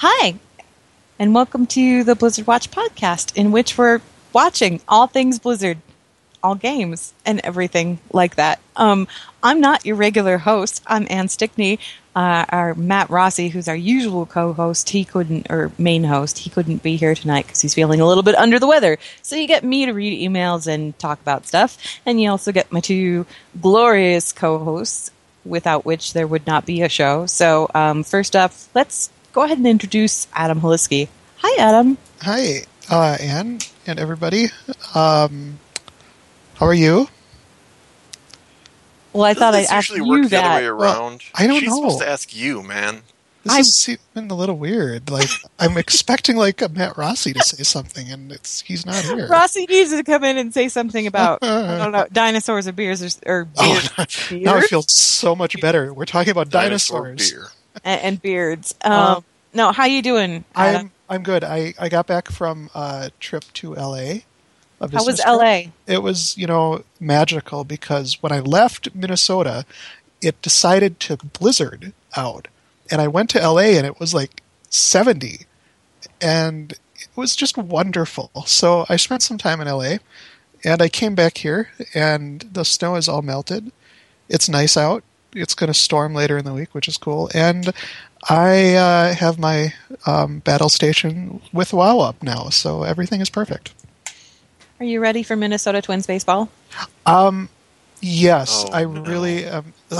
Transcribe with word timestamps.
Hi, 0.00 0.34
and 1.18 1.34
welcome 1.34 1.66
to 1.68 2.04
the 2.04 2.14
Blizzard 2.14 2.46
Watch 2.46 2.70
podcast, 2.70 3.34
in 3.34 3.50
which 3.50 3.78
we're 3.78 4.02
watching 4.30 4.82
all 4.86 5.06
things 5.06 5.38
Blizzard, 5.38 5.78
all 6.42 6.54
games, 6.54 7.14
and 7.24 7.40
everything 7.42 7.98
like 8.12 8.34
that. 8.34 8.60
Um, 8.76 9.08
I'm 9.42 9.58
not 9.58 9.86
your 9.86 9.96
regular 9.96 10.36
host. 10.36 10.82
I'm 10.86 11.06
Anne 11.08 11.28
Stickney. 11.28 11.78
Uh, 12.14 12.44
our 12.50 12.74
Matt 12.74 13.08
Rossi, 13.08 13.48
who's 13.48 13.68
our 13.68 13.74
usual 13.74 14.26
co-host, 14.26 14.90
he 14.90 15.06
couldn't, 15.06 15.46
or 15.48 15.72
main 15.78 16.04
host, 16.04 16.40
he 16.40 16.50
couldn't 16.50 16.82
be 16.82 16.96
here 16.96 17.14
tonight 17.14 17.46
because 17.46 17.62
he's 17.62 17.72
feeling 17.72 17.98
a 17.98 18.06
little 18.06 18.22
bit 18.22 18.34
under 18.34 18.58
the 18.58 18.66
weather. 18.66 18.98
So 19.22 19.34
you 19.34 19.46
get 19.46 19.64
me 19.64 19.86
to 19.86 19.92
read 19.92 20.20
emails 20.20 20.66
and 20.66 20.98
talk 20.98 21.22
about 21.22 21.46
stuff, 21.46 21.78
and 22.04 22.20
you 22.20 22.28
also 22.28 22.52
get 22.52 22.70
my 22.70 22.80
two 22.80 23.24
glorious 23.62 24.30
co-hosts, 24.30 25.10
without 25.46 25.86
which 25.86 26.12
there 26.12 26.26
would 26.26 26.46
not 26.46 26.66
be 26.66 26.82
a 26.82 26.88
show. 26.90 27.24
So 27.24 27.70
um, 27.74 28.02
first 28.02 28.36
up, 28.36 28.52
let's 28.74 29.10
go 29.36 29.42
ahead 29.42 29.58
and 29.58 29.66
introduce 29.66 30.26
Adam 30.32 30.62
Holisky. 30.62 31.08
Hi, 31.40 31.62
Adam. 31.62 31.98
Hi, 32.22 32.62
uh, 32.90 33.18
Anne 33.20 33.58
and 33.86 33.98
everybody. 34.00 34.46
Um, 34.94 35.58
how 36.54 36.64
are 36.64 36.72
you? 36.74 37.08
Well, 39.12 39.24
I 39.24 39.34
thought 39.34 39.54
I'd 39.54 39.60
Doesn't 39.60 39.62
this 39.64 39.70
ask 39.70 39.90
usually 39.90 40.06
you 40.08 40.22
work 40.22 40.30
the 40.30 40.38
other 40.38 40.48
that. 40.48 40.56
way 40.60 40.64
around. 40.66 41.22
I 41.34 41.46
don't 41.46 41.60
She's 41.60 41.68
know. 41.68 41.76
supposed 41.76 42.00
to 42.00 42.08
ask 42.08 42.34
you, 42.34 42.62
man. 42.62 43.02
This 43.44 43.52
I- 43.52 43.58
is 43.60 43.74
seeming 43.74 44.30
a 44.30 44.34
little 44.34 44.56
weird. 44.56 45.10
Like 45.10 45.28
I'm 45.58 45.76
expecting 45.84 46.36
like 46.36 46.62
a 46.62 46.70
Matt 46.70 46.96
Rossi 46.96 47.34
to 47.34 47.42
say 47.42 47.62
something, 47.62 48.10
and 48.10 48.32
it's 48.32 48.62
he's 48.62 48.86
not 48.86 49.04
here. 49.04 49.28
Rossi 49.28 49.66
needs 49.66 49.90
to 49.92 50.02
come 50.02 50.24
in 50.24 50.38
and 50.38 50.52
say 50.54 50.68
something 50.68 51.06
about 51.06 51.38
I 51.42 51.76
don't 51.76 51.92
know 51.92 52.06
dinosaurs 52.10 52.66
or 52.66 52.72
beers 52.72 53.02
or, 53.02 53.42
or 53.42 53.48
Oh, 53.58 53.82
beards, 53.96 54.30
now 54.32 54.56
I 54.56 54.60
feel 54.62 54.82
so 54.82 55.36
much 55.36 55.60
better. 55.60 55.92
We're 55.92 56.06
talking 56.06 56.30
about 56.30 56.48
Dinosaur 56.48 57.04
dinosaurs. 57.04 57.30
beer. 57.30 57.48
And, 57.84 58.00
and 58.02 58.22
beards. 58.22 58.74
Um, 58.82 58.92
Um, 58.92 59.24
no, 59.54 59.72
how 59.72 59.84
you 59.86 60.02
doing? 60.02 60.44
Adam? 60.54 60.92
I'm 61.08 61.16
I'm 61.16 61.22
good. 61.22 61.44
I 61.44 61.74
I 61.78 61.88
got 61.88 62.06
back 62.06 62.30
from 62.30 62.70
a 62.74 63.10
trip 63.20 63.44
to 63.54 63.76
L.A. 63.76 64.24
How 64.80 64.86
was 65.04 65.16
trip. 65.16 65.26
L.A.? 65.26 65.72
It 65.86 66.02
was 66.02 66.36
you 66.36 66.46
know 66.46 66.84
magical 67.00 67.64
because 67.64 68.22
when 68.22 68.32
I 68.32 68.40
left 68.40 68.94
Minnesota, 68.94 69.64
it 70.20 70.40
decided 70.42 71.00
to 71.00 71.16
blizzard 71.16 71.92
out, 72.16 72.48
and 72.90 73.00
I 73.00 73.08
went 73.08 73.30
to 73.30 73.40
L.A. 73.40 73.76
and 73.78 73.86
it 73.86 73.98
was 73.98 74.12
like 74.12 74.42
seventy, 74.68 75.46
and 76.20 76.72
it 76.72 77.08
was 77.14 77.36
just 77.36 77.56
wonderful. 77.56 78.30
So 78.46 78.84
I 78.88 78.96
spent 78.96 79.22
some 79.22 79.38
time 79.38 79.60
in 79.60 79.68
LA 79.68 79.96
and 80.64 80.80
I 80.82 80.88
came 80.88 81.14
back 81.14 81.38
here 81.38 81.70
and 81.94 82.40
the 82.52 82.64
snow 82.64 82.96
is 82.96 83.08
all 83.08 83.22
melted. 83.22 83.70
It's 84.28 84.48
nice 84.48 84.76
out. 84.76 85.04
It's 85.36 85.54
going 85.54 85.68
to 85.68 85.74
storm 85.74 86.14
later 86.14 86.36
in 86.38 86.44
the 86.44 86.52
week, 86.54 86.74
which 86.74 86.88
is 86.88 86.96
cool. 86.96 87.30
And 87.34 87.72
I 88.28 88.74
uh, 88.74 89.14
have 89.14 89.38
my 89.38 89.74
um, 90.06 90.40
battle 90.40 90.68
station 90.68 91.40
with 91.52 91.72
WoW 91.72 91.98
up 92.00 92.22
now, 92.22 92.48
so 92.48 92.82
everything 92.82 93.20
is 93.20 93.30
perfect. 93.30 93.72
Are 94.80 94.84
you 94.86 95.00
ready 95.00 95.22
for 95.22 95.36
Minnesota 95.36 95.80
Twins 95.80 96.06
baseball? 96.06 96.50
Um, 97.06 97.48
yes, 98.00 98.64
Oh, 98.66 98.72
I 98.72 98.82
no. 98.84 99.02
really. 99.02 99.46
Um, 99.46 99.72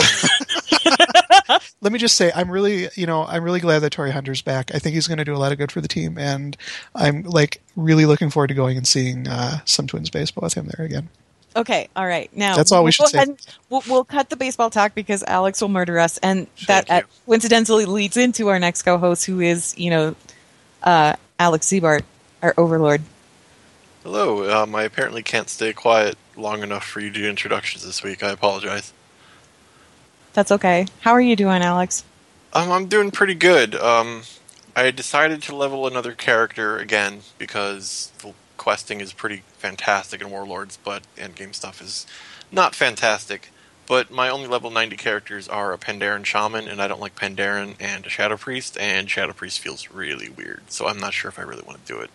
let 1.80 1.92
me 1.92 1.98
just 1.98 2.16
say, 2.16 2.32
I'm 2.34 2.50
really, 2.50 2.88
you 2.94 3.06
know, 3.06 3.25
I'm 3.26 3.42
really 3.42 3.60
glad 3.60 3.78
that 3.80 3.91
Torii 3.91 4.10
Hunter's 4.10 4.42
back. 4.42 4.75
I 4.75 4.78
think 4.78 4.94
he's 4.94 5.06
going 5.06 5.19
to 5.19 5.25
do 5.25 5.34
a 5.34 5.38
lot 5.38 5.52
of 5.52 5.58
good 5.58 5.70
for 5.72 5.80
the 5.80 5.88
team, 5.88 6.19
and 6.19 6.56
I'm 6.94 7.22
like 7.22 7.62
really 7.76 8.04
looking 8.06 8.30
forward 8.30 8.48
to 8.48 8.54
going 8.54 8.76
and 8.76 8.86
seeing 8.86 9.28
uh, 9.28 9.60
some 9.64 9.86
Twins 9.86 10.10
baseball 10.10 10.42
with 10.44 10.54
him 10.54 10.69
there 10.76 10.84
again. 10.84 11.08
Okay, 11.56 11.89
all 11.97 12.06
right. 12.06 12.31
Now 12.37 12.55
That's 12.55 12.71
all 12.71 12.83
we 12.83 12.87
we'll 12.87 12.93
should 12.93 13.09
say. 13.09 13.22
and- 13.22 13.41
We'll, 13.71 13.83
we'll 13.89 14.05
cut 14.05 14.31
the 14.31 14.37
baseball 14.37 14.71
talk 14.71 14.94
because 14.94 15.25
Alex 15.27 15.61
will 15.61 15.69
murder 15.71 15.99
us, 15.99 16.19
and 16.19 16.47
that 16.69 16.87
Thank 16.87 17.05
uh, 17.05 17.06
you. 17.09 17.12
coincidentally 17.27 17.84
leads 17.87 18.17
into 18.17 18.49
our 18.49 18.59
next 18.61 18.83
co-host, 18.83 19.25
who 19.27 19.41
is 19.41 19.77
you 19.78 19.91
know 19.91 20.15
uh, 20.84 21.17
Alex 21.41 21.67
Ziebart, 21.67 22.03
our 22.43 22.55
overlord. 22.56 23.03
Hello. 24.05 24.62
Um, 24.62 24.75
I 24.77 24.84
apparently 24.84 25.22
can't 25.22 25.49
stay 25.49 25.72
quiet 25.72 26.17
long 26.37 26.62
enough 26.62 26.84
for 26.84 27.00
you 27.00 27.11
to 27.11 27.19
do 27.21 27.28
introductions 27.28 27.84
this 27.84 28.03
week. 28.05 28.23
I 28.23 28.31
apologize. 28.31 28.93
That's 30.34 30.53
okay. 30.53 30.87
How 31.00 31.12
are 31.12 31.21
you 31.21 31.34
doing, 31.34 31.62
Alex? 31.62 32.05
Um, 32.53 32.71
I'm 32.71 32.87
doing 32.87 33.11
pretty 33.11 33.34
good. 33.34 33.75
Um, 33.75 34.23
I 34.77 34.91
decided 34.91 35.43
to 35.44 35.56
level 35.56 35.87
another 35.87 36.12
character 36.12 36.77
again 36.78 37.23
because 37.38 38.12
the 38.19 38.33
questing 38.66 39.00
is 39.00 39.12
pretty 39.12 39.44
fantastic 39.59 40.21
in 40.21 40.28
Warlords, 40.28 40.77
but 40.82 41.04
endgame 41.16 41.54
stuff 41.54 41.81
is 41.81 42.04
not 42.50 42.75
fantastic. 42.75 43.50
But 43.87 44.10
my 44.10 44.28
only 44.28 44.49
level 44.49 44.72
90 44.72 44.97
characters 44.97 45.47
are 45.47 45.72
a 45.72 45.78
Pandaren 45.78 46.25
Shaman, 46.25 46.66
and 46.66 46.82
I 46.82 46.88
don't 46.88 47.00
like 47.00 47.15
Pandaren, 47.15 47.76
and 47.78 48.05
a 48.05 48.09
Shadow 48.09 48.37
Priest, 48.37 48.76
and 48.76 49.09
Shadow 49.09 49.32
Priest 49.32 49.60
feels 49.60 49.88
really 49.93 50.28
weird, 50.28 50.62
so 50.66 50.88
I'm 50.88 50.99
not 50.99 51.15
sure 51.15 51.28
if 51.28 51.38
I 51.38 51.43
really 51.43 51.62
want 51.65 51.87
to 51.87 51.93
do 51.93 52.00
it. 52.00 52.10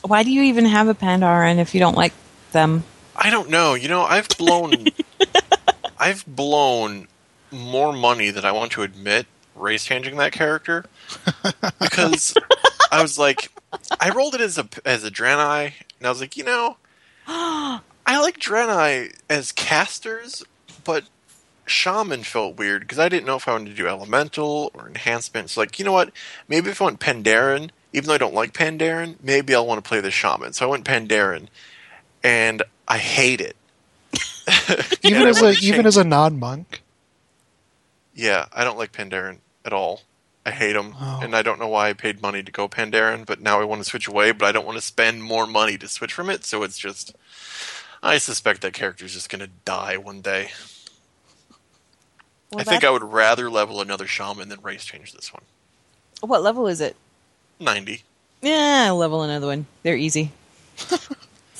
Why 0.00 0.22
do 0.22 0.32
you 0.32 0.44
even 0.44 0.64
have 0.64 0.88
a 0.88 0.94
Pandaren 0.94 1.58
if 1.58 1.74
you 1.74 1.80
don't 1.80 1.94
like 1.94 2.14
them? 2.52 2.82
I 3.14 3.28
don't 3.28 3.50
know. 3.50 3.74
You 3.74 3.88
know, 3.88 4.04
I've 4.04 4.28
blown 4.38 4.86
I've 5.98 6.24
blown 6.24 7.06
more 7.50 7.92
money 7.92 8.30
than 8.30 8.46
I 8.46 8.52
want 8.52 8.72
to 8.72 8.82
admit 8.82 9.26
race 9.56 9.84
changing 9.84 10.16
that 10.16 10.32
character 10.32 10.86
because 11.78 12.34
I 12.92 13.02
was 13.02 13.18
like 13.18 13.50
I 14.00 14.10
rolled 14.10 14.34
it 14.34 14.40
as 14.40 14.58
a 14.58 14.68
as 14.84 15.02
a 15.02 15.10
Draenei 15.10 15.72
and 15.98 16.06
I 16.06 16.10
was 16.10 16.20
like, 16.20 16.36
you 16.36 16.44
know, 16.44 16.76
I 17.26 17.80
like 18.06 18.38
Draenei 18.38 19.14
as 19.28 19.50
casters, 19.50 20.44
but 20.84 21.04
Shaman 21.64 22.22
felt 22.24 22.56
weird 22.56 22.82
because 22.82 22.98
I 22.98 23.08
didn't 23.08 23.26
know 23.26 23.36
if 23.36 23.48
I 23.48 23.52
wanted 23.52 23.70
to 23.70 23.76
do 23.76 23.88
Elemental 23.88 24.70
or 24.74 24.86
Enhancement. 24.86 25.50
So 25.50 25.60
like, 25.60 25.78
you 25.78 25.84
know 25.84 25.92
what? 25.92 26.12
Maybe 26.48 26.70
if 26.70 26.82
I 26.82 26.86
went 26.86 27.00
Pandaren, 27.00 27.70
even 27.92 28.08
though 28.08 28.14
I 28.14 28.18
don't 28.18 28.34
like 28.34 28.52
Pandaren, 28.52 29.16
maybe 29.22 29.54
I'll 29.54 29.66
want 29.66 29.82
to 29.82 29.88
play 29.88 30.00
the 30.00 30.10
Shaman. 30.10 30.52
So 30.52 30.66
I 30.66 30.70
went 30.70 30.84
Pandaren, 30.84 31.48
and 32.22 32.62
I 32.86 32.98
hate 32.98 33.40
it. 33.40 33.56
Even 35.02 35.28
as 35.28 35.40
a 35.40 35.52
even 35.62 35.86
as 35.86 35.96
a 35.96 36.00
it. 36.00 36.06
non 36.08 36.38
monk. 36.38 36.82
Yeah, 38.14 38.46
I 38.52 38.64
don't 38.64 38.76
like 38.76 38.92
Pandaren 38.92 39.38
at 39.64 39.72
all. 39.72 40.02
I 40.44 40.50
hate 40.50 40.74
him, 40.74 40.94
Oh. 41.00 41.20
and 41.22 41.36
I 41.36 41.42
don't 41.42 41.60
know 41.60 41.68
why 41.68 41.88
I 41.90 41.92
paid 41.92 42.20
money 42.20 42.42
to 42.42 42.50
go 42.50 42.68
Pandaren, 42.68 43.24
but 43.24 43.40
now 43.40 43.60
I 43.60 43.64
want 43.64 43.82
to 43.82 43.88
switch 43.88 44.08
away, 44.08 44.32
but 44.32 44.46
I 44.46 44.52
don't 44.52 44.66
want 44.66 44.76
to 44.76 44.82
spend 44.84 45.22
more 45.22 45.46
money 45.46 45.78
to 45.78 45.86
switch 45.88 46.12
from 46.12 46.28
it, 46.30 46.44
so 46.44 46.62
it's 46.64 46.78
just. 46.78 47.14
I 48.02 48.18
suspect 48.18 48.62
that 48.62 48.72
character's 48.72 49.12
just 49.12 49.30
gonna 49.30 49.46
die 49.64 49.96
one 49.96 50.20
day. 50.20 50.50
Well, 52.50 52.60
I 52.60 52.64
think 52.64 52.82
I 52.84 52.90
would 52.90 53.04
rather 53.04 53.48
level 53.48 53.80
another 53.80 54.06
shaman 54.08 54.48
than 54.48 54.60
race 54.60 54.84
change 54.84 55.12
this 55.12 55.32
one. 55.32 55.42
What 56.20 56.42
level 56.42 56.66
is 56.66 56.80
it? 56.80 56.96
90. 57.60 58.02
Yeah, 58.42 58.86
I'll 58.88 58.96
level 58.96 59.22
another 59.22 59.46
one. 59.46 59.66
They're 59.84 59.96
easy. 59.96 60.32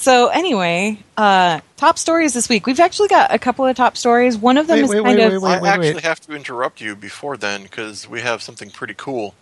so 0.03 0.29
anyway, 0.29 0.99
uh, 1.17 1.61
top 1.77 1.97
stories 1.97 2.35
this 2.35 2.49
week. 2.49 2.67
We've 2.67 2.81
actually 2.81 3.09
got 3.09 3.33
a 3.33 3.39
couple 3.39 3.65
of 3.65 3.77
top 3.77 3.97
stories. 3.97 4.37
One 4.37 4.59
of 4.59 4.67
them 4.67 4.79
Wait, 4.79 4.85
is 4.85 4.91
wait, 4.91 5.05
kind 5.05 5.19
wait, 5.19 5.33
of 5.33 5.43
wait, 5.43 5.51
I 5.51 5.61
wait, 5.61 5.69
actually 5.69 5.95
wait. 5.95 6.03
have 6.03 6.21
to 6.23 6.35
interrupt 6.35 6.81
you 6.81 6.97
before 6.97 7.37
then 7.37 7.63
because 7.63 8.09
we 8.09 8.21
have 8.21 8.43
something 8.43 8.71
pretty 8.71 8.95
cool. 8.97 9.35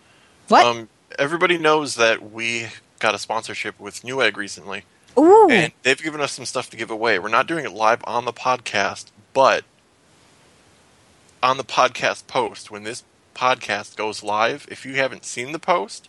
what? 0.49 0.65
Um, 0.65 0.89
everybody 1.17 1.57
knows 1.57 1.95
that 1.95 2.31
we 2.31 2.67
got 2.99 3.15
a 3.15 3.19
sponsorship 3.19 3.79
with 3.79 4.03
Newegg 4.03 4.37
recently, 4.37 4.83
Ooh, 5.17 5.49
and 5.49 5.71
they've 5.81 6.01
given 6.01 6.21
us 6.21 6.33
some 6.33 6.45
stuff 6.45 6.69
to 6.69 6.77
give 6.77 6.91
away. 6.91 7.17
We're 7.17 7.29
not 7.29 7.47
doing 7.47 7.65
it 7.65 7.71
live 7.71 8.01
on 8.05 8.25
the 8.25 8.33
podcast, 8.33 9.07
but 9.33 9.63
on 11.41 11.57
the 11.57 11.63
podcast 11.63 12.27
post, 12.27 12.69
when 12.69 12.83
this 12.83 13.03
podcast 13.33 13.95
goes 13.95 14.21
live, 14.21 14.67
if 14.69 14.85
you 14.85 14.93
haven't 14.93 15.25
seen 15.25 15.51
the 15.51 15.59
post, 15.59 16.07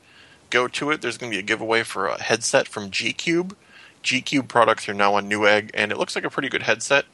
go 0.51 0.69
to 0.69 0.91
it. 0.91 1.01
There's 1.01 1.17
going 1.17 1.33
to 1.33 1.37
be 1.37 1.41
a 1.41 1.43
giveaway 1.43 1.83
for 1.83 2.07
a 2.07 2.23
headset 2.23 2.69
from 2.69 2.91
G 2.91 3.13
Cube. 3.13 3.57
G 4.03 4.21
Cube 4.21 4.49
products 4.49 4.89
are 4.89 4.95
now 4.95 5.15
on 5.15 5.29
Newegg, 5.29 5.71
and 5.75 5.93
it 5.93 5.99
looks 5.99 6.15
like 6.15 6.25
a 6.25 6.31
pretty 6.31 6.49
good 6.49 6.63
headset. 6.63 7.05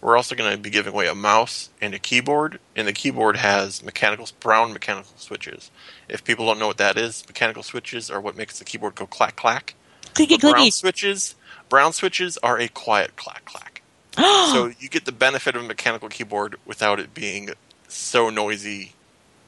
We're 0.00 0.16
also 0.16 0.34
going 0.34 0.52
to 0.52 0.58
be 0.58 0.70
giving 0.70 0.92
away 0.92 1.08
a 1.08 1.14
mouse 1.14 1.70
and 1.80 1.94
a 1.94 1.98
keyboard, 1.98 2.60
and 2.76 2.86
the 2.86 2.92
keyboard 2.92 3.36
has 3.36 3.82
mechanical 3.82 4.28
brown 4.40 4.72
mechanical 4.72 5.12
switches. 5.16 5.70
If 6.08 6.22
people 6.22 6.46
don't 6.46 6.58
know 6.58 6.66
what 6.66 6.76
that 6.76 6.98
is, 6.98 7.26
mechanical 7.26 7.62
switches 7.62 8.10
are 8.10 8.20
what 8.20 8.36
makes 8.36 8.58
the 8.58 8.64
keyboard 8.64 8.94
go 8.94 9.06
clack 9.06 9.36
clack. 9.36 9.74
clicky 10.14 10.40
But 10.40 10.40
brown 10.40 10.54
clicky. 10.54 10.72
switches, 10.72 11.34
brown 11.68 11.92
switches 11.92 12.36
are 12.38 12.58
a 12.58 12.68
quiet 12.68 13.16
clack 13.16 13.44
clack. 13.46 13.82
so 14.16 14.70
you 14.78 14.88
get 14.88 15.06
the 15.06 15.12
benefit 15.12 15.56
of 15.56 15.64
a 15.64 15.66
mechanical 15.66 16.08
keyboard 16.08 16.56
without 16.66 17.00
it 17.00 17.14
being 17.14 17.50
so 17.88 18.30
noisy. 18.30 18.92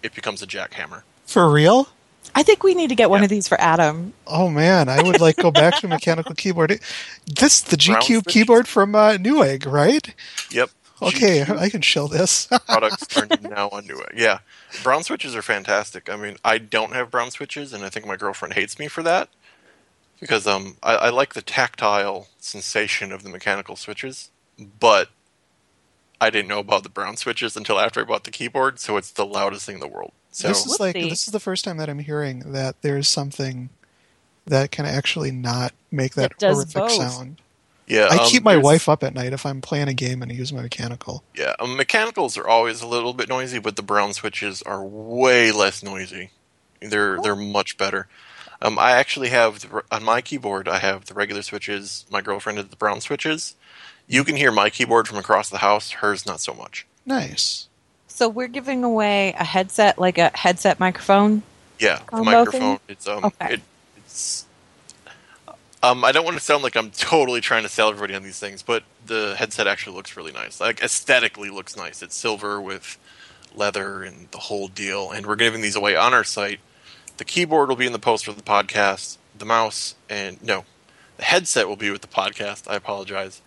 It 0.02 0.14
becomes 0.14 0.42
a 0.42 0.46
jackhammer. 0.46 1.02
For 1.26 1.50
real? 1.50 1.88
I 2.34 2.42
think 2.42 2.62
we 2.62 2.74
need 2.74 2.88
to 2.88 2.94
get 2.94 3.10
one 3.10 3.20
Yeah. 3.20 3.24
of 3.24 3.30
these 3.30 3.48
for 3.48 3.60
Adam. 3.60 4.12
Oh 4.26 4.48
man, 4.48 4.88
I 4.88 5.02
would 5.02 5.20
like 5.20 5.36
go 5.36 5.50
back 5.50 5.76
to 5.80 5.86
a 5.86 5.88
mechanical 5.98 6.34
keyboard. 6.34 6.80
This 7.26 7.60
the 7.60 7.76
G 7.76 7.94
Cube 8.00 8.26
keyboard 8.26 8.68
from 8.68 8.94
uh, 8.94 9.12
Newegg, 9.12 9.66
right? 9.70 10.14
Yep. 10.50 10.70
Okay, 11.00 11.44
GQ 11.44 11.58
I 11.58 11.70
can 11.70 11.80
show 11.82 12.08
this. 12.08 12.46
products 12.66 13.16
are 13.16 13.26
now 13.40 13.68
on 13.70 13.84
Newegg. 13.86 14.14
Yeah, 14.16 14.40
brown 14.82 15.02
switches 15.04 15.34
are 15.36 15.42
fantastic. 15.42 16.10
I 16.10 16.16
mean, 16.16 16.36
I 16.44 16.58
don't 16.58 16.92
have 16.92 17.10
brown 17.10 17.30
switches, 17.30 17.72
and 17.72 17.84
I 17.84 17.88
think 17.88 18.06
my 18.06 18.16
girlfriend 18.16 18.54
hates 18.54 18.78
me 18.78 18.88
for 18.88 19.02
that 19.04 19.28
because 20.20 20.46
um, 20.46 20.76
I, 20.82 20.94
I 20.96 21.08
like 21.10 21.34
the 21.34 21.42
tactile 21.42 22.28
sensation 22.38 23.12
of 23.12 23.22
the 23.22 23.28
mechanical 23.28 23.76
switches, 23.76 24.30
but 24.58 25.08
I 26.20 26.30
didn't 26.30 26.48
know 26.48 26.58
about 26.58 26.82
the 26.82 26.88
brown 26.88 27.16
switches 27.16 27.56
until 27.56 27.78
after 27.78 28.00
I 28.00 28.04
bought 28.04 28.24
the 28.24 28.30
keyboard. 28.30 28.80
So 28.80 28.96
it's 28.96 29.12
the 29.12 29.24
loudest 29.26 29.66
thing 29.66 29.76
in 29.76 29.80
the 29.80 29.88
world. 29.88 30.12
So 30.30 30.48
this 30.48 30.66
is 30.66 30.78
like 30.80 30.94
this 30.94 31.26
is 31.26 31.32
the 31.32 31.40
first 31.40 31.64
time 31.64 31.78
that 31.78 31.88
I'm 31.88 31.98
hearing 31.98 32.52
that 32.52 32.80
there's 32.82 33.08
something 33.08 33.70
that 34.46 34.70
can 34.70 34.86
actually 34.86 35.30
not 35.30 35.72
make 35.90 36.14
that 36.14 36.32
That 36.38 36.52
horrific 36.52 36.74
both. 36.74 36.92
sound. 36.92 37.40
yeah, 37.86 38.08
I 38.10 38.18
um, 38.18 38.28
keep 38.28 38.42
my 38.42 38.56
wife 38.56 38.88
up 38.88 39.02
at 39.02 39.14
night 39.14 39.32
if 39.32 39.44
I'm 39.46 39.60
playing 39.60 39.88
a 39.88 39.94
game 39.94 40.22
and 40.22 40.30
I 40.30 40.34
use 40.34 40.52
my 40.52 40.62
mechanical. 40.62 41.22
Yeah, 41.34 41.54
um, 41.60 41.76
mechanicals 41.76 42.36
are 42.36 42.46
always 42.46 42.82
a 42.82 42.86
little 42.86 43.12
bit 43.12 43.28
noisy, 43.28 43.58
but 43.58 43.76
the 43.76 43.82
brown 43.82 44.12
switches 44.12 44.62
are 44.62 44.82
way 44.84 45.52
less 45.52 45.82
noisy. 45.82 46.30
They're 46.80 47.20
they're 47.20 47.36
much 47.36 47.76
better. 47.78 48.08
Um, 48.60 48.78
I 48.78 48.92
actually 48.92 49.28
have 49.28 49.60
the, 49.60 49.84
on 49.90 50.02
my 50.02 50.20
keyboard. 50.20 50.68
I 50.68 50.78
have 50.78 51.04
the 51.06 51.14
regular 51.14 51.42
switches. 51.42 52.06
My 52.10 52.20
girlfriend 52.20 52.58
has 52.58 52.68
the 52.68 52.76
brown 52.76 53.00
switches. 53.00 53.54
You 54.08 54.24
can 54.24 54.36
hear 54.36 54.50
my 54.50 54.70
keyboard 54.70 55.06
from 55.06 55.18
across 55.18 55.50
the 55.50 55.58
house. 55.58 55.90
Hers 55.90 56.24
not 56.26 56.40
so 56.40 56.54
much. 56.54 56.86
Nice. 57.04 57.68
So 58.08 58.28
we're 58.28 58.48
giving 58.48 58.82
away 58.82 59.34
a 59.38 59.44
headset, 59.44 59.98
like 59.98 60.18
a 60.18 60.30
headset 60.34 60.80
microphone. 60.80 61.42
Yeah, 61.78 62.00
the 62.10 62.22
microphone. 62.24 62.60
thing? 62.60 62.80
It's 62.88 63.06
um, 63.06 63.24
Okay. 63.26 63.54
it, 63.54 63.60
it's 63.98 64.46
um. 65.82 66.04
I 66.04 66.10
don't 66.10 66.24
want 66.24 66.36
to 66.36 66.42
sound 66.42 66.62
like 66.64 66.76
I'm 66.76 66.90
totally 66.96 67.40
trying 67.40 67.62
to 67.62 67.68
sell 67.68 67.88
everybody 67.90 68.14
on 68.14 68.22
these 68.22 68.38
things, 68.38 68.62
but 68.62 68.82
the 69.06 69.36
headset 69.38 69.66
actually 69.68 69.94
looks 69.96 70.16
really 70.16 70.32
nice. 70.32 70.60
Like 70.60 70.82
aesthetically, 70.82 71.50
looks 71.50 71.76
nice. 71.76 72.02
It's 72.02 72.16
silver 72.16 72.60
with 72.60 72.98
leather 73.54 74.02
and 74.02 74.28
the 74.32 74.38
whole 74.38 74.68
deal. 74.68 75.10
And 75.12 75.26
we're 75.26 75.36
giving 75.36 75.60
these 75.60 75.76
away 75.76 75.94
on 75.96 76.12
our 76.14 76.24
site. 76.24 76.60
The 77.18 77.24
keyboard 77.24 77.68
will 77.68 77.76
be 77.76 77.86
in 77.86 77.92
the 77.92 77.98
post 77.98 78.24
for 78.24 78.32
the 78.32 78.42
podcast. 78.42 79.18
The 79.36 79.44
mouse 79.44 79.94
and 80.10 80.42
no, 80.42 80.64
the 81.18 81.24
headset 81.24 81.68
will 81.68 81.76
be 81.76 81.90
with 81.90 82.00
the 82.00 82.08
podcast. 82.08 82.68
I 82.68 82.74
apologize. 82.74 83.40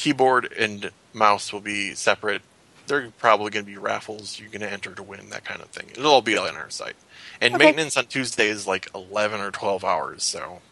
Keyboard 0.00 0.50
and 0.58 0.90
mouse 1.12 1.52
will 1.52 1.60
be 1.60 1.92
separate. 1.94 2.40
They're 2.86 3.10
probably 3.18 3.50
going 3.50 3.66
to 3.66 3.70
be 3.70 3.76
raffles. 3.76 4.40
You're 4.40 4.48
going 4.48 4.62
to 4.62 4.72
enter 4.72 4.94
to 4.94 5.02
win 5.02 5.28
that 5.28 5.44
kind 5.44 5.60
of 5.60 5.68
thing. 5.68 5.90
It'll 5.90 6.10
all 6.10 6.22
be 6.22 6.38
on 6.38 6.56
our 6.56 6.70
site. 6.70 6.96
And 7.38 7.54
Okay. 7.54 7.64
maintenance 7.66 7.98
on 7.98 8.06
Tuesday 8.06 8.48
is 8.48 8.66
like 8.66 8.88
11 8.94 9.40
or 9.40 9.50
12 9.50 9.84
hours. 9.84 10.22
So, 10.24 10.62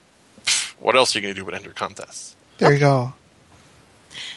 what 0.81 0.97
else 0.97 1.15
are 1.15 1.19
you 1.19 1.23
going 1.23 1.35
to 1.35 1.41
do 1.41 1.45
but 1.45 1.53
enter 1.53 1.71
contests? 1.75 2.37
There 2.57 2.73
you 2.73 2.79
go. 2.79 3.13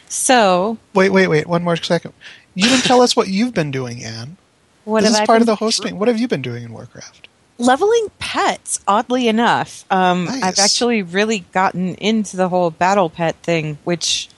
So 0.10 0.78
Wait, 0.94 1.10
wait, 1.10 1.28
wait. 1.28 1.48
One 1.48 1.64
more 1.64 1.78
second. 1.78 2.14
You 2.54 2.68
didn't 2.68 2.84
tell 2.84 3.02
us 3.02 3.16
what 3.16 3.30
you've 3.30 3.54
been 3.54 3.72
doing, 3.72 4.04
Anne. 4.04 4.36
what 4.84 5.02
this 5.02 5.12
have 5.12 5.16
is 5.16 5.22
I 5.22 5.26
part 5.26 5.42
of 5.42 5.46
the 5.46 5.56
hosting. 5.56 5.98
What 5.98 6.10
have 6.10 6.20
you 6.20 6.28
been 6.28 6.42
doing 6.42 6.64
in 6.64 6.74
Warcraft? 6.74 7.30
leveling 7.58 8.08
pets 8.18 8.80
oddly 8.88 9.28
enough 9.28 9.86
um, 9.92 10.26
Nice. 10.26 10.42
i've 10.42 10.58
actually 10.60 11.04
really 11.04 11.40
gotten 11.52 11.94
into 11.96 12.36
the 12.36 12.50
whole 12.50 12.72
battle 12.72 13.08
pet 13.08 13.36
thing 13.44 13.78
which 13.84 14.30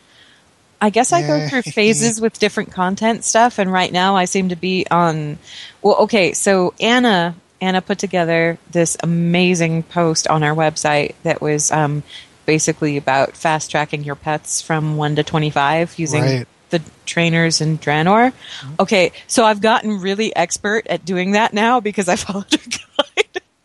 i 0.84 0.90
guess 0.90 1.12
i 1.14 1.22
go 1.26 1.48
through 1.48 1.62
phases 1.80 2.20
with 2.22 2.38
different 2.38 2.72
content 2.72 3.24
stuff 3.24 3.58
and 3.60 3.72
right 3.72 3.92
now 3.92 4.16
i 4.16 4.26
seem 4.26 4.50
to 4.50 4.56
be 4.56 4.86
on 4.92 5.38
well 5.82 5.96
okay 5.96 6.34
so 6.34 6.74
anna 6.80 7.34
anna 7.62 7.82
put 7.82 7.98
together 7.98 8.58
this 8.72 8.98
amazing 9.02 9.82
post 9.84 10.28
on 10.28 10.44
our 10.44 10.54
website 10.54 11.16
that 11.24 11.42
was 11.42 11.72
um, 11.72 12.04
basically 12.46 12.98
about 12.98 13.38
fast 13.38 13.72
tracking 13.72 14.04
your 14.04 14.16
pets 14.16 14.62
from 14.62 14.98
1 14.98 15.16
to 15.16 15.24
25 15.24 15.98
using 15.98 16.22
Right. 16.22 16.48
the 16.72 16.82
trainers 17.06 17.62
in 17.62 17.78
Draenor. 17.78 18.34
Okay, 18.82 19.14
so 19.28 19.46
I've 19.46 19.62
gotten 19.62 20.02
really 20.02 20.36
expert 20.36 20.86
at 20.88 21.06
doing 21.06 21.32
that 21.32 21.54
now 21.54 21.80
because 21.80 22.10
I 22.10 22.16
followed 22.26 22.52
her. 22.52 22.60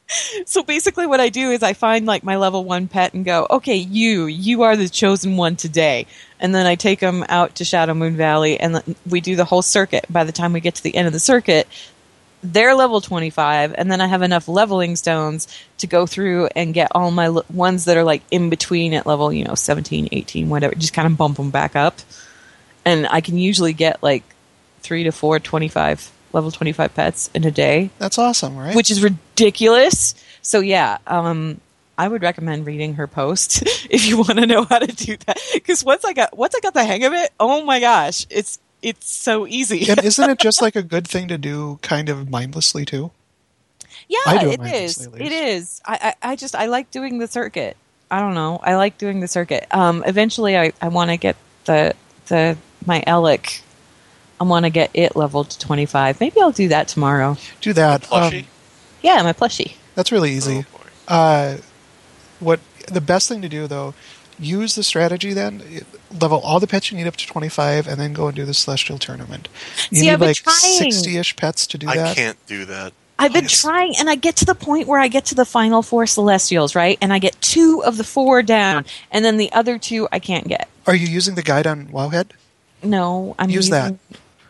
so 0.47 0.63
basically 0.63 1.07
what 1.07 1.21
I 1.21 1.29
do 1.29 1.51
is 1.51 1.63
I 1.63 1.73
find 1.73 2.07
like 2.07 2.25
my 2.25 2.37
level 2.37 2.65
1 2.65 2.89
pet 2.89 3.15
and 3.15 3.25
go, 3.25 3.47
"Okay, 3.51 3.77
you, 3.77 4.27
you 4.27 4.63
are 4.63 4.77
the 4.77 4.89
chosen 4.89 5.37
one 5.37 5.57
today." 5.57 6.07
And 6.41 6.55
then 6.55 6.67
I 6.67 6.77
take 6.77 7.01
them 7.01 7.25
out 7.29 7.57
to 7.57 7.65
Shadowmoon 7.65 8.15
Valley 8.15 8.59
and 8.61 8.83
we 9.09 9.21
do 9.21 9.37
the 9.37 9.45
whole 9.45 9.63
circuit. 9.63 10.07
By 10.09 10.25
the 10.25 10.33
time 10.33 10.53
we 10.53 10.61
get 10.61 10.77
to 10.77 10.83
the 10.83 10.95
end 10.95 11.07
of 11.07 11.13
the 11.13 11.21
circuit, 11.21 11.67
they're 12.43 12.75
level 12.75 13.01
25 13.01 13.75
and 13.77 13.91
then 13.91 14.01
i 14.01 14.07
have 14.07 14.23
enough 14.23 14.47
leveling 14.47 14.95
stones 14.95 15.49
to 15.79 15.89
go 15.89 16.07
through 16.07 16.47
and 16.55 16.73
get 16.73 16.89
all 16.95 17.11
my 17.11 17.25
l- 17.25 17.45
ones 17.53 17.87
that 17.87 17.97
are 17.97 18.05
like 18.05 18.23
in 18.31 18.49
between 18.49 18.95
at 18.95 19.07
level 19.07 19.33
you 19.33 19.45
know 19.45 19.57
17 19.57 20.09
18 20.13 20.49
whatever 20.49 20.75
just 20.77 20.95
kind 20.95 21.07
of 21.07 21.17
bump 21.19 21.37
them 21.37 21.51
back 21.51 21.75
up 21.75 21.99
and 22.85 23.09
i 23.09 23.21
can 23.21 23.39
usually 23.39 23.73
get 23.73 24.03
like 24.05 24.23
three 24.83 25.03
to 25.03 25.11
four 25.11 25.41
25 25.41 26.13
level 26.39 26.51
25 26.51 26.95
pets 26.95 27.31
in 27.35 27.45
a 27.45 27.51
day 27.51 27.91
That's 27.99 28.19
awesome, 28.19 28.57
right? 28.57 28.75
which 28.77 28.91
is 28.91 29.03
ridiculous 29.03 30.15
so 30.43 30.61
yeah 30.61 30.99
um 31.07 31.61
I 31.99 32.07
would 32.07 32.23
recommend 32.23 32.65
reading 32.65 32.95
her 32.95 33.09
post 33.09 33.63
if 33.91 34.07
you 34.07 34.19
want 34.19 34.39
to 34.39 34.47
know 34.47 34.63
how 34.63 34.79
to 34.79 34.87
do 34.87 35.17
that. 35.27 35.37
Because 35.53 35.85
once 35.85 36.05
I 36.05 36.13
got 36.13 36.39
once 36.39 36.55
I 36.55 36.61
got 36.61 36.73
the 36.73 36.85
hang 36.85 37.05
of 37.05 37.13
it, 37.13 37.33
oh 37.41 37.65
my 37.65 37.81
gosh, 37.81 38.25
it's 38.31 38.61
it's 38.81 39.11
so 39.11 39.49
easy. 39.49 39.91
and 39.91 39.99
isn't 40.05 40.31
it 40.31 40.39
just 40.39 40.63
like 40.63 40.77
a 40.77 40.83
good 40.83 41.09
thing 41.09 41.27
to 41.27 41.37
do 41.37 41.81
kind 41.83 42.09
of 42.09 42.31
mindlessly 42.31 42.85
too? 42.85 43.11
Yeah, 44.09 44.19
I 44.27 44.39
do 44.39 44.51
it 44.51 44.61
it 44.61 44.75
is. 44.75 45.07
It 45.07 45.33
is. 45.33 45.83
I, 45.85 46.15
I, 46.23 46.31
I 46.33 46.37
just 46.37 46.55
I 46.55 46.67
like 46.67 46.91
doing 46.93 47.19
the 47.19 47.27
circuit. 47.27 47.77
I 48.11 48.21
don't 48.21 48.35
know. 48.35 48.59
I 48.63 48.77
like 48.77 48.97
doing 48.97 49.21
the 49.21 49.29
circuit. 49.29 49.67
Um, 49.71 50.03
eventually, 50.07 50.57
I, 50.57 50.73
I 50.81 50.89
want 50.89 51.11
to 51.11 51.17
get 51.17 51.37
the 51.65 51.95
the 52.29 52.57
my 52.87 53.03
Elekk. 53.07 53.61
I 54.41 54.45
want 54.45 54.65
to 54.67 54.71
get 54.71 54.91
it 54.95 55.17
leveled 55.17 55.51
to 55.51 55.59
twenty 55.59 55.87
five. 55.87 56.21
Maybe 56.21 56.41
I'll 56.41 56.53
do 56.53 56.69
that 56.69 56.89
tomorrow. 56.89 57.37
Do 57.61 57.73
that. 57.73 58.03
Plushie? 58.03 58.41
Um, 58.43 58.47
Yeah, 59.03 59.23
my 59.23 59.33
plushie. 59.33 59.75
that's 59.95 60.13
really 60.13 60.33
easy. 60.33 60.65
Oh, 60.69 60.79
boy. 60.79 60.85
Uh, 61.09 61.57
what 62.41 62.61
the 62.87 63.01
best 63.01 63.29
thing 63.29 63.43
to 63.43 63.49
do 63.49 63.67
though? 63.67 63.95
Use 64.41 64.77
the 64.77 64.85
strategy 64.85 65.33
then. 65.33 65.63
Level 66.21 66.39
all 66.41 66.61
the 66.61 66.69
pets 66.69 66.91
you 66.93 66.97
need 66.97 67.07
up 67.09 67.17
to 67.17 67.27
twenty 67.27 67.49
five, 67.49 67.89
and 67.89 67.99
then 68.01 68.13
go 68.13 68.29
and 68.29 68.37
do 68.37 68.45
the 68.45 68.55
celestial 68.55 68.99
tournament. 68.99 69.49
You 69.91 69.99
See, 69.99 70.03
need 70.07 70.11
I've 70.13 70.19
been 70.21 70.29
like 70.29 70.37
trying. 70.37 70.57
sixty-ish 70.57 71.35
pets 71.37 71.67
to 71.67 71.79
do 71.79 71.89
I 71.89 71.97
that. 71.97 72.17
can't 72.17 72.47
do 72.47 72.65
that. 72.67 72.93
I've 73.21 73.33
been 73.33 73.45
Yes. 73.45 73.63
trying, 73.63 73.95
and 73.99 74.09
I 74.09 74.15
get 74.15 74.37
to 74.37 74.45
the 74.45 74.55
point 74.55 74.87
where 74.87 75.01
I 75.01 75.09
get 75.09 75.25
to 75.27 75.35
the 75.35 75.45
final 75.45 75.83
four 75.83 76.07
Celestials, 76.07 76.77
right? 76.77 76.97
And 77.03 77.13
I 77.13 77.19
get 77.19 77.41
two 77.43 77.83
of 77.85 77.97
the 77.97 78.05
four 78.05 78.45
down, 78.45 78.85
and 79.11 79.25
then 79.25 79.39
the 79.39 79.51
other 79.53 79.77
two 79.77 80.07
I 80.13 80.21
can't 80.21 80.47
get. 80.47 80.69
Are 80.87 80.95
you 80.95 81.09
using 81.09 81.35
the 81.35 81.43
guide 81.43 81.67
on 81.67 81.89
Wowhead? 81.89 82.27
No, 82.81 83.35
I'm 83.41 83.51
Use 83.51 83.71
that. 83.71 83.95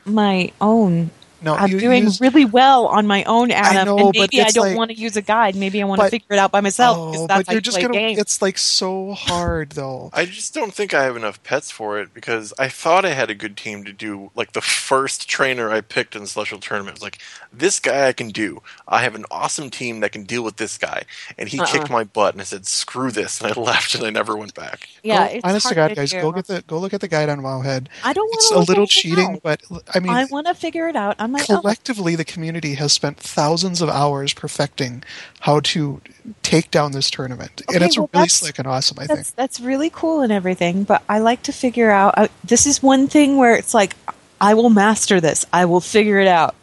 My 0.09 0.51
own 0.61 1.11
No, 1.41 1.55
I'm 1.55 1.71
you 1.71 1.79
doing 1.79 2.05
use- 2.05 2.21
really 2.21 2.45
well 2.45 2.87
on 2.87 3.07
my 3.07 3.23
own, 3.25 3.51
Adam. 3.51 3.87
know, 3.87 3.97
and 4.09 4.13
but 4.17 4.31
maybe 4.33 4.43
I 4.43 4.51
don't 4.51 4.69
like- 4.69 4.77
want 4.77 4.91
to 4.91 4.97
use 4.97 5.17
a 5.17 5.23
guide. 5.23 5.55
Maybe 5.55 5.81
I 5.81 5.85
want 5.85 6.01
to 6.01 6.09
figure 6.09 6.27
it 6.35 6.39
out 6.39 6.51
by 6.51 6.61
myself. 6.61 6.97
Oh, 7.17 7.27
that's 7.27 7.47
but 7.47 7.53
you're 7.53 7.61
just 7.61 7.81
gonna. 7.81 7.93
Games. 7.93 8.19
It's 8.19 8.43
like 8.43 8.59
so 8.59 9.13
hard 9.13 9.71
though. 9.71 10.11
I 10.13 10.25
just 10.25 10.53
don't 10.55 10.75
think 10.75 10.95
I 10.95 11.05
have 11.05 11.17
enough 11.17 11.43
pets 11.45 11.71
for 11.71 11.99
it 12.01 12.13
because 12.13 12.53
I 12.59 12.69
thought 12.69 13.05
I 13.05 13.11
had 13.11 13.31
a 13.31 13.35
good 13.35 13.57
team 13.57 13.85
to 13.85 13.93
do. 13.93 14.31
Like 14.35 14.53
the 14.53 14.61
first 14.61 15.29
trainer 15.29 15.71
I 15.71 15.81
picked 15.81 16.17
in 16.17 16.23
the 16.23 16.29
Celestial 16.29 16.59
Tournament 16.59 16.97
was 16.97 17.03
like, 17.03 17.19
this 17.53 17.79
guy 17.81 18.09
I 18.09 18.13
can 18.13 18.29
do. 18.29 18.61
I 18.89 19.03
have 19.03 19.15
an 19.15 19.25
awesome 19.31 19.71
team 19.71 20.01
that 20.01 20.13
can 20.13 20.25
deal 20.25 20.43
with 20.43 20.57
this 20.57 20.77
guy. 20.77 21.05
And 21.39 21.49
he 21.49 21.61
Uh-uh. 21.61 21.67
kicked 21.67 21.91
my 21.91 22.05
butt 22.05 22.35
and 22.35 22.41
I 22.41 22.45
said, 22.45 22.67
screw 22.67 23.11
this. 23.11 23.41
And 23.41 23.53
I 23.53 23.61
left 23.61 23.95
and 23.95 24.05
I 24.05 24.11
never 24.11 24.37
went 24.37 24.55
back. 24.55 24.89
yeah, 25.05 25.29
Go- 25.29 25.35
it's 25.37 25.45
honest 25.45 25.69
to 25.69 25.75
hard 25.75 25.91
God, 25.91 25.97
guys, 25.97 26.11
do. 26.11 26.21
go 26.21 26.33
get 26.33 26.47
the 26.47 26.65
go 26.67 26.79
look 26.79 26.95
at 26.95 27.01
the 27.01 27.09
guide 27.09 27.29
on 27.29 27.41
Wowhead. 27.41 27.87
I 28.03 28.13
don't 28.13 28.27
want 28.27 28.39
It's 28.43 28.51
a 28.51 28.59
little 28.59 28.87
cheating, 28.87 29.41
but 29.43 29.61
I 29.95 30.01
mean, 30.01 30.11
I 30.13 30.25
want 30.27 30.47
to 30.49 30.55
figure 30.55 30.89
it 30.89 30.97
out 30.97 31.17
on 31.29 31.33
my 31.33 31.41
own. 31.41 31.61
collectively, 31.61 32.17
the 32.17 32.25
community 32.25 32.75
has 32.75 32.93
spent 32.93 33.17
thousands 33.19 33.81
of 33.81 33.89
hours 33.89 34.33
perfecting 34.33 35.03
how 35.41 35.61
to 35.61 36.01
take 36.43 36.71
down 36.71 36.93
this 36.93 37.11
tournament, 37.11 37.63
and 37.73 37.83
it's 37.83 37.99
well, 37.99 38.11
really 38.13 38.29
slick 38.29 38.59
and 38.59 38.67
awesome. 38.67 38.99
I 38.99 39.07
think. 39.07 39.19
That's 39.19 39.31
that's 39.33 39.61
really 39.61 39.91
cool 39.91 40.23
and 40.23 40.33
everything, 40.33 40.85
but 40.85 41.03
I 41.09 41.19
like 41.19 41.43
to 41.45 41.53
figure 41.53 41.91
out. 41.91 42.15
Uh, 42.17 42.29
this 42.45 42.67
is 42.67 42.83
one 42.83 43.09
thing 43.09 43.37
where 43.37 43.55
it's 43.55 43.75
like, 43.75 43.97
I 44.41 44.55
will 44.55 44.71
master 44.71 45.21
this. 45.21 45.45
I 45.53 45.67
will 45.67 45.81
figure 45.81 46.19
it 46.19 46.29
out. 46.29 46.55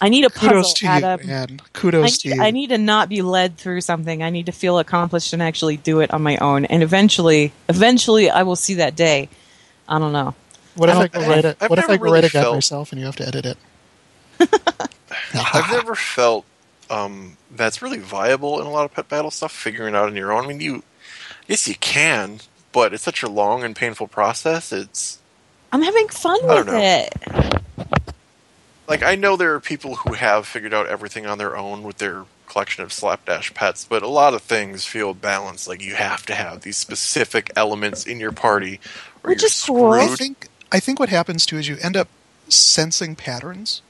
I 0.00 0.08
need 0.08 0.24
a 0.24 0.30
puzzle, 0.30 0.48
Kudos 0.48 0.74
to 0.74 0.86
Adam. 0.86 1.20
you, 1.20 1.26
man. 1.28 1.60
I 1.60 1.68
Kudos 1.72 2.18
to 2.18 2.28
you. 2.28 2.42
I 2.42 2.50
need 2.50 2.70
to 2.70 2.78
not 2.78 3.08
be 3.08 3.22
led 3.22 3.56
through 3.56 3.82
something. 3.82 4.20
I 4.20 4.30
need 4.30 4.46
to 4.46 4.52
feel 4.52 4.80
accomplished 4.80 5.32
and 5.32 5.40
actually 5.40 5.76
do 5.76 6.00
it 6.00 6.12
on 6.12 6.22
my 6.22 6.38
own. 6.38 6.64
And 6.64 6.82
eventually, 6.82 7.52
eventually, 7.68 8.28
I 8.28 8.42
will 8.42 8.56
see 8.56 8.74
that 8.74 8.96
day. 8.96 9.28
I 9.88 10.00
don't 10.00 10.12
know. 10.12 10.34
What 10.74 10.88
if 10.88 10.96
I 10.96 11.00
I've- 11.02 11.08
go 11.08 11.28
write 11.28 11.44
it? 11.44 11.56
I've 11.60 11.70
What 11.70 11.78
if 11.78 11.84
I 11.88 11.92
never 11.94 11.98
go 12.06 12.12
write 12.12 12.16
really 12.16 12.26
a 12.26 12.30
guide 12.30 12.42
felt- 12.42 12.54
myself 12.54 12.92
and 12.92 13.00
you 13.00 13.06
have 13.06 13.16
to 13.16 13.26
edit 13.26 13.46
it? 13.46 13.58
I've 15.34 15.70
never 15.70 15.94
felt 15.94 16.44
um, 16.90 17.36
that's 17.50 17.80
really 17.82 17.98
viable 17.98 18.60
in 18.60 18.66
a 18.66 18.70
lot 18.70 18.84
of 18.84 18.92
pet 18.94 19.08
battle 19.08 19.30
stuff, 19.30 19.52
figuring 19.52 19.94
it 19.94 19.96
out 19.96 20.06
on 20.08 20.16
your 20.16 20.32
own. 20.32 20.44
I 20.44 20.48
mean, 20.48 20.60
you, 20.60 20.82
yes, 21.46 21.66
you 21.68 21.74
can, 21.76 22.40
but 22.72 22.92
it's 22.92 23.02
such 23.02 23.22
a 23.22 23.28
long 23.28 23.62
and 23.62 23.74
painful 23.76 24.08
process. 24.08 24.72
It's 24.72 25.18
I'm 25.72 25.82
having 25.82 26.08
fun 26.08 26.38
I 26.50 26.54
with 26.56 26.66
know. 26.66 26.78
it. 26.78 27.62
like 28.88 29.02
I 29.02 29.14
know 29.14 29.36
there 29.36 29.54
are 29.54 29.60
people 29.60 29.96
who 29.96 30.14
have 30.14 30.46
figured 30.46 30.74
out 30.74 30.86
everything 30.86 31.26
on 31.26 31.38
their 31.38 31.56
own 31.56 31.82
with 31.82 31.98
their 31.98 32.24
collection 32.46 32.82
of 32.84 32.92
slapdash 32.92 33.54
pets, 33.54 33.86
but 33.88 34.02
a 34.02 34.08
lot 34.08 34.34
of 34.34 34.42
things 34.42 34.84
feel 34.84 35.14
balanced. 35.14 35.68
Like 35.68 35.82
you 35.82 35.94
have 35.94 36.26
to 36.26 36.34
have 36.34 36.60
these 36.62 36.76
specific 36.76 37.50
elements 37.56 38.06
in 38.06 38.20
your 38.20 38.32
party, 38.32 38.80
or 39.24 39.30
Which 39.30 39.40
you're 39.42 39.46
is 39.46 39.64
cool. 39.64 39.92
I 39.92 40.04
screwed. 40.04 40.18
think 40.18 40.48
I 40.72 40.80
think 40.80 41.00
what 41.00 41.10
happens 41.10 41.46
too 41.46 41.58
is 41.58 41.68
you 41.68 41.78
end 41.82 41.96
up 41.98 42.08
sensing 42.48 43.16
patterns, 43.16 43.82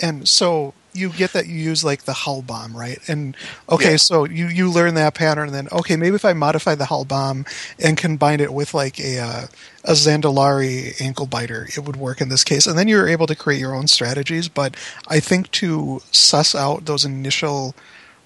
and 0.00 0.28
so 0.28 0.74
you 0.94 1.10
get 1.10 1.32
that 1.32 1.46
you 1.46 1.56
use 1.56 1.84
like 1.84 2.04
the 2.04 2.12
hull 2.12 2.42
bomb, 2.42 2.76
right? 2.76 2.98
And 3.08 3.36
okay, 3.70 3.92
Yeah. 3.92 3.96
so 3.96 4.24
you 4.26 4.46
you 4.48 4.70
learn 4.70 4.94
that 4.94 5.14
pattern, 5.14 5.48
and 5.48 5.54
then 5.56 5.68
okay, 5.72 5.96
maybe 5.96 6.16
if 6.16 6.24
I 6.24 6.34
modify 6.34 6.74
the 6.76 6.86
hull 6.86 7.04
bomb 7.04 7.46
and 7.82 7.96
combine 7.98 8.40
it 8.40 8.52
with 8.54 8.74
like 8.74 9.00
a 9.00 9.20
uh, 9.20 9.46
a 9.84 9.92
Zandalari 9.92 11.00
ankle 11.00 11.26
biter, 11.26 11.68
it 11.76 11.80
would 11.84 11.96
work 11.96 12.20
in 12.20 12.30
this 12.30 12.44
case, 12.44 12.66
and 12.66 12.78
then 12.78 12.88
you're 12.88 13.08
able 13.08 13.26
to 13.28 13.36
create 13.36 13.60
your 13.60 13.74
own 13.74 13.88
strategies. 13.88 14.48
But 14.48 14.76
I 15.08 15.20
think 15.20 15.50
to 15.52 16.02
suss 16.12 16.54
out 16.54 16.86
those 16.86 17.04
initial 17.04 17.74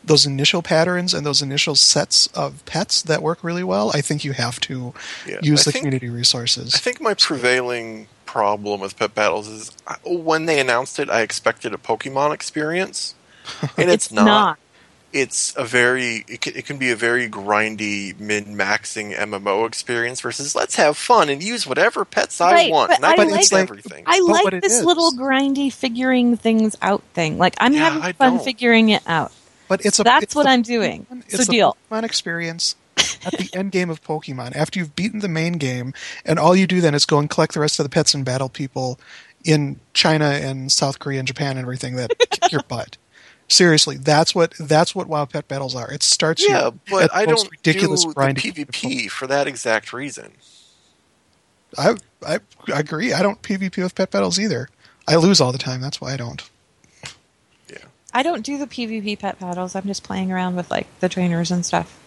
those 0.06 0.24
initial 0.26 0.62
patterns 0.62 1.12
and 1.12 1.26
those 1.26 1.42
initial 1.42 1.74
sets 1.74 2.28
of 2.28 2.64
pets 2.64 3.02
that 3.02 3.22
work 3.22 3.42
really 3.42 3.64
well, 3.64 3.90
I 3.92 4.00
think 4.00 4.24
you 4.24 4.32
have 4.32 4.60
to 4.60 4.94
Yeah, 5.26 5.38
use 5.42 5.62
I 5.62 5.64
the 5.64 5.72
think- 5.72 5.82
community 5.82 6.08
resources. 6.08 6.74
I 6.74 6.78
think 6.78 7.00
my 7.00 7.14
prevailing 7.14 8.08
problem 8.24 8.80
with 8.80 8.96
pet 8.96 9.14
battles 9.14 9.48
is 9.48 9.70
I- 9.86 9.96
when 10.04 10.46
they 10.46 10.60
announced 10.60 10.98
it, 10.98 11.10
I 11.10 11.20
expected 11.22 11.74
a 11.74 11.76
Pokemon 11.78 12.32
experience, 12.34 13.14
and 13.76 13.90
it's, 13.90 14.10
not. 14.12 14.58
It's 15.12 15.54
a 15.56 15.64
very 15.64 16.24
it 16.28 16.40
can, 16.42 16.54
it 16.56 16.66
can 16.66 16.76
be 16.78 16.90
a 16.90 16.96
very 16.96 17.28
grindy 17.28 18.18
min 18.20 18.54
maxing 18.56 19.16
MMO 19.16 19.66
experience 19.66 20.20
versus 20.20 20.54
let's 20.54 20.74
have 20.76 20.96
fun 20.98 21.28
and 21.30 21.42
use 21.42 21.66
whatever 21.66 22.04
pets 22.04 22.40
I 22.40 22.52
Right, 22.52 22.70
want. 22.70 22.90
but 22.90 22.98
and 22.98 23.06
I 23.06 23.12
I 23.12 23.24
like- 23.24 23.52
everything. 23.52 24.04
I 24.06 24.18
like 24.20 24.60
this 24.60 24.82
little 24.84 25.12
grindy 25.12 25.72
figuring 25.72 26.36
things 26.36 26.76
out 26.82 27.02
thing. 27.14 27.38
Like 27.38 27.54
I'm 27.58 27.72
Yeah, 27.72 27.78
having 27.88 28.02
I 28.02 28.12
fun 28.12 28.34
don't. 28.36 28.44
figuring 28.44 28.90
it 28.90 29.02
out. 29.06 29.32
But 29.68 29.84
it's 29.84 29.98
a 29.98 30.02
That's 30.04 30.24
it's 30.24 30.34
what 30.34 30.44
the 30.44 30.50
I'm 30.50 30.62
doing. 30.62 31.06
Pokemon- 31.10 31.30
So 31.30 31.36
It's 31.38 31.46
the 31.46 31.52
deal. 31.52 31.76
Pokemon 31.90 32.02
experience 32.04 32.76
at 32.96 33.32
the 33.32 33.50
end 33.54 33.72
game 33.72 33.90
of 33.90 34.02
Pokemon. 34.02 34.54
After 34.56 34.78
you've 34.78 34.94
beaten 34.96 35.20
the 35.20 35.28
main 35.28 35.54
game, 35.54 35.92
and 36.24 36.38
all 36.38 36.54
you 36.54 36.66
do 36.66 36.80
then 36.80 36.94
is 36.94 37.04
go 37.06 37.18
and 37.18 37.28
collect 37.28 37.54
the 37.54 37.60
rest 37.60 37.78
of 37.80 37.84
the 37.84 37.90
pets 37.90 38.14
and 38.14 38.24
battle 38.24 38.48
people 38.48 38.98
in 39.44 39.78
China 39.94 40.26
and 40.26 40.70
South 40.72 40.98
Korea 40.98 41.18
and 41.20 41.28
Japan 41.28 41.52
and 41.52 41.60
everything 41.60 41.96
that 41.96 42.10
kick 42.30 42.52
your 42.52 42.62
butt. 42.62 42.96
Seriously, 43.48 43.96
that's 43.96 44.34
what 44.34 44.54
that's 44.58 44.92
what 44.94 45.06
WoW 45.08 45.24
Pet 45.24 45.46
Battles 45.46 45.76
are. 45.76 45.88
It 45.92 46.02
starts 46.02 46.42
you 46.42 46.50
yeah, 46.50 46.66
at 46.68 46.74
but 46.90 47.10
the 47.12 47.16
I 47.16 47.26
most 47.26 47.44
don't 47.44 47.50
ridiculous 47.52 48.04
do 48.04 48.12
the. 48.12 48.14
PvP 48.16 49.08
for 49.08 49.28
that 49.28 49.46
exact 49.46 49.92
reason. 49.92 50.32
I, 51.78 51.94
I 52.26 52.40
I 52.72 52.80
agree. 52.80 53.12
I 53.12 53.22
don't 53.22 53.40
PvP 53.42 53.82
with 53.82 53.94
Pet 53.94 54.10
Battles 54.10 54.40
either. 54.40 54.68
I 55.06 55.14
lose 55.16 55.40
all 55.40 55.52
the 55.52 55.58
time. 55.58 55.80
That's 55.80 56.00
why 56.00 56.12
I 56.12 56.16
don't. 56.16 56.42
Yeah. 58.16 58.20
I 58.20 58.22
don't 58.22 58.42
do 58.42 58.58
the 58.58 58.66
PvP 58.66 59.18
pet 59.18 59.38
battles. 59.38 59.74
I'm 59.74 59.84
just 59.84 60.02
playing 60.02 60.32
around 60.32 60.56
with 60.56 60.70
like 60.70 60.86
the 61.00 61.08
trainers 61.08 61.50
and 61.50 61.64
stuff. 61.64 62.02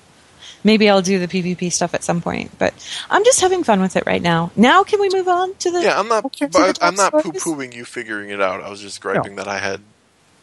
Maybe 0.64 0.90
I'll 0.90 1.02
do 1.02 1.20
the 1.20 1.28
PvP 1.28 1.72
stuff 1.72 1.94
at 1.94 2.04
some 2.04 2.22
point, 2.22 2.58
but 2.58 2.74
I'm 3.10 3.24
just 3.24 3.40
having 3.42 3.64
fun 3.64 3.82
with 3.82 3.96
it 3.96 4.04
right 4.06 4.22
now. 4.22 4.52
Now, 4.56 4.84
can 4.84 5.00
we 5.00 5.10
move 5.14 5.28
on 5.28 5.54
to 5.56 5.72
the? 5.72 5.82
Yeah, 5.84 6.00
I'm 6.00 6.08
not. 6.08 6.26
Okay, 6.26 6.48
but 6.48 6.80
the 6.80 6.86
I'm 6.86 6.96
not 6.96 7.12
top 7.12 7.24
poo 7.24 7.32
pooing 7.32 7.74
you 7.74 7.86
figuring 7.86 8.30
it 8.30 8.42
out. 8.42 8.62
I 8.62 8.70
was 8.70 8.82
just 8.82 9.00
griping 9.02 9.36
that 9.36 9.48
I 9.48 9.60
had 9.60 9.82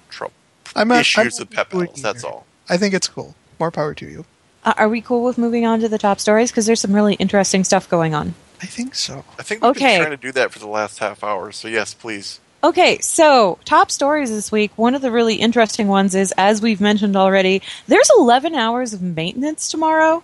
trouble 0.09 0.33
I'm 0.75 0.89
not, 0.89 1.01
issues 1.01 1.39
I'm 1.39 1.47
with 1.47 1.51
pet 1.51 1.73
not 1.73 1.81
battles. 1.81 2.03
That's 2.03 2.25
all. 2.25 2.47
I 2.69 2.77
think 2.77 2.95
it's 2.95 3.09
cool. 3.09 3.35
More 3.59 3.71
power 3.71 3.95
to 3.95 4.07
you. 4.07 4.25
Uh, 4.65 4.75
are 4.77 4.89
we 4.89 5.01
cool 5.01 5.25
with 5.25 5.39
moving 5.39 5.67
on 5.67 5.81
to 5.81 5.89
the 5.89 5.99
top 5.99 6.19
stories? 6.21 6.51
Because 6.51 6.67
there's 6.67 6.81
some 6.81 6.95
really 6.95 7.15
interesting 7.15 7.63
stuff 7.65 7.89
going 7.89 8.15
on. 8.15 8.35
I 8.63 8.67
think 8.67 8.95
so. 8.95 9.25
I 9.39 9.43
think 9.43 9.63
we've 9.63 9.71
Okay. 9.73 9.97
been 9.99 10.07
trying 10.07 10.11
to 10.19 10.23
do 10.23 10.33
that 10.33 10.51
for 10.51 10.59
the 10.59 10.67
last 10.67 10.99
half 10.99 11.23
hour. 11.23 11.53
So 11.53 11.69
yes, 11.69 11.95
please. 11.95 12.41
Okay, 12.65 12.99
so 12.99 13.59
top 13.65 13.91
stories 13.91 14.31
this 14.31 14.51
week. 14.51 14.73
One 14.77 14.95
of 14.95 15.03
the 15.03 15.11
really 15.11 15.37
interesting 15.37 15.89
ones 15.89 16.15
is, 16.15 16.33
as 16.37 16.61
we've 16.63 16.81
mentioned 16.81 17.17
already, 17.17 17.63
there's 17.87 18.11
11 18.19 18.55
hours 18.55 18.93
of 18.93 19.03
maintenance 19.03 19.71
tomorrow, 19.71 20.23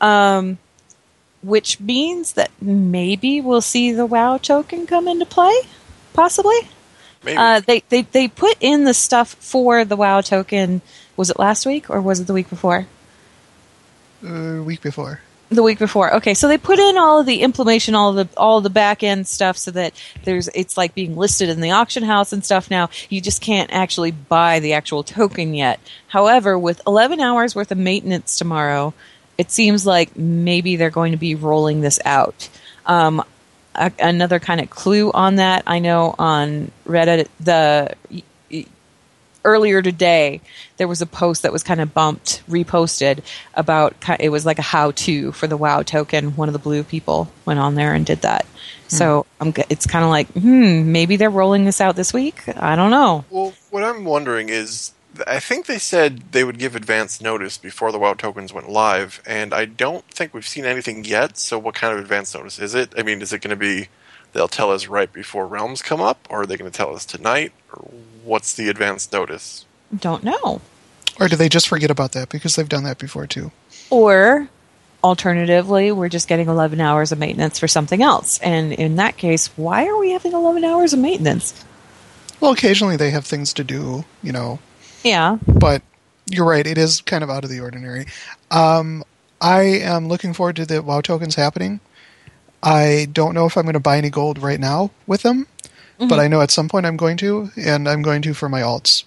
um, 0.00 0.58
which 1.42 1.78
means 1.78 2.32
that 2.32 2.50
maybe 2.60 3.40
we'll 3.40 3.60
see 3.60 3.92
the 3.92 4.06
WoW 4.06 4.38
token 4.38 4.86
come 4.86 5.06
into 5.06 5.26
play, 5.26 5.54
possibly. 6.12 6.58
Maybe. 7.22 7.36
Uh, 7.36 7.60
they, 7.60 7.82
they 7.90 8.02
they 8.02 8.28
put 8.28 8.56
in 8.60 8.84
the 8.84 8.94
stuff 8.94 9.34
for 9.34 9.84
the 9.84 9.96
WoW 9.96 10.22
token. 10.22 10.80
Was 11.16 11.28
it 11.28 11.38
last 11.38 11.66
week 11.66 11.90
or 11.90 12.00
was 12.00 12.20
it 12.20 12.26
the 12.26 12.32
week 12.32 12.48
before? 12.48 12.86
Uh, 14.26 14.62
week 14.64 14.80
before. 14.80 15.20
The 15.50 15.64
week 15.64 15.80
before. 15.80 16.14
Okay, 16.14 16.34
so 16.34 16.46
they 16.46 16.58
put 16.58 16.78
in 16.78 16.96
all 16.96 17.18
of 17.18 17.26
the 17.26 17.42
implementation, 17.42 17.96
all 17.96 18.12
the 18.12 18.28
all 18.36 18.60
the 18.60 18.70
back 18.70 19.02
end 19.02 19.26
stuff, 19.26 19.56
so 19.56 19.72
that 19.72 19.92
there's 20.22 20.48
it's 20.54 20.76
like 20.76 20.94
being 20.94 21.16
listed 21.16 21.48
in 21.48 21.60
the 21.60 21.72
auction 21.72 22.04
house 22.04 22.32
and 22.32 22.44
stuff. 22.44 22.70
Now 22.70 22.88
you 23.08 23.20
just 23.20 23.42
can't 23.42 23.68
actually 23.72 24.12
buy 24.12 24.60
the 24.60 24.74
actual 24.74 25.02
token 25.02 25.54
yet. 25.54 25.80
However, 26.06 26.56
with 26.56 26.80
11 26.86 27.18
hours 27.18 27.56
worth 27.56 27.72
of 27.72 27.78
maintenance 27.78 28.38
tomorrow, 28.38 28.94
it 29.38 29.50
seems 29.50 29.84
like 29.84 30.16
maybe 30.16 30.76
they're 30.76 30.88
going 30.88 31.10
to 31.12 31.18
be 31.18 31.34
rolling 31.34 31.80
this 31.80 31.98
out. 32.04 32.48
Um, 32.86 33.24
a, 33.74 33.90
another 33.98 34.38
kind 34.38 34.60
of 34.60 34.70
clue 34.70 35.10
on 35.12 35.36
that, 35.36 35.64
I 35.66 35.78
know 35.80 36.14
on 36.18 36.70
Reddit, 36.86 37.28
the 37.40 37.94
earlier 39.44 39.82
today 39.82 40.40
there 40.76 40.88
was 40.88 41.00
a 41.00 41.06
post 41.06 41.42
that 41.42 41.52
was 41.52 41.62
kind 41.62 41.80
of 41.80 41.94
bumped 41.94 42.42
reposted 42.48 43.22
about 43.54 43.94
it 44.18 44.28
was 44.28 44.44
like 44.44 44.58
a 44.58 44.62
how 44.62 44.90
to 44.92 45.32
for 45.32 45.46
the 45.46 45.56
wow 45.56 45.82
token 45.82 46.36
one 46.36 46.48
of 46.48 46.52
the 46.52 46.58
blue 46.58 46.82
people 46.84 47.30
went 47.44 47.58
on 47.58 47.74
there 47.74 47.94
and 47.94 48.06
did 48.06 48.20
that 48.22 48.46
so 48.88 49.24
I'm, 49.40 49.54
it's 49.68 49.86
kind 49.86 50.04
of 50.04 50.10
like 50.10 50.28
hmm 50.32 50.90
maybe 50.90 51.16
they're 51.16 51.30
rolling 51.30 51.64
this 51.64 51.80
out 51.80 51.96
this 51.96 52.12
week 52.12 52.42
i 52.56 52.74
don't 52.74 52.90
know 52.90 53.24
well, 53.30 53.52
what 53.70 53.84
I'm 53.84 54.04
wondering 54.04 54.48
is, 54.48 54.92
I 55.26 55.40
think 55.40 55.66
they 55.66 55.78
said 55.78 56.32
they 56.32 56.44
would 56.44 56.58
give 56.58 56.76
advance 56.76 57.20
notice 57.20 57.58
before 57.58 57.92
the 57.92 57.98
WoW 57.98 58.14
tokens 58.14 58.52
went 58.52 58.68
live, 58.68 59.22
and 59.26 59.52
I 59.54 59.64
don't 59.64 60.04
think 60.06 60.34
we've 60.34 60.46
seen 60.46 60.64
anything 60.64 61.04
yet. 61.04 61.36
So, 61.36 61.58
what 61.58 61.74
kind 61.74 61.92
of 61.92 62.00
advance 62.00 62.34
notice 62.34 62.58
is 62.58 62.74
it? 62.74 62.92
I 62.96 63.02
mean, 63.02 63.22
is 63.22 63.32
it 63.32 63.40
going 63.40 63.50
to 63.50 63.56
be 63.56 63.88
they'll 64.32 64.48
tell 64.48 64.70
us 64.70 64.86
right 64.86 65.12
before 65.12 65.46
realms 65.46 65.82
come 65.82 66.00
up, 66.00 66.26
or 66.30 66.42
are 66.42 66.46
they 66.46 66.56
going 66.56 66.70
to 66.70 66.76
tell 66.76 66.94
us 66.94 67.04
tonight, 67.04 67.52
or 67.72 67.88
what's 68.24 68.54
the 68.54 68.68
advance 68.68 69.10
notice? 69.12 69.64
don't 69.98 70.22
know 70.22 70.60
Or 71.18 71.26
do 71.26 71.34
they 71.34 71.48
just 71.48 71.66
forget 71.66 71.90
about 71.90 72.12
that 72.12 72.28
because 72.28 72.54
they've 72.54 72.68
done 72.68 72.84
that 72.84 72.98
before 72.98 73.26
too? 73.26 73.50
or 73.90 74.48
alternatively 75.02 75.90
we're 75.90 76.08
just 76.08 76.28
getting 76.28 76.48
11 76.48 76.80
hours 76.80 77.10
of 77.10 77.18
maintenance 77.18 77.58
for 77.58 77.66
something 77.66 78.02
else 78.02 78.38
and 78.38 78.72
in 78.72 78.96
that 78.96 79.16
case 79.16 79.48
why 79.56 79.86
are 79.88 79.96
we 79.98 80.10
having 80.12 80.32
11 80.32 80.62
hours 80.62 80.92
of 80.92 80.98
maintenance 81.00 81.64
Well, 82.38 82.52
occasionally 82.52 82.96
they 82.96 83.10
have 83.10 83.24
things 83.26 83.52
to 83.54 83.64
do, 83.64 84.04
you 84.22 84.30
know, 84.32 84.60
yeah 85.02 85.38
but 85.48 85.82
you're 86.30 86.46
right. 86.46 86.64
It 86.66 86.78
is 86.78 87.00
kind 87.00 87.24
of 87.24 87.30
out 87.30 87.42
of 87.42 87.50
the 87.50 87.58
ordinary. 87.58 88.06
Um, 88.52 89.02
I 89.40 89.62
am 89.62 90.06
looking 90.06 90.32
forward 90.34 90.54
to 90.56 90.66
the 90.66 90.80
WoW 90.80 91.00
tokens 91.00 91.34
happening. 91.34 91.80
I 92.62 93.08
don't 93.10 93.34
know 93.34 93.46
if 93.46 93.56
I'm 93.56 93.64
going 93.64 93.74
to 93.74 93.80
buy 93.80 93.96
any 93.98 94.10
gold 94.10 94.38
right 94.38 94.60
now 94.60 94.90
with 95.06 95.22
them, 95.22 95.46
but 95.98 96.18
I 96.18 96.28
know 96.28 96.40
at 96.40 96.50
some 96.50 96.68
point 96.68 96.86
I'm 96.86 96.96
going 96.96 97.16
to, 97.18 97.50
and 97.56 97.88
I'm 97.88 98.02
going 98.02 98.22
to 98.22 98.34
for 98.34 98.48
my 98.48 98.60
alts. 98.60 99.04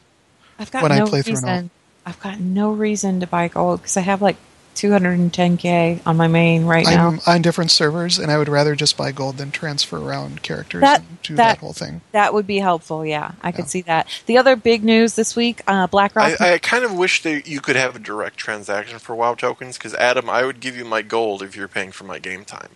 I've 0.60 0.72
got 0.72 0.84
when 0.84 0.92
I 0.92 1.00
no 1.00 1.08
play 1.08 1.22
through 1.22 1.38
an 1.38 1.44
reason. 1.44 1.70
I've 2.06 2.20
got 2.20 2.40
no 2.40 2.72
reason 2.72 3.20
to 3.22 3.28
buy 3.28 3.48
gold 3.48 3.82
because 3.82 3.98
I 3.98 4.02
have 4.02 4.22
like 4.22 4.38
210k 4.76 6.02
on 6.06 6.18
my 6.18 6.28
main 6.28 6.66
right 6.66 6.86
now. 6.86 7.08
I'm 7.10 7.20
on 7.26 7.42
different 7.42 7.72
servers, 7.72 8.20
and 8.20 8.32
I 8.32 8.38
would 8.38 8.50
rather 8.50 8.76
just 8.76 8.98
buy 8.98 9.12
gold 9.12 9.38
than 9.38 9.52
transfer 9.52 9.98
around 9.98 10.42
characters 10.42 10.82
That- 10.82 11.00
and 11.00 11.22
do 11.22 11.36
that- 11.36 11.44
that, 11.56 11.58
whole 11.60 11.74
thing. 11.74 12.02
That 12.12 12.34
would 12.34 12.48
be 12.48 12.60
helpful. 12.60 13.06
Yeah, 13.06 13.32
I 13.42 13.52
could 13.52 13.70
see 13.70 13.82
that. 13.84 14.08
The 14.26 14.38
other 14.38 14.56
big 14.56 14.84
news 14.84 15.16
this 15.16 15.36
week: 15.36 15.62
uh, 15.68 15.88
Blackrock. 15.88 16.40
I, 16.42 16.54
I 16.54 16.58
kind 16.58 16.84
of 16.84 16.94
wish 16.94 17.24
that 17.24 17.48
you 17.48 17.62
could 17.62 17.76
have 17.76 17.96
a 17.96 18.00
direct 18.00 18.38
transaction 18.38 19.00
for 19.00 19.16
WoW 19.16 19.36
tokens 19.36 19.78
because 19.78 19.94
Adam, 19.96 20.30
I 20.30 20.44
would 20.44 20.60
give 20.60 20.76
you 20.76 20.86
my 20.86 21.02
gold 21.02 21.42
if 21.42 21.56
you're 21.56 21.68
paying 21.68 21.92
for 21.92 22.04
my 22.04 22.20
game 22.20 22.46
time. 22.46 22.70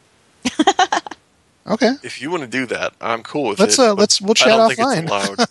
Okay, 1.69 1.91
If 2.01 2.21
you 2.21 2.31
want 2.31 2.43
to 2.43 2.47
do 2.47 2.65
that, 2.67 2.93
I'm 3.01 3.23
cool 3.23 3.49
with 3.49 3.59
Let's, 3.59 3.77
it. 3.77 3.81
uh, 3.81 3.93
but 3.93 3.99
let's- 3.99 4.21
we'll 4.21 4.31
I 4.31 4.33
chat 4.35 4.47
don't 4.47 4.73
think 4.73 5.09
offline. 5.09 5.47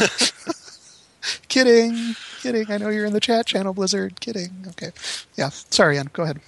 it's 0.00 0.32
kidding, 1.48 2.16
kidding. 2.42 2.68
I 2.68 2.78
know 2.78 2.88
you're 2.88 3.04
in 3.06 3.12
the 3.12 3.20
chat 3.20 3.46
channel, 3.46 3.72
Blizzard. 3.72 4.18
Kidding. 4.20 4.50
Okay, 4.70 4.90
yeah. 5.36 5.50
Sorry, 5.50 5.96
Anne. 5.96 6.10
Go 6.12 6.24
ahead. 6.24 6.40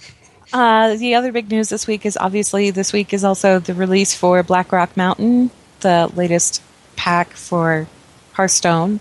Uh, 0.51 0.95
the 0.97 1.15
other 1.15 1.31
big 1.31 1.49
news 1.49 1.69
this 1.69 1.87
week 1.87 2.05
is 2.05 2.17
obviously 2.17 2.69
this 2.69 2.91
week 2.91 3.13
is 3.13 3.23
also 3.23 3.59
the 3.59 3.73
release 3.73 4.13
for 4.13 4.43
Blackrock 4.43 4.95
Mountain, 4.97 5.51
the 5.79 6.11
latest 6.15 6.61
pack 6.97 7.29
for 7.31 7.87
Hearthstone. 8.33 8.99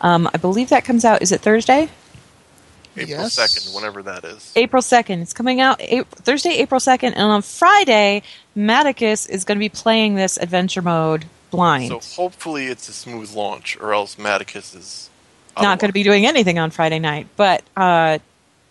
Um, 0.00 0.30
I 0.32 0.38
believe 0.38 0.70
that 0.70 0.84
comes 0.84 1.04
out. 1.04 1.20
Is 1.20 1.30
it 1.32 1.42
Thursday? 1.42 1.90
April 2.96 3.08
Yes. 3.22 3.34
second, 3.34 3.74
whenever 3.74 4.02
that 4.04 4.24
is. 4.24 4.52
April 4.56 4.82
2nd. 4.82 5.22
It's 5.22 5.32
coming 5.32 5.60
out 5.60 5.80
April, 5.80 6.06
Thursday, 6.22 6.54
April 6.58 6.80
2nd. 6.80 7.12
And 7.14 7.20
on 7.20 7.42
Friday, 7.42 8.22
Maticus 8.56 9.28
is 9.28 9.44
going 9.44 9.58
to 9.58 9.60
be 9.60 9.68
playing 9.68 10.14
this 10.14 10.36
adventure 10.36 10.82
mode 10.82 11.26
blind. 11.50 11.88
So 11.88 12.00
hopefully 12.22 12.66
it's 12.66 12.88
a 12.88 12.92
smooth 12.92 13.34
launch, 13.34 13.76
or 13.80 13.92
else 13.92 14.16
Maticus 14.16 14.76
is 14.76 15.10
Not 15.60 15.78
going 15.78 15.88
to 15.88 15.92
be 15.94 16.02
doing 16.02 16.26
anything 16.26 16.58
on 16.58 16.70
Friday 16.70 16.98
night. 16.98 17.28
But 17.36 17.62
uh, 17.76 18.18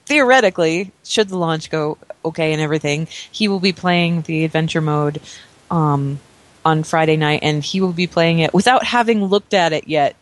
theoretically, 0.06 0.92
should 1.04 1.30
the 1.30 1.38
launch 1.38 1.70
go 1.70 1.98
okay 2.24 2.54
and 2.54 2.62
everything, 2.62 3.08
he 3.32 3.48
will 3.48 3.60
be 3.60 3.74
playing 3.74 4.24
the 4.24 4.44
adventure 4.44 4.82
mode 4.82 5.22
um, 5.70 6.20
on 6.64 6.84
Friday 6.84 7.18
night. 7.18 7.42
And 7.44 7.64
he 7.64 7.80
will 7.82 7.94
be 7.94 8.08
playing 8.08 8.40
it 8.40 8.54
without 8.54 8.84
having 8.84 9.24
looked 9.24 9.54
at 9.54 9.72
it 9.74 9.88
yet. 9.88 10.16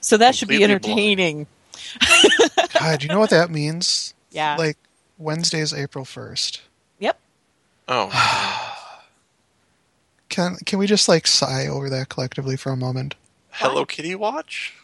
So 0.00 0.16
that 0.18 0.34
should 0.34 0.48
be 0.48 0.58
Completely 0.58 0.74
entertaining. 0.74 1.46
God, 2.78 3.00
do 3.00 3.06
you 3.06 3.12
know 3.12 3.18
what 3.20 3.30
that 3.30 3.50
means? 3.50 4.14
Yeah. 4.30 4.56
Like 4.56 4.76
Wednesday's 5.18 5.72
April 5.72 6.04
first. 6.04 6.60
Yep. 6.98 7.18
Oh, 7.88 8.10
Can 10.28 10.56
can 10.66 10.78
we 10.80 10.86
just 10.86 11.08
like 11.08 11.26
sigh 11.26 11.66
over 11.68 11.88
that 11.90 12.08
collectively 12.08 12.56
for 12.56 12.72
a 12.72 12.76
moment? 12.76 13.14
Hello 13.50 13.84
Kitty 13.86 14.14
Watch. 14.16 14.74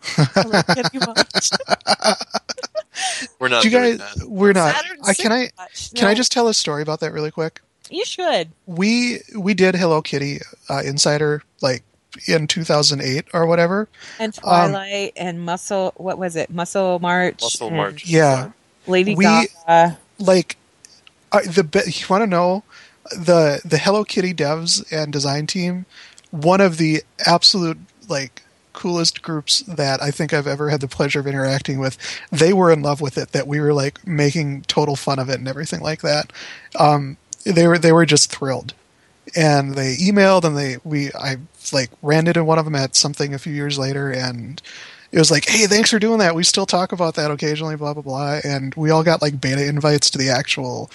Pretty 0.00 0.98
much. 0.98 1.50
We're 3.38 3.48
not 3.48 3.62
Do 3.62 3.68
you 3.70 3.78
doing 3.78 3.96
guys? 3.96 4.14
that. 4.14 4.28
We're 4.28 4.52
not. 4.52 4.74
Saturn 4.76 4.98
I 5.04 5.14
can 5.14 5.32
I 5.32 5.40
Six 5.44 5.58
Watch. 5.58 5.92
can 5.94 6.08
I 6.08 6.14
just 6.14 6.30
tell 6.30 6.46
a 6.48 6.54
story 6.54 6.82
about 6.82 7.00
that 7.00 7.12
really 7.12 7.30
quick? 7.32 7.60
You 7.90 8.04
should. 8.04 8.50
We 8.66 9.20
we 9.36 9.54
did 9.54 9.74
Hello 9.74 10.02
Kitty 10.02 10.40
uh, 10.68 10.82
Insider 10.84 11.42
like 11.62 11.82
in 12.26 12.46
2008 12.46 13.26
or 13.32 13.46
whatever. 13.46 13.88
And 14.18 14.36
Um, 14.44 14.70
Twilight 14.72 15.12
and 15.16 15.40
Muscle. 15.40 15.92
What 15.96 16.18
was 16.18 16.36
it? 16.36 16.50
Muscle 16.50 16.98
March. 16.98 17.40
Muscle 17.42 17.68
and 17.68 17.76
March. 17.76 18.04
Yeah, 18.06 18.50
Lady 18.86 19.14
We- 19.14 19.24
Gaga. 19.24 19.98
like 20.18 20.56
I 21.32 21.42
the 21.42 21.64
be- 21.64 21.80
you 21.86 22.06
want 22.08 22.22
to 22.22 22.26
know 22.26 22.62
the 23.16 23.60
the 23.64 23.78
Hello 23.78 24.04
Kitty 24.04 24.34
devs 24.34 24.84
and 24.92 25.12
design 25.12 25.46
team, 25.46 25.86
one 26.30 26.60
of 26.60 26.76
the 26.78 27.02
absolute 27.26 27.78
like 28.08 28.42
coolest 28.74 29.20
groups 29.22 29.60
that 29.68 30.02
I 30.02 30.10
think 30.10 30.32
I've 30.32 30.46
ever 30.46 30.70
had 30.70 30.80
the 30.80 30.88
pleasure 30.88 31.20
of 31.20 31.26
interacting 31.26 31.78
with. 31.78 31.98
They 32.30 32.52
were 32.52 32.72
in 32.72 32.82
love 32.82 33.00
with 33.02 33.18
it 33.18 33.32
that 33.32 33.46
we 33.46 33.60
were 33.60 33.74
like 33.74 34.06
making 34.06 34.62
total 34.62 34.96
fun 34.96 35.18
of 35.18 35.28
it 35.28 35.38
and 35.38 35.46
everything 35.48 35.80
like 35.80 36.00
that. 36.02 36.32
Um, 36.78 37.16
they 37.44 37.66
were 37.66 37.78
they 37.78 37.92
were 37.92 38.06
just 38.06 38.30
thrilled. 38.34 38.74
And 39.36 39.74
they 39.76 39.96
emailed 39.96 40.44
and 40.44 40.56
they 40.56 40.78
we 40.84 41.10
I 41.12 41.36
like 41.70 41.90
ran 42.00 42.26
into 42.26 42.42
one 42.42 42.58
of 42.58 42.64
them 42.64 42.74
at 42.74 42.96
something 42.96 43.34
a 43.34 43.38
few 43.38 43.52
years 43.52 43.78
later 43.78 44.10
and 44.10 44.62
it 45.12 45.18
was 45.18 45.30
like, 45.30 45.46
hey, 45.46 45.66
thanks 45.66 45.90
for 45.90 45.98
doing 45.98 46.20
that. 46.20 46.34
We 46.34 46.42
still 46.42 46.64
talk 46.64 46.92
about 46.92 47.16
that 47.16 47.30
occasionally, 47.30 47.76
blah 47.76 47.92
blah 47.92 48.02
blah. 48.02 48.40
And 48.42 48.74
we 48.74 48.90
all 48.90 49.02
got 49.02 49.20
like 49.20 49.38
beta 49.40 49.64
invites 49.66 50.08
to 50.10 50.18
the 50.18 50.30
actual 50.30 50.90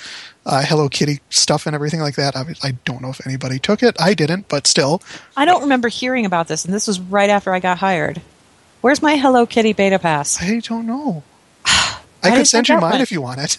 uh, 0.46 0.63
Hello 0.65 0.89
Kitty 0.89 1.20
stuff 1.30 1.68
and 1.68 1.76
everything 1.76 2.00
like 2.00 2.15
that. 2.15 2.36
I, 2.36 2.44
I 2.63 2.72
don't 2.84 3.04
know 3.04 3.10
if 3.10 3.26
anybody 3.28 3.60
took 3.60 3.84
it. 3.84 3.96
I 4.02 4.15
didn't, 4.15 4.50
but 4.50 4.65
still, 4.65 5.04
I 5.38 5.46
don't 5.46 5.62
remember 5.62 5.88
hearing 5.88 6.26
about 6.26 6.48
this, 6.48 6.65
and 6.65 6.74
this 6.74 6.88
was 6.88 7.00
right 7.00 7.30
after 7.30 7.54
I 7.54 7.60
got 7.60 7.78
hired. 7.78 8.20
Where's 8.82 9.04
my 9.04 9.18
Hello 9.18 9.46
Kitty 9.46 9.74
beta 9.74 10.00
pass? 10.00 10.42
I 10.42 10.62
don't 10.62 10.88
know. 10.88 11.24
I 11.65 12.32
could 12.38 12.48
send 12.48 12.68
you 12.70 12.80
mine 12.80 12.94
one. 12.94 13.02
if 13.02 13.12
you 13.12 13.22
want 13.22 13.39
it. 13.44 13.58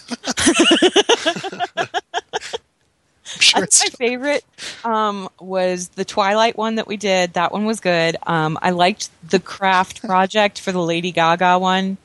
I'm 3.35 3.39
sure 3.41 3.61
I 3.61 3.63
it's 3.63 3.81
think 3.81 3.99
my 3.99 4.05
favorite 4.07 4.45
um, 4.83 5.29
was 5.39 5.89
the 5.89 6.05
Twilight 6.05 6.57
one 6.57 6.75
that 6.75 6.87
we 6.87 6.97
did. 6.97 7.33
That 7.33 7.51
one 7.51 7.65
was 7.65 7.79
good. 7.79 8.17
Um, 8.23 8.57
I 8.61 8.71
liked 8.71 9.09
the 9.27 9.39
craft 9.39 10.01
project 10.05 10.59
for 10.59 10.71
the 10.71 10.81
Lady 10.81 11.11
Gaga 11.11 11.59
one 11.59 11.97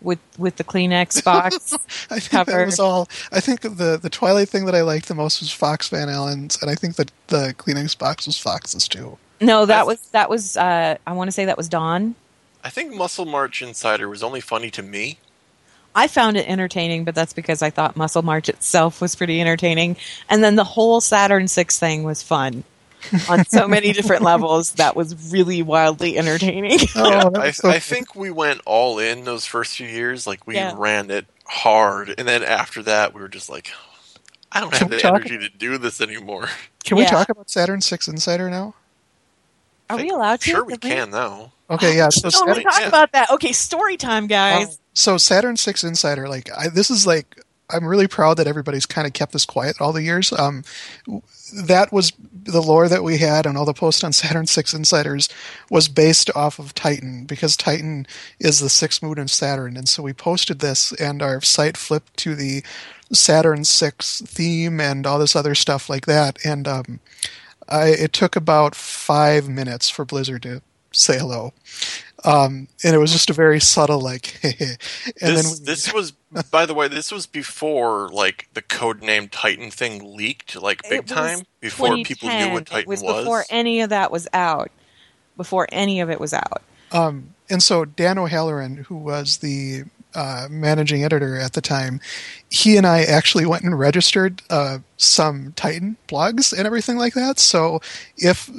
with 0.00 0.18
with 0.38 0.56
the 0.56 0.64
Kleenex 0.64 1.22
box. 1.24 1.72
I 2.10 2.18
think 2.18 2.30
cover. 2.30 2.50
that 2.52 2.66
was 2.66 2.80
all. 2.80 3.08
I 3.30 3.40
think 3.40 3.60
the 3.60 3.98
the 4.00 4.10
Twilight 4.10 4.48
thing 4.48 4.64
that 4.66 4.74
I 4.74 4.82
liked 4.82 5.08
the 5.08 5.14
most 5.14 5.40
was 5.40 5.52
Fox 5.52 5.88
Van 5.88 6.08
Allen's, 6.08 6.60
and 6.60 6.70
I 6.70 6.74
think 6.74 6.96
that 6.96 7.10
the 7.28 7.54
Kleenex 7.58 7.96
box 7.98 8.26
was 8.26 8.38
Fox's 8.38 8.88
too. 8.88 9.18
no, 9.40 9.66
that 9.66 9.86
was 9.86 10.00
that 10.08 10.28
was. 10.28 10.56
Uh, 10.56 10.96
I 11.06 11.12
want 11.12 11.28
to 11.28 11.32
say 11.32 11.44
that 11.44 11.56
was 11.56 11.68
Dawn. 11.68 12.14
I 12.64 12.70
think 12.70 12.94
Muscle 12.94 13.24
March 13.24 13.60
Insider 13.60 14.08
was 14.08 14.22
only 14.22 14.40
funny 14.40 14.70
to 14.70 14.82
me. 14.82 15.18
I 15.94 16.08
found 16.08 16.36
it 16.36 16.48
entertaining, 16.48 17.04
but 17.04 17.14
that's 17.14 17.32
because 17.32 17.60
I 17.62 17.70
thought 17.70 17.96
Muscle 17.96 18.22
March 18.22 18.48
itself 18.48 19.00
was 19.00 19.14
pretty 19.14 19.40
entertaining. 19.40 19.96
And 20.28 20.42
then 20.42 20.56
the 20.56 20.64
whole 20.64 21.00
Saturn 21.00 21.48
Six 21.48 21.78
thing 21.78 22.02
was 22.02 22.22
fun 22.22 22.64
on 23.28 23.44
so 23.46 23.68
many 23.68 23.92
different 23.92 24.22
levels. 24.22 24.72
That 24.74 24.96
was 24.96 25.32
really 25.32 25.60
wildly 25.62 26.16
entertaining. 26.16 26.78
Oh, 26.96 27.10
Yeah, 27.34 27.40
I, 27.40 27.50
so 27.50 27.68
I 27.68 27.78
think 27.78 28.14
we 28.14 28.30
went 28.30 28.60
all 28.64 28.98
in 28.98 29.24
those 29.24 29.44
first 29.44 29.76
few 29.76 29.86
years. 29.88 30.26
Like 30.26 30.46
we 30.46 30.54
Yeah. 30.54 30.74
ran 30.76 31.10
it 31.10 31.26
hard, 31.46 32.14
and 32.16 32.26
then 32.26 32.42
after 32.42 32.82
that, 32.84 33.12
we 33.14 33.20
were 33.20 33.28
just 33.28 33.50
like, 33.50 33.70
I 34.50 34.60
don't 34.60 34.70
Can 34.72 34.78
have 34.80 34.90
the 34.90 34.98
talk- 34.98 35.14
energy 35.26 35.38
to 35.38 35.48
do 35.50 35.76
this 35.78 36.00
anymore. 36.00 36.48
Can 36.84 36.96
we 36.98 37.04
talk 37.06 37.28
about 37.28 37.48
Saturn 37.50 37.80
Six 37.80 38.08
Insider 38.08 38.48
now? 38.50 38.74
Are 39.90 39.96
we 39.98 40.08
allowed 40.10 40.40
to? 40.40 40.50
Sure, 40.50 40.64
we 40.64 40.76
Can 40.78 40.88
we? 40.90 40.96
can 40.96 41.10
now. 41.10 41.52
Okay, 41.70 41.96
yeah. 41.96 42.08
So 42.08 42.26
Oh, 42.28 42.30
Saturn, 42.30 42.54
let's 42.54 42.62
talk 42.64 42.80
yeah. 42.82 42.88
about 42.88 43.12
that. 43.12 43.30
Okay, 43.30 43.52
story 43.52 43.96
time, 43.96 44.26
guys. 44.26 44.78
So 44.94 45.16
Saturn 45.16 45.56
Six 45.56 45.84
Insider, 45.84 46.28
like 46.28 46.50
I, 46.56 46.68
this 46.68 46.90
is 46.90 47.06
like 47.06 47.42
I'm 47.72 47.86
really 47.86 48.06
proud 48.06 48.36
that 48.36 48.46
everybody's 48.46 48.86
kind 48.86 49.06
of 49.06 49.12
kept 49.12 49.32
this 49.32 49.46
quiet 49.46 49.80
all 49.80 49.92
the 49.92 50.02
years. 50.02 50.32
Um, 50.32 50.64
that 51.64 51.92
was 51.92 52.12
the 52.32 52.60
lore 52.60 52.88
that 52.88 53.04
we 53.04 53.18
had, 53.18 53.46
and 53.46 53.56
all 53.56 53.64
the 53.64 53.72
posts 53.72 54.04
on 54.04 54.12
Saturn 54.12 54.46
Six 54.46 54.74
Insiders 54.74 55.28
was 55.70 55.88
based 55.88 56.30
off 56.34 56.58
of 56.58 56.74
Titan 56.74 57.24
because 57.24 57.56
Titan 57.56 58.06
is 58.38 58.60
the 58.60 58.68
sixth 58.68 59.02
moon 59.02 59.18
of 59.18 59.30
Saturn, 59.30 59.76
and 59.76 59.88
so 59.88 60.02
we 60.02 60.12
posted 60.12 60.58
this, 60.60 60.92
and 60.92 61.22
our 61.22 61.40
site 61.40 61.76
flipped 61.76 62.16
to 62.18 62.34
the 62.34 62.62
Saturn 63.12 63.64
Six 63.64 64.20
theme 64.22 64.80
and 64.80 65.06
all 65.06 65.18
this 65.18 65.36
other 65.36 65.54
stuff 65.54 65.88
like 65.88 66.06
that, 66.06 66.38
and 66.44 66.68
um, 66.68 67.00
I, 67.68 67.88
it 67.88 68.12
took 68.12 68.36
about 68.36 68.74
five 68.74 69.48
minutes 69.48 69.88
for 69.88 70.04
Blizzard 70.04 70.42
to 70.42 70.62
say 70.92 71.18
hello. 71.18 71.52
Um, 72.24 72.68
and 72.84 72.94
it 72.94 72.98
was 72.98 73.12
just 73.12 73.30
a 73.30 73.32
very 73.32 73.60
subtle, 73.60 74.00
like, 74.00 74.38
and 74.44 74.54
this, 74.54 75.18
then 75.20 75.44
we, 75.44 75.64
this 75.64 75.92
was, 75.92 76.12
by 76.50 76.66
the 76.66 76.74
way, 76.74 76.88
this 76.88 77.10
was 77.10 77.26
before 77.26 78.08
like 78.10 78.48
the 78.54 78.62
codename 78.62 79.28
Titan 79.30 79.70
thing 79.70 80.16
leaked, 80.16 80.60
like 80.60 80.88
big 80.88 81.06
time, 81.06 81.40
before 81.60 81.96
people 82.04 82.28
knew 82.28 82.52
what 82.52 82.66
Titan 82.66 82.82
It 82.82 82.88
was 82.88 83.02
before 83.02 83.44
any 83.50 83.80
of 83.80 83.90
that 83.90 84.10
was 84.10 84.28
out. 84.32 84.70
Before 85.36 85.66
any 85.72 86.00
of 86.00 86.10
it 86.10 86.20
was 86.20 86.32
out. 86.32 86.62
Um, 86.92 87.34
and 87.50 87.62
so 87.62 87.84
Dan 87.84 88.18
O'Halloran, 88.18 88.76
who 88.76 88.96
was 88.96 89.38
the 89.38 89.84
uh, 90.14 90.46
managing 90.50 91.04
editor 91.04 91.38
at 91.38 91.54
the 91.54 91.60
time, 91.60 92.00
he 92.50 92.76
and 92.76 92.86
I 92.86 93.02
actually 93.02 93.46
went 93.46 93.64
and 93.64 93.78
registered 93.78 94.42
uh, 94.50 94.78
some 94.96 95.52
Titan 95.56 95.96
blogs 96.08 96.56
and 96.56 96.66
everything 96.66 96.98
like 96.98 97.14
that. 97.14 97.38
So 97.38 97.80
if 98.16 98.50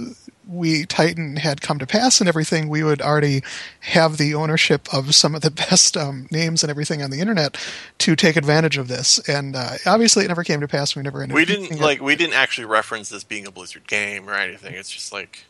we 0.47 0.85
Titan 0.85 1.37
had 1.37 1.61
come 1.61 1.79
to 1.79 1.87
pass 1.87 2.19
and 2.19 2.27
everything, 2.27 2.69
we 2.69 2.83
would 2.83 3.01
already 3.01 3.43
have 3.81 4.17
the 4.17 4.33
ownership 4.33 4.93
of 4.93 5.15
some 5.15 5.35
of 5.35 5.41
the 5.41 5.51
best 5.69 5.95
um, 5.97 6.27
names 6.31 6.63
and 6.63 6.69
everything 6.69 7.01
on 7.01 7.11
the 7.11 7.19
internet 7.19 7.57
to 7.99 8.15
take 8.15 8.35
advantage 8.35 8.77
of 8.77 8.87
this. 8.87 9.19
And 9.27 9.55
uh, 9.55 9.71
obviously, 9.85 10.25
it 10.25 10.27
never 10.27 10.43
came 10.43 10.59
to 10.61 10.67
pass. 10.67 10.95
We 10.95 11.01
never 11.01 11.21
ended 11.21 11.35
We 11.35 11.45
didn't 11.45 11.73
it. 11.73 11.79
like 11.79 12.01
we 12.01 12.15
didn't 12.15 12.35
actually 12.35 12.65
reference 12.65 13.09
this 13.09 13.23
being 13.23 13.45
a 13.47 13.51
Blizzard 13.51 13.87
game 13.87 14.29
or 14.29 14.33
anything. 14.33 14.73
It's 14.73 14.89
just 14.89 15.13
like 15.13 15.45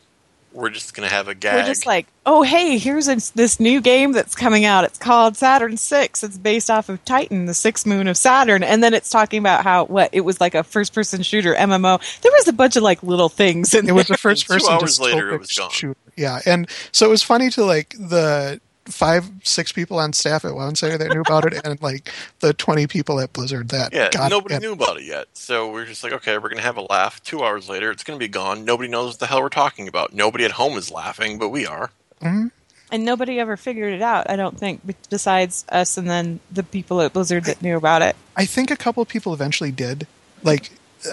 we're 0.53 0.69
just 0.69 0.93
gonna 0.93 1.09
have 1.09 1.27
a 1.27 1.35
gag. 1.35 1.55
We're 1.55 1.65
just 1.65 1.85
like, 1.85 2.07
oh, 2.25 2.43
hey, 2.43 2.77
here's 2.77 3.07
a, 3.07 3.15
this 3.35 3.59
new 3.59 3.81
game 3.81 4.11
that's 4.11 4.35
coming 4.35 4.65
out. 4.65 4.83
It's 4.85 4.97
called 4.97 5.35
Saturn 5.35 5.77
Six. 5.77 6.23
It's 6.23 6.37
based 6.37 6.69
off 6.69 6.89
of 6.89 7.03
Titan, 7.05 7.45
the 7.45 7.53
sixth 7.53 7.85
moon 7.85 8.07
of 8.07 8.15
Saturn. 8.17 8.63
And 8.63 8.83
then 8.83 8.93
it's 8.93 9.09
talking 9.09 9.39
about 9.39 9.63
how 9.63 9.85
what 9.85 10.09
it 10.13 10.21
was 10.21 10.39
like 10.39 10.55
a 10.55 10.63
first 10.63 10.93
person 10.93 11.21
shooter 11.23 11.55
MMO. 11.55 11.99
There 12.21 12.31
was 12.31 12.47
a 12.47 12.53
bunch 12.53 12.75
of 12.75 12.83
like 12.83 13.01
little 13.03 13.29
things. 13.29 13.73
In 13.73 13.87
It 13.89 13.93
was 13.93 14.09
a 14.09 14.17
first 14.17 14.43
Two 14.47 14.53
person 14.53 14.73
hours 14.73 14.99
later, 14.99 15.33
it 15.33 15.39
was 15.39 15.51
gone. 15.51 15.71
shooter. 15.71 15.97
Yeah, 16.15 16.39
and 16.45 16.69
so 16.91 17.07
it 17.07 17.09
was 17.09 17.23
funny 17.23 17.49
to 17.51 17.65
like 17.65 17.95
the 17.97 18.61
five, 18.85 19.29
six 19.43 19.71
people 19.71 19.97
on 19.99 20.13
staff 20.13 20.43
at 20.45 20.53
One 20.55 20.75
Center 20.75 20.97
that 20.97 21.09
knew 21.13 21.21
about 21.21 21.45
it, 21.45 21.65
and 21.65 21.81
like 21.81 22.11
the 22.39 22.53
twenty 22.53 22.87
people 22.87 23.19
at 23.19 23.31
Blizzard 23.33 23.69
that 23.69 23.93
yeah, 23.93 24.09
got 24.09 24.29
nobody 24.29 24.55
it. 24.55 24.61
knew 24.61 24.73
about 24.73 24.97
it 24.97 25.03
yet. 25.03 25.27
So 25.33 25.71
we're 25.71 25.85
just 25.85 26.03
like, 26.03 26.13
okay, 26.13 26.37
we're 26.37 26.49
gonna 26.49 26.61
have 26.61 26.77
a 26.77 26.85
laugh. 26.89 27.23
Two 27.23 27.43
hours 27.43 27.69
later, 27.69 27.91
it's 27.91 28.03
gonna 28.03 28.19
be 28.19 28.27
gone. 28.27 28.65
Nobody 28.65 28.89
knows 28.89 29.13
what 29.13 29.19
the 29.19 29.27
hell 29.27 29.41
we're 29.41 29.49
talking 29.49 29.87
about. 29.87 30.13
Nobody 30.13 30.45
at 30.45 30.51
home 30.51 30.77
is 30.77 30.91
laughing, 30.91 31.37
but 31.39 31.49
we 31.49 31.65
are. 31.65 31.91
Mm-hmm. 32.21 32.47
and 32.91 33.03
nobody 33.05 33.39
ever 33.39 33.57
figured 33.57 33.93
it 33.93 34.01
out. 34.01 34.29
I 34.29 34.35
don't 34.37 34.57
think, 34.57 34.81
besides 35.09 35.65
us 35.69 35.97
and 35.97 36.09
then 36.09 36.39
the 36.51 36.63
people 36.63 37.01
at 37.01 37.11
Blizzard 37.11 37.45
that 37.45 37.61
knew 37.61 37.75
about 37.75 38.01
it. 38.01 38.15
I 38.37 38.45
think 38.45 38.71
a 38.71 38.77
couple 38.77 39.03
people 39.05 39.33
eventually 39.33 39.71
did. 39.71 40.07
Like, 40.41 40.71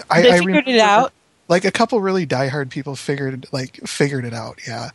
I, 0.09 0.21
They 0.21 0.31
I 0.31 0.37
figured 0.37 0.67
it 0.67 0.71
remember, 0.71 0.83
out? 0.83 1.13
Like 1.49 1.65
a 1.65 1.71
couple 1.71 1.99
really 1.99 2.25
diehard 2.25 2.69
people 2.69 2.95
figured 2.95 3.47
like 3.51 3.75
figured 3.85 4.23
it 4.23 4.33
out. 4.33 4.59
Yeah, 4.65 4.91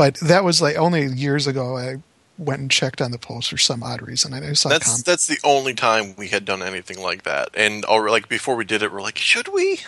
but 0.00 0.14
that 0.20 0.44
was 0.44 0.62
like 0.62 0.76
only 0.76 1.04
years 1.04 1.46
ago. 1.46 1.76
I 1.76 1.96
went 2.38 2.62
and 2.62 2.70
checked 2.70 3.02
on 3.02 3.10
the 3.10 3.18
post 3.18 3.50
for 3.50 3.58
some 3.58 3.82
odd 3.82 4.00
reason. 4.00 4.32
and 4.32 4.46
I 4.46 4.54
saw 4.54 4.70
That's 4.70 4.86
comments. 4.86 5.02
that's 5.02 5.26
the 5.26 5.36
only 5.44 5.74
time 5.74 6.14
we 6.16 6.28
had 6.28 6.46
done 6.46 6.62
anything 6.62 7.02
like 7.02 7.24
that. 7.24 7.50
And 7.52 7.84
oh, 7.86 7.96
or 7.96 8.08
like 8.08 8.26
before 8.26 8.56
we 8.56 8.64
did 8.64 8.82
it, 8.82 8.90
we're 8.92 9.02
like, 9.02 9.18
should 9.18 9.48
we? 9.48 9.80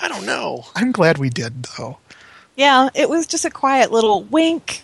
I 0.00 0.08
don't 0.08 0.26
know. 0.26 0.66
I'm 0.74 0.90
glad 0.90 1.18
we 1.18 1.30
did 1.30 1.62
though. 1.78 1.98
Yeah, 2.56 2.88
it 2.92 3.08
was 3.08 3.24
just 3.28 3.44
a 3.44 3.50
quiet 3.50 3.92
little 3.92 4.24
wink 4.24 4.82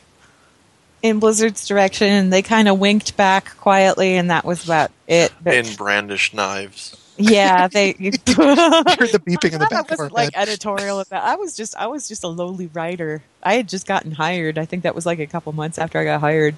in 1.03 1.19
Blizzard's 1.19 1.67
direction. 1.67 2.31
They 2.31 2.43
kind 2.43 2.69
of 2.69 2.79
winked 2.79 3.17
back 3.17 3.57
quietly, 3.57 4.15
and 4.17 4.31
that 4.31 4.45
was 4.45 4.63
about 4.65 4.93
it. 5.09 5.33
But 5.43 5.55
And 5.55 5.77
brandish 5.77 6.33
knives. 6.33 6.97
Yeah, 7.17 7.69
they. 7.73 7.93
Heard 7.93 8.17
the 8.25 9.23
beeping 9.27 9.53
in 9.53 9.59
the 9.61 9.67
I 9.67 9.69
back 9.69 9.91
of 9.91 10.01
our 10.01 10.07
wasn't 10.07 10.13
like 10.13 10.35
head. 10.35 10.49
editorial 10.49 11.01
about. 11.01 11.23
I 11.25 11.37
was 11.37 11.57
just 11.57 11.77
I 11.77 11.87
was 11.87 12.09
just 12.09 12.25
a 12.25 12.29
lowly 12.29 12.69
writer. 12.69 13.23
I 13.43 13.55
had 13.55 13.69
just 13.69 13.87
gotten 13.87 14.13
hired. 14.13 14.59
I 14.59 14.65
think 14.65 14.85
that 14.85 14.95
was 14.95 15.07
like 15.07 15.19
a 15.19 15.27
couple 15.27 15.53
months 15.53 15.79
after 15.79 15.99
I 15.99 16.05
got 16.05 16.21
hired. 16.21 16.57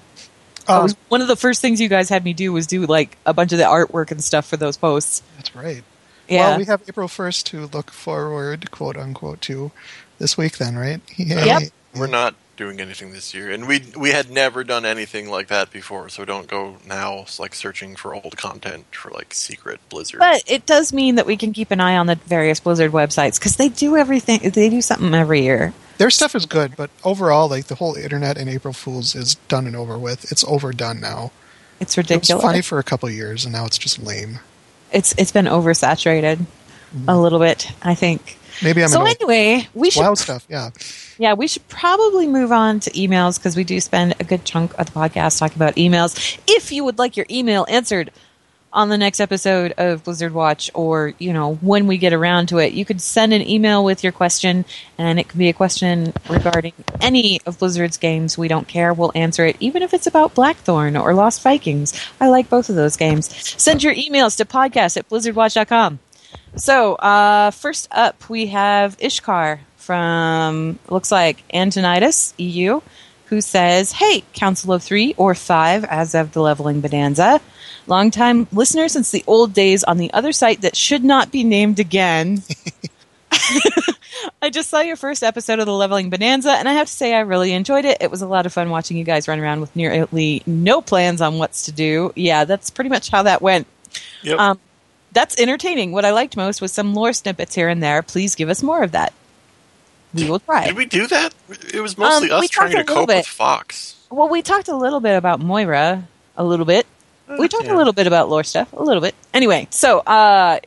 I 0.67 0.77
Oh, 0.77 0.83
was 0.83 0.95
one 1.09 1.21
of 1.21 1.27
the 1.27 1.35
first 1.35 1.61
things 1.61 1.79
you 1.79 1.89
guys 1.89 2.09
had 2.09 2.23
me 2.23 2.33
do 2.33 2.51
was 2.51 2.65
do 2.67 2.85
like 2.85 3.17
a 3.25 3.33
bunch 3.33 3.51
of 3.51 3.59
the 3.59 3.65
artwork 3.65 4.11
and 4.11 4.23
stuff 4.23 4.47
for 4.47 4.57
those 4.57 4.77
posts. 4.77 5.21
that's 5.35 5.55
right. 5.55 5.83
Yeah. 6.27 6.49
Well, 6.49 6.57
we 6.57 6.65
have 6.65 6.81
April 6.89 7.07
1st 7.07 7.43
to 7.45 7.67
look 7.67 7.91
forward, 7.91 8.71
quote 8.71 8.97
unquote, 8.97 9.41
to 9.41 9.71
this 10.17 10.37
week 10.37 10.57
then, 10.57 10.75
right? 10.75 10.99
Yay. 11.17 11.45
Yep. 11.45 11.63
We're 11.95 12.07
not 12.07 12.33
doing 12.55 12.79
anything 12.79 13.11
this 13.11 13.33
year, 13.33 13.51
and 13.51 13.67
we 13.67 13.83
we 13.97 14.11
had 14.11 14.29
never 14.29 14.63
done 14.63 14.85
anything 14.85 15.29
like 15.29 15.47
that 15.47 15.71
before. 15.71 16.09
So 16.09 16.25
don't 16.25 16.47
go 16.47 16.77
now 16.87 17.25
like 17.39 17.53
searching 17.55 17.95
for 17.95 18.13
old 18.15 18.37
content 18.37 18.85
for 18.91 19.11
like 19.11 19.33
secret 19.33 19.79
Blizzard. 19.89 20.19
But 20.19 20.43
it 20.47 20.65
does 20.65 20.93
mean 20.93 21.15
that 21.15 21.25
we 21.25 21.37
can 21.37 21.53
keep 21.53 21.71
an 21.71 21.79
eye 21.79 21.97
on 21.97 22.07
the 22.07 22.15
various 22.15 22.59
Blizzard 22.59 22.91
websites 22.91 23.39
because 23.39 23.55
they 23.57 23.69
do 23.69 23.95
everything. 23.97 24.39
They 24.49 24.69
do 24.69 24.81
something 24.81 25.13
every 25.13 25.41
year. 25.43 25.73
Their 25.97 26.09
stuff 26.09 26.35
is 26.35 26.45
good, 26.45 26.75
but 26.75 26.89
overall, 27.03 27.47
like 27.49 27.67
the 27.67 27.75
whole 27.75 27.95
internet 27.95 28.37
and 28.37 28.49
April 28.49 28.73
Fools 28.73 29.15
is 29.15 29.35
done 29.47 29.65
and 29.65 29.75
over 29.75 29.97
with. 29.97 30.31
It's 30.31 30.43
overdone 30.45 30.99
now. 30.99 31.31
It's 31.79 31.97
It 31.97 32.01
was 32.01 32.09
ridiculous. 32.09 32.43
funny 32.43 32.61
for 32.61 32.79
a 32.79 32.83
couple 32.83 33.07
of 33.07 33.15
years, 33.15 33.45
and 33.45 33.53
now 33.53 33.65
it's 33.65 33.77
just 33.77 33.99
lame. 34.01 34.39
it's 34.91 35.13
it's 35.17 35.31
been 35.31 35.45
oversaturated 35.45 36.37
mm-hmm. 36.37 37.09
a 37.09 37.19
little 37.19 37.39
bit. 37.39 37.71
I 37.81 37.95
think. 37.95 38.37
Maybe 38.63 38.83
I'm 38.83 38.89
so 38.89 39.01
an 39.01 39.07
anyway, 39.07 39.67
we 39.73 39.89
should 39.89 40.01
wild 40.01 40.17
stuff. 40.17 40.45
Yeah, 40.49 40.71
yeah 41.17 41.33
we 41.33 41.47
should 41.47 41.67
probably 41.67 42.27
move 42.27 42.51
on 42.51 42.79
to 42.81 42.91
emails 42.91 43.37
because 43.37 43.55
we 43.55 43.63
do 43.63 43.79
spend 43.79 44.15
a 44.19 44.23
good 44.23 44.45
chunk 44.45 44.77
of 44.79 44.87
the 44.87 44.91
podcast 44.91 45.39
talking 45.39 45.57
about 45.57 45.75
emails. 45.75 46.39
If 46.47 46.71
you 46.71 46.83
would 46.83 46.97
like 46.97 47.17
your 47.17 47.25
email 47.29 47.65
answered 47.69 48.11
on 48.75 48.89
the 48.89 48.97
next 48.97 49.21
episode 49.21 49.73
of 49.77 50.03
Blizzard 50.03 50.33
Watch, 50.33 50.69
or 50.73 51.13
you 51.17 51.31
know 51.31 51.55
when 51.55 51.87
we 51.87 51.97
get 51.97 52.13
around 52.13 52.49
to 52.49 52.57
it, 52.57 52.73
you 52.73 52.85
could 52.85 53.01
send 53.01 53.33
an 53.33 53.47
email 53.47 53.83
with 53.83 54.03
your 54.03 54.11
question, 54.11 54.65
and 54.97 55.17
it 55.17 55.29
can 55.29 55.39
be 55.39 55.49
a 55.49 55.53
question 55.53 56.13
regarding 56.29 56.73
any 56.99 57.39
of 57.45 57.57
Blizzard's 57.57 57.97
games. 57.97 58.37
We 58.37 58.49
don't 58.49 58.67
care; 58.67 58.93
we'll 58.93 59.13
answer 59.15 59.45
it, 59.45 59.55
even 59.59 59.81
if 59.81 59.93
it's 59.93 60.07
about 60.07 60.35
Blackthorne 60.35 60.97
or 60.97 61.13
Lost 61.13 61.41
Vikings. 61.41 61.93
I 62.19 62.27
like 62.27 62.49
both 62.49 62.69
of 62.69 62.75
those 62.75 62.97
games. 62.97 63.33
Send 63.61 63.81
your 63.81 63.95
emails 63.95 64.37
to 64.37 64.45
podcast 64.45 64.97
at 64.97 65.09
blizzardwatch.com. 65.09 65.99
So, 66.55 66.95
uh, 66.95 67.51
first 67.51 67.87
up, 67.91 68.29
we 68.29 68.47
have 68.47 68.97
Ishkar 68.97 69.59
from, 69.77 70.79
looks 70.89 71.11
like 71.11 71.43
Antonidas 71.53 72.33
EU, 72.37 72.81
who 73.25 73.41
says, 73.41 73.91
Hey, 73.91 74.23
Council 74.33 74.73
of 74.73 74.81
Three 74.81 75.13
or 75.17 75.35
Five, 75.35 75.83
as 75.83 76.15
of 76.15 76.31
the 76.31 76.41
Leveling 76.41 76.81
Bonanza. 76.81 77.41
Longtime 77.87 78.47
listener 78.51 78.87
since 78.87 79.11
the 79.11 79.23
old 79.27 79.53
days 79.53 79.83
on 79.83 79.97
the 79.97 80.11
other 80.13 80.31
site 80.31 80.61
that 80.61 80.75
should 80.75 81.03
not 81.03 81.31
be 81.31 81.43
named 81.43 81.79
again. 81.79 82.41
I 84.41 84.49
just 84.49 84.69
saw 84.69 84.79
your 84.79 84.95
first 84.95 85.23
episode 85.23 85.59
of 85.59 85.65
the 85.65 85.73
Leveling 85.73 86.09
Bonanza, 86.09 86.51
and 86.51 86.67
I 86.67 86.73
have 86.73 86.87
to 86.87 86.93
say 86.93 87.13
I 87.13 87.19
really 87.19 87.51
enjoyed 87.53 87.85
it. 87.85 87.97
It 88.01 88.09
was 88.09 88.21
a 88.21 88.27
lot 88.27 88.45
of 88.45 88.53
fun 88.53 88.69
watching 88.69 88.97
you 88.97 89.03
guys 89.03 89.27
run 89.27 89.39
around 89.39 89.61
with 89.61 89.75
nearly 89.75 90.41
no 90.45 90.81
plans 90.81 91.21
on 91.21 91.37
what's 91.37 91.65
to 91.65 91.71
do. 91.71 92.11
Yeah, 92.15 92.45
that's 92.45 92.69
pretty 92.69 92.89
much 92.89 93.09
how 93.09 93.23
that 93.23 93.41
went. 93.41 93.67
Yep. 94.23 94.39
Um, 94.39 94.59
that's 95.15 95.39
entertaining. 95.39 95.91
What 95.91 96.05
I 96.05 96.11
liked 96.11 96.37
most 96.37 96.61
was 96.61 96.71
some 96.71 96.93
lore 96.93 97.13
snippets 97.13 97.55
here 97.55 97.69
and 97.69 97.81
there. 97.81 98.03
Please 98.03 98.35
give 98.35 98.49
us 98.49 98.61
more 98.61 98.83
of 98.83 98.91
that. 98.91 99.13
We 100.13 100.29
will 100.29 100.39
try. 100.39 100.65
Did 100.67 100.75
we 100.77 100.85
do 100.85 101.07
that? 101.07 101.33
It 101.73 101.81
was 101.81 101.97
mostly 101.97 102.29
Um, 102.29 102.43
us 102.43 102.49
trying 102.49 102.71
to 102.73 102.83
cope 102.83 103.07
bit. 103.07 103.17
with 103.17 103.25
Fox. 103.25 103.95
Well, 104.11 104.29
we 104.29 104.41
talked 104.43 104.67
a 104.67 104.75
little 104.75 104.99
bit 104.99 105.17
about 105.17 105.39
Moira, 105.39 106.07
a 106.37 106.43
little 106.43 106.65
bit. 106.65 106.85
We 107.27 107.47
talked 107.47 107.65
yeah. 107.65 107.75
a 107.75 107.77
little 107.77 107.91
bit 107.93 108.05
about 108.05 108.29
lore 108.29 108.43
stuff, 108.43 108.71
a 108.73 108.83
little 108.83 109.01
bit. 109.01 109.15
Anyway, 109.33 109.67
so 109.71 109.99
uh, 109.99 110.59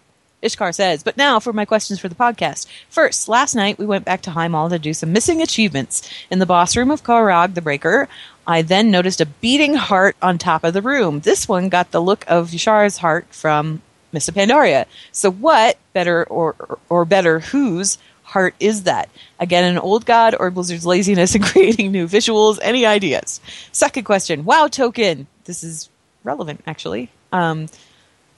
Ishkar 0.42 0.74
says, 0.74 1.02
but 1.02 1.16
now 1.16 1.38
for 1.40 1.52
my 1.52 1.64
questions 1.64 2.00
for 2.00 2.08
the 2.08 2.14
podcast. 2.16 2.66
First, 2.90 3.28
last 3.28 3.54
night 3.54 3.78
we 3.78 3.86
went 3.86 4.04
back 4.04 4.22
to 4.22 4.30
Highmaul 4.30 4.68
to 4.70 4.78
do 4.78 4.92
some 4.92 5.12
missing 5.12 5.40
achievements. 5.40 6.10
In 6.30 6.40
the 6.40 6.46
boss 6.46 6.76
room 6.76 6.90
of 6.90 7.04
Ko'ragh 7.04 7.54
the 7.54 7.62
Breaker, 7.62 8.08
I 8.46 8.62
then 8.62 8.90
noticed 8.90 9.20
a 9.20 9.26
beating 9.26 9.74
heart 9.74 10.16
on 10.20 10.36
top 10.36 10.64
of 10.64 10.74
the 10.74 10.82
room. 10.82 11.20
This 11.20 11.48
one 11.48 11.68
got 11.68 11.90
the 11.92 12.02
look 12.02 12.24
of 12.26 12.50
Y'Shaarj's 12.50 12.98
heart 12.98 13.26
from 13.30 13.82
Miss 14.12 14.28
Pandaria. 14.30 14.86
So 15.12 15.30
what 15.30 15.78
better 15.92 16.24
or 16.24 16.78
or 16.88 17.04
better 17.04 17.40
whose 17.40 17.98
heart 18.22 18.54
is 18.60 18.84
that? 18.84 19.08
Again, 19.38 19.64
an 19.64 19.78
old 19.78 20.06
god 20.06 20.34
or 20.38 20.50
Blizzard's 20.50 20.86
laziness 20.86 21.34
in 21.34 21.42
creating 21.52 21.92
new 21.92 22.06
visuals? 22.06 22.58
Any 22.62 22.86
ideas? 22.86 23.40
Second 23.72 24.04
question. 24.04 24.44
Wow 24.44 24.68
token. 24.68 25.26
This 25.44 25.62
is 25.62 25.88
relevant 26.24 26.62
actually. 26.66 27.10
Um, 27.32 27.66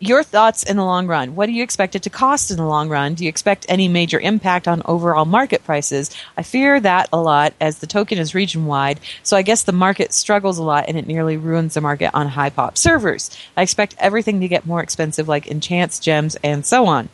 your 0.01 0.23
thoughts 0.23 0.63
in 0.63 0.79
the 0.79 0.85
long 0.85 1.07
run. 1.07 1.35
What 1.37 1.47
do 1.47 1.53
you 1.53 1.63
expect 1.63 1.95
it 1.95 2.03
to 2.05 2.11
cost 2.11 2.51
in 2.51 2.57
the 2.57 2.65
long 2.65 2.89
run? 2.89 3.15
Do 3.15 3.23
you 3.23 3.29
expect 3.29 3.67
any 3.69 3.87
major 3.87 4.19
impact 4.19 4.67
on 4.67 4.83
overall 4.87 5.27
market 5.27 5.63
prices? 5.63 6.11
I 6.39 6.43
fear 6.43 6.81
that 6.81 7.11
a 7.13 7.21
lot 7.21 7.53
as 7.61 7.79
the 7.79 7.87
token 7.87 8.17
is 8.19 8.35
region 8.35 8.65
wide, 8.65 8.99
so 9.23 9.37
I 9.37 9.43
guess 9.43 9.63
the 9.63 9.73
market 9.73 10.15
struggles 10.15 10.57
a 10.57 10.63
lot 10.63 10.87
and 10.89 10.97
it 10.97 11.07
nearly 11.07 11.37
ruins 11.37 11.75
the 11.75 11.83
market 11.83 12.11
on 12.15 12.29
high 12.29 12.51
pop 12.51 12.79
servers. 12.79 13.31
I 13.57 13.63
expect 13.63 13.95
everything 13.99 14.41
to 14.41 14.49
get 14.49 14.67
more 14.67 14.83
expensive, 14.83 15.29
like 15.29 15.47
enchants, 15.47 16.01
gems, 16.01 16.35
and 16.43 16.65
so 16.65 16.87
on. 16.87 17.11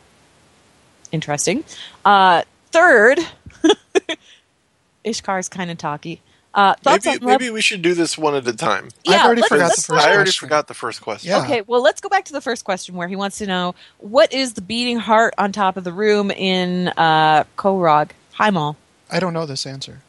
Interesting. 1.11 1.65
Uh, 2.05 2.43
third, 2.71 3.19
Ishkar's 5.05 5.49
kind 5.49 5.69
of 5.69 5.77
talky. 5.77 6.21
Uh, 6.57 6.73
thoughts 6.81 7.05
Maybe 7.05 7.19
on 7.21 7.27
lev- 7.27 7.39
maybe 7.39 7.51
we 7.51 7.61
should 7.61 7.83
do 7.83 7.93
this 7.93 8.17
one 8.17 8.33
at 8.33 8.47
a 8.47 8.51
time. 8.53 8.89
Yeah, 9.05 9.17
I've 9.17 9.25
already 9.27 9.41
let's- 9.41 9.49
forgot 9.53 9.63
let's 9.65 9.75
the 9.87 9.93
first 9.93 10.05
I 10.05 10.09
already 10.09 10.23
question. 10.25 10.47
forgot 10.47 10.67
the 10.67 10.73
first 10.73 11.01
question. 11.01 11.29
Yeah. 11.29 11.43
Okay, 11.43 11.61
well, 11.67 11.81
let's 11.83 12.01
go 12.01 12.09
back 12.09 12.25
to 12.25 12.33
the 12.33 12.41
first 12.41 12.65
question 12.65 12.95
where 12.95 13.07
he 13.07 13.15
wants 13.15 13.37
to 13.37 13.45
know 13.45 13.75
what 13.99 14.33
is 14.33 14.53
the 14.53 14.61
beating 14.61 14.97
heart 14.97 15.35
on 15.37 15.51
top 15.51 15.77
of 15.77 15.83
the 15.83 15.93
room 15.93 16.31
in 16.31 16.87
uh, 16.97 17.43
Ko'ragh, 17.57 18.09
High 18.33 18.49
Mall? 18.49 18.75
I 19.11 19.19
don't 19.19 19.33
know 19.33 19.45
this 19.45 19.65
answer. 19.67 20.01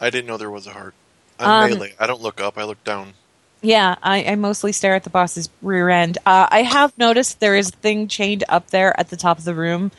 I 0.00 0.10
didn't 0.10 0.26
know 0.26 0.36
there 0.36 0.50
was 0.50 0.66
a 0.66 0.72
heart. 0.72 0.94
I'm 1.38 1.48
Um, 1.48 1.70
melee. 1.78 1.94
I 2.00 2.08
don't 2.08 2.20
look 2.20 2.40
up. 2.40 2.58
I 2.58 2.64
look 2.64 2.82
down. 2.82 3.14
Yeah, 3.60 3.94
I, 4.02 4.24
I 4.24 4.34
mostly 4.34 4.72
stare 4.72 4.96
at 4.96 5.04
the 5.04 5.10
boss's 5.10 5.48
rear 5.62 5.88
end. 5.88 6.18
Uh, 6.26 6.48
I 6.50 6.62
have 6.62 6.98
noticed 6.98 7.38
there 7.38 7.54
is 7.56 7.68
a 7.68 7.72
thing 7.72 8.08
chained 8.08 8.42
up 8.48 8.70
there 8.70 8.98
at 8.98 9.10
the 9.10 9.16
top 9.16 9.38
of 9.38 9.44
the 9.44 9.54
room. 9.54 9.92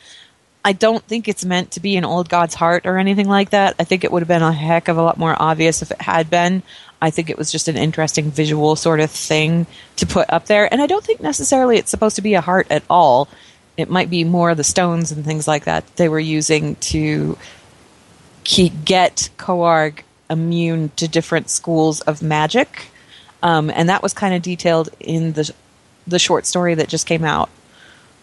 I 0.64 0.72
don't 0.72 1.04
think 1.04 1.28
it's 1.28 1.44
meant 1.44 1.72
to 1.72 1.80
be 1.80 1.96
an 1.96 2.04
old 2.04 2.30
god's 2.30 2.54
heart 2.54 2.86
or 2.86 2.96
anything 2.96 3.28
like 3.28 3.50
that. 3.50 3.74
I 3.78 3.84
think 3.84 4.02
it 4.02 4.10
would 4.10 4.22
have 4.22 4.28
been 4.28 4.42
a 4.42 4.52
heck 4.52 4.88
of 4.88 4.96
a 4.96 5.02
lot 5.02 5.18
more 5.18 5.36
obvious 5.38 5.82
if 5.82 5.90
it 5.90 6.00
had 6.00 6.30
been. 6.30 6.62
I 7.02 7.10
think 7.10 7.28
it 7.28 7.36
was 7.36 7.52
just 7.52 7.68
an 7.68 7.76
interesting 7.76 8.30
visual 8.30 8.74
sort 8.76 9.00
of 9.00 9.10
thing 9.10 9.66
to 9.96 10.06
put 10.06 10.30
up 10.30 10.46
there. 10.46 10.72
And 10.72 10.80
I 10.80 10.86
don't 10.86 11.04
think 11.04 11.20
necessarily 11.20 11.76
it's 11.76 11.90
supposed 11.90 12.16
to 12.16 12.22
be 12.22 12.32
a 12.32 12.40
heart 12.40 12.66
at 12.70 12.82
all. 12.88 13.28
It 13.76 13.90
might 13.90 14.08
be 14.08 14.24
more 14.24 14.54
the 14.54 14.64
stones 14.64 15.12
and 15.12 15.22
things 15.22 15.46
like 15.46 15.64
that 15.64 15.84
they 15.96 16.08
were 16.08 16.20
using 16.20 16.76
to 16.76 17.36
get 18.44 19.28
Ko'ragh 19.36 20.02
immune 20.30 20.90
to 20.96 21.08
different 21.08 21.50
schools 21.50 22.00
of 22.02 22.22
magic. 22.22 22.90
Um, 23.42 23.68
and 23.68 23.90
that 23.90 24.02
was 24.02 24.14
kind 24.14 24.34
of 24.34 24.40
detailed 24.40 24.88
in 24.98 25.32
the 25.32 25.52
the 26.06 26.18
short 26.18 26.46
story 26.46 26.74
that 26.74 26.88
just 26.88 27.06
came 27.06 27.24
out. 27.24 27.50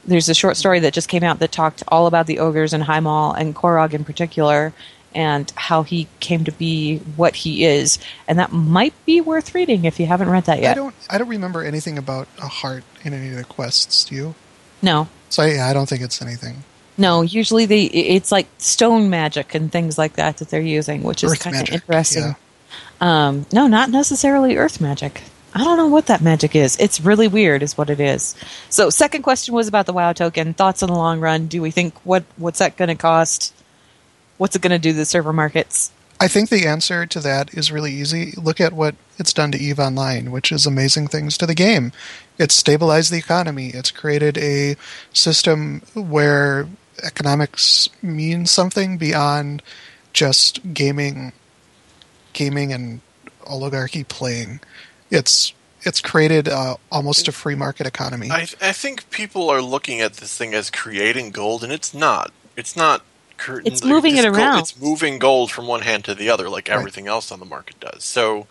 There's 0.06 0.30
a 0.30 0.34
short 0.34 0.58
story 0.58 0.80
that 0.80 0.94
just 0.94 1.08
came 1.10 1.24
out 1.24 1.40
that 1.40 1.52
talked 1.52 1.84
all 1.88 2.08
about 2.08 2.28
the 2.28 2.40
ogres 2.40 2.74
and 2.74 2.84
Highmaul 2.84 3.38
and 3.38 3.56
Ko'ragh 3.56 3.94
in 3.94 4.04
particular, 4.04 4.74
and 5.14 5.52
how 5.56 5.84
he 5.84 6.08
came 6.20 6.44
to 6.46 6.52
be 6.52 6.98
what 7.16 7.36
he 7.36 7.66
is. 7.66 8.00
And 8.28 8.40
that 8.40 8.52
might 8.52 8.94
be 9.06 9.22
worth 9.22 9.54
reading 9.54 9.86
if 9.86 10.00
you 10.00 10.06
haven't 10.06 10.30
read 10.30 10.46
that 10.46 10.60
yet. 10.62 10.72
I 10.72 10.74
don't. 10.74 10.96
I 11.10 11.18
don't 11.18 11.30
remember 11.30 11.64
anything 11.64 11.98
about 11.98 12.28
a 12.42 12.48
heart 12.48 12.84
in 13.04 13.14
any 13.14 13.30
of 13.30 13.36
the 13.36 13.44
quests. 13.44 14.06
Do 14.06 14.16
you? 14.16 14.36
No. 14.82 15.08
So 15.30 15.46
yeah, 15.46 15.68
I 15.68 15.74
don't 15.74 15.88
think 15.88 16.02
it's 16.02 16.22
anything. 16.22 16.64
No, 16.98 17.22
usually 17.22 17.66
they 17.66 17.86
it's 17.86 18.32
like 18.32 18.48
stone 18.58 19.10
magic 19.10 19.56
and 19.56 19.72
things 19.72 19.98
like 19.98 20.14
that 20.14 20.38
that 20.38 20.50
they're 20.50 20.62
using, 20.62 21.04
which 21.04 21.24
is 21.24 21.34
kind 21.36 21.56
of 21.56 21.70
interesting. 21.74 22.24
yeah. 22.24 22.34
Um, 23.00 23.46
no, 23.52 23.68
not 23.68 23.90
necessarily 23.90 24.58
earth 24.58 24.80
magic. 24.80 25.24
I 25.54 25.64
don't 25.64 25.78
know 25.78 25.88
what 25.88 26.08
that 26.08 26.22
magic 26.22 26.56
is. 26.56 26.78
It's 26.78 27.02
really 27.02 27.28
weird, 27.28 27.62
is 27.62 27.78
what 27.78 27.90
it 27.90 28.00
is. 28.00 28.36
So, 28.70 28.90
second 28.90 29.24
question 29.24 29.54
was 29.54 29.68
about 29.68 29.86
the 29.86 29.94
WoW 29.94 30.14
token. 30.14 30.54
Thoughts 30.54 30.82
on 30.82 30.88
the 30.90 30.96
long 30.96 31.20
run? 31.20 31.48
Do 31.48 31.62
we 31.62 31.72
think 31.72 31.94
what 32.06 32.24
what's 32.38 32.60
that 32.60 32.78
going 32.78 32.90
to 32.90 32.96
cost? 32.96 33.54
What's 34.38 34.56
it 34.56 34.62
going 34.62 34.72
to 34.72 34.80
do 34.80 34.92
to 34.92 34.98
the 34.98 35.06
server 35.06 35.34
markets? 35.34 35.92
I 36.22 36.28
think 36.28 36.50
the 36.50 36.68
answer 36.68 37.08
to 37.08 37.20
that 37.22 37.54
is 37.56 37.72
really 37.72 37.92
easy. 37.92 38.34
Look 38.38 38.62
at 38.62 38.74
what 38.74 38.96
it's 39.18 39.34
done 39.34 39.52
to 39.54 39.58
EVE 39.58 39.80
Online, 39.80 40.32
which 40.32 40.52
is 40.52 40.68
amazing 40.68 41.08
things 41.08 41.36
to 41.40 41.48
the 41.48 41.56
game. 41.56 41.92
It's 42.38 42.54
stabilized 42.54 43.12
the 43.12 43.18
economy. 43.18 43.70
It's 43.70 43.90
created 43.90 44.38
a 44.38 44.76
system 45.14 45.82
where 45.96 46.68
economics 47.04 47.90
means 48.04 48.52
something 48.52 49.00
beyond 49.00 49.64
just 50.14 50.74
gaming, 50.76 51.34
gaming 52.34 52.72
and 52.72 53.02
oligarchy 53.48 54.04
playing. 54.04 54.60
It's 55.12 55.54
it's 55.84 56.00
created 56.02 56.48
uh, 56.48 56.76
almost 56.92 57.28
a 57.28 57.32
free 57.32 57.56
market 57.56 57.86
economy. 57.88 58.30
I, 58.32 58.48
I 58.62 58.72
think 58.72 59.10
people 59.10 59.50
are 59.50 59.62
looking 59.62 60.00
at 60.02 60.14
this 60.14 60.38
thing 60.38 60.54
as 60.54 60.70
creating 60.70 61.32
gold, 61.32 61.64
and 61.64 61.72
it's 61.74 61.94
not. 61.94 62.32
It's 62.56 62.76
not. 62.76 63.02
cur- 63.38 63.62
It's 63.66 63.84
moving 63.84 64.16
it 64.18 64.24
gold- 64.24 64.36
around. 64.38 64.60
it's 64.60 64.80
moving 64.80 65.18
gold 65.20 65.52
from 65.52 65.66
one 65.68 65.82
hand 65.82 66.06
to 66.06 66.14
the 66.16 66.30
other, 66.30 66.50
like 66.50 66.68
Right. 66.70 66.78
everything 66.78 67.08
else 67.08 67.32
on 67.32 67.40
the 67.40 67.46
market 67.46 67.80
does. 67.80 68.04
So, 68.04 68.46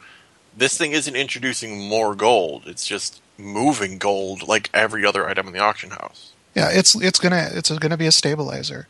this 0.57 0.77
thing 0.77 0.90
isn't 0.92 1.14
introducing 1.16 1.79
more 1.88 2.14
gold. 2.16 2.64
It's 2.66 2.85
just 2.87 3.20
moving 3.38 3.96
gold 3.99 4.46
like 4.49 4.68
every 4.75 5.07
other 5.07 5.29
item 5.29 5.46
in 5.46 5.53
the 5.53 5.61
auction 5.61 5.90
house. 5.90 6.33
Yeah, 6.57 6.68
it's 6.73 6.94
it's 7.01 7.20
gonna 7.20 7.49
it's 7.53 7.70
gonna 7.70 7.96
be 7.96 8.07
a 8.07 8.12
stabilizer. 8.12 8.88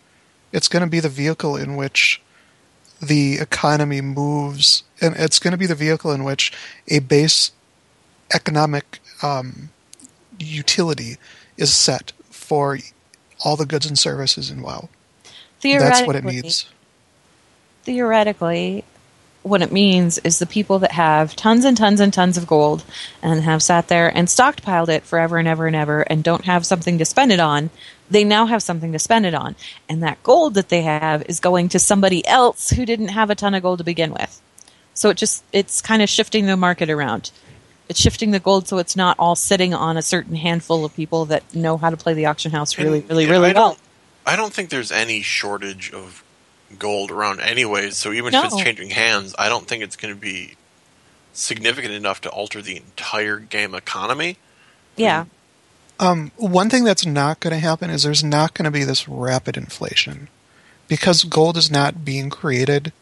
It's 0.50 0.66
gonna 0.66 0.87
be 0.87 1.00
the 1.00 1.11
vehicle 1.11 1.56
in 1.56 1.76
which 1.76 2.22
the 3.02 3.35
economy 3.38 4.00
moves, 4.00 4.83
and 5.00 5.14
it's 5.16 5.38
gonna 5.38 5.59
be 5.59 5.66
the 5.66 5.74
vehicle 5.74 6.11
in 6.12 6.24
which 6.24 6.52
a 6.88 7.00
base 7.00 7.52
economic 8.34 9.00
um, 9.22 9.70
utility 10.38 11.16
is 11.56 11.72
set 11.72 12.12
for 12.30 12.78
all 13.44 13.56
the 13.56 13.66
goods 13.66 13.86
and 13.86 13.98
services 13.98 14.50
in 14.50 14.62
WoW. 14.62 14.88
That's 15.62 16.02
what 16.06 16.16
it 16.16 16.22
Theoretically- 16.22 16.32
needs. 16.42 16.66
theoretically, 17.84 18.84
what 19.42 19.62
it 19.62 19.72
means 19.72 20.18
is 20.18 20.38
the 20.38 20.46
people 20.46 20.78
that 20.80 20.92
have 20.92 21.34
tons 21.34 21.64
and 21.64 21.76
tons 21.76 21.98
and 22.00 22.12
tons 22.12 22.36
of 22.36 22.46
gold 22.46 22.84
and 23.22 23.42
have 23.42 23.62
sat 23.62 23.88
there 23.88 24.14
and 24.14 24.28
stockpiled 24.28 24.88
it 24.90 25.02
forever 25.04 25.38
and 25.38 25.48
ever 25.48 25.66
and 25.66 25.74
ever 25.76 26.02
and 26.02 26.22
don't 26.22 26.44
have 26.44 26.66
something 26.66 26.98
to 26.98 27.04
spend 27.06 27.32
it 27.32 27.40
on, 27.40 27.70
they 28.10 28.22
now 28.22 28.44
have 28.46 28.62
something 28.62 28.92
to 28.92 28.98
spend 28.98 29.24
it 29.24 29.32
on. 29.34 29.56
And 29.88 30.02
that 30.02 30.22
gold 30.22 30.54
that 30.54 30.68
they 30.68 30.82
have 30.82 31.22
is 31.26 31.40
going 31.40 31.70
to 31.70 31.78
somebody 31.78 32.26
else 32.26 32.70
who 32.70 32.84
didn't 32.84 33.08
have 33.08 33.30
a 33.30 33.34
ton 33.34 33.54
of 33.54 33.62
gold 33.62 33.78
to 33.78 33.84
begin 33.84 34.12
with. 34.12 34.40
So 34.92 35.08
it 35.08 35.16
just 35.16 35.42
it's 35.52 35.80
kind 35.80 36.02
of 36.02 36.08
shifting 36.10 36.44
the 36.44 36.56
market 36.56 36.90
around. 36.90 37.30
It's 37.90 38.00
shifting 38.00 38.31
the 38.31 38.38
gold 38.38 38.68
so 38.68 38.79
it's 38.79 38.94
not 38.94 39.16
all 39.18 39.35
sitting 39.35 39.74
on 39.74 39.96
a 39.96 40.03
certain 40.03 40.37
handful 40.37 40.85
of 40.85 40.94
people 40.94 41.24
that 41.26 41.55
know 41.55 41.76
how 41.76 41.90
to 41.90 41.96
play 41.96 42.14
the 42.14 42.24
auction 42.26 42.53
house 42.53 42.79
really, 42.79 43.00
And, 43.00 43.11
really, 43.11 43.24
yeah, 43.24 43.31
really 43.33 43.50
I 43.50 43.53
well. 43.53 43.68
Don't, 43.70 43.79
I 44.26 44.37
don't 44.37 44.53
think 44.53 44.70
there's 44.70 44.92
any 44.92 45.22
shortage 45.22 45.92
of 45.92 46.22
gold 46.79 47.11
around, 47.11 47.40
anyways. 47.40 47.96
So 47.96 48.12
even 48.12 48.33
No. 48.33 48.44
if 48.44 48.53
it's 48.53 48.62
changing 48.62 48.90
hands, 48.90 49.35
I 49.38 49.48
don't 49.48 49.66
think 49.66 49.83
it's 49.83 49.96
going 49.96 50.14
to 50.14 50.20
be 50.20 50.55
significant 51.33 51.92
enough 51.94 52.20
to 52.20 52.29
alter 52.31 52.62
the 52.62 52.76
entire 52.76 53.38
game 53.40 53.74
economy. 53.74 54.37
Yeah. 54.96 55.24
Um, 55.98 56.31
one 56.37 56.70
thing 56.70 56.85
that's 56.85 57.05
not 57.05 57.40
going 57.40 57.53
to 57.53 57.59
happen 57.59 57.90
is 57.90 58.05
there's 58.05 58.24
not 58.24 58.55
going 58.55 58.64
to 58.66 58.70
be 58.70 58.85
this 58.85 59.09
rapid 59.09 59.57
inflation 59.57 60.29
because 60.88 61.24
gold 61.24 61.57
is 61.57 61.70
not 61.70 62.05
being 62.05 62.31
created. 62.31 62.92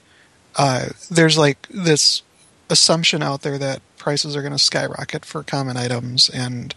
Uh, 0.56 0.86
there's 1.10 1.36
like 1.38 1.66
this 1.68 2.22
assumption 2.70 3.22
out 3.22 3.42
there 3.42 3.58
that 3.58 3.82
prices 3.98 4.36
are 4.36 4.42
going 4.42 4.52
to 4.52 4.58
skyrocket 4.58 5.24
for 5.24 5.42
common 5.42 5.76
items, 5.76 6.28
and 6.28 6.74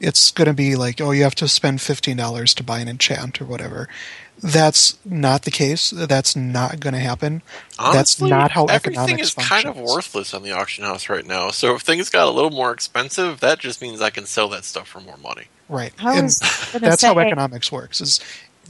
it's 0.00 0.30
going 0.30 0.48
to 0.48 0.54
be 0.54 0.76
like, 0.76 1.00
oh, 1.00 1.10
you 1.12 1.22
have 1.22 1.34
to 1.36 1.48
spend 1.48 1.80
fifteen 1.80 2.16
dollars 2.16 2.54
to 2.54 2.62
buy 2.62 2.80
an 2.80 2.88
enchant 2.88 3.40
or 3.40 3.44
whatever. 3.44 3.88
That's 4.42 4.98
not 5.04 5.42
the 5.42 5.50
case. 5.50 5.90
That's 5.90 6.34
not 6.34 6.80
going 6.80 6.92
to 6.92 7.00
happen. 7.00 7.42
That's 7.78 8.20
not 8.20 8.50
how 8.50 8.66
everything 8.66 9.20
economics 9.20 9.28
is 9.28 9.48
kind 9.48 9.66
of 9.66 9.76
worthless 9.76 10.34
on 10.34 10.42
the 10.42 10.52
auction 10.52 10.84
house 10.84 11.08
right 11.08 11.24
now. 11.24 11.50
So 11.50 11.76
if 11.76 11.82
things 11.82 12.10
got 12.10 12.26
a 12.26 12.30
little 12.30 12.50
more 12.50 12.72
expensive, 12.72 13.40
that 13.40 13.60
just 13.60 13.80
means 13.80 14.02
I 14.02 14.10
can 14.10 14.26
sell 14.26 14.48
that 14.48 14.64
stuff 14.64 14.88
for 14.88 15.00
more 15.00 15.16
money. 15.18 15.44
Right. 15.68 15.92
I 15.98 16.14
and 16.14 16.24
was 16.24 16.40
gonna 16.72 16.84
that's 16.84 17.02
how 17.02 17.18
economics 17.18 17.70
works 17.70 18.00
is 18.00 18.20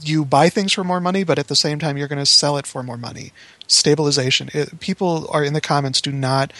you 0.01 0.25
buy 0.25 0.49
things 0.49 0.73
for 0.73 0.83
more 0.83 0.99
money, 0.99 1.23
but 1.23 1.39
at 1.39 1.47
the 1.47 1.55
same 1.55 1.79
time 1.79 1.97
you're 1.97 2.07
going 2.07 2.19
to 2.19 2.25
sell 2.25 2.57
it 2.57 2.67
for 2.67 2.83
more 2.83 2.97
money. 2.97 3.31
Stabilization. 3.67 4.49
It, 4.53 4.79
people 4.79 5.27
are 5.31 5.43
in 5.43 5.53
the 5.53 5.61
comments 5.61 6.01
do 6.01 6.11
not 6.11 6.53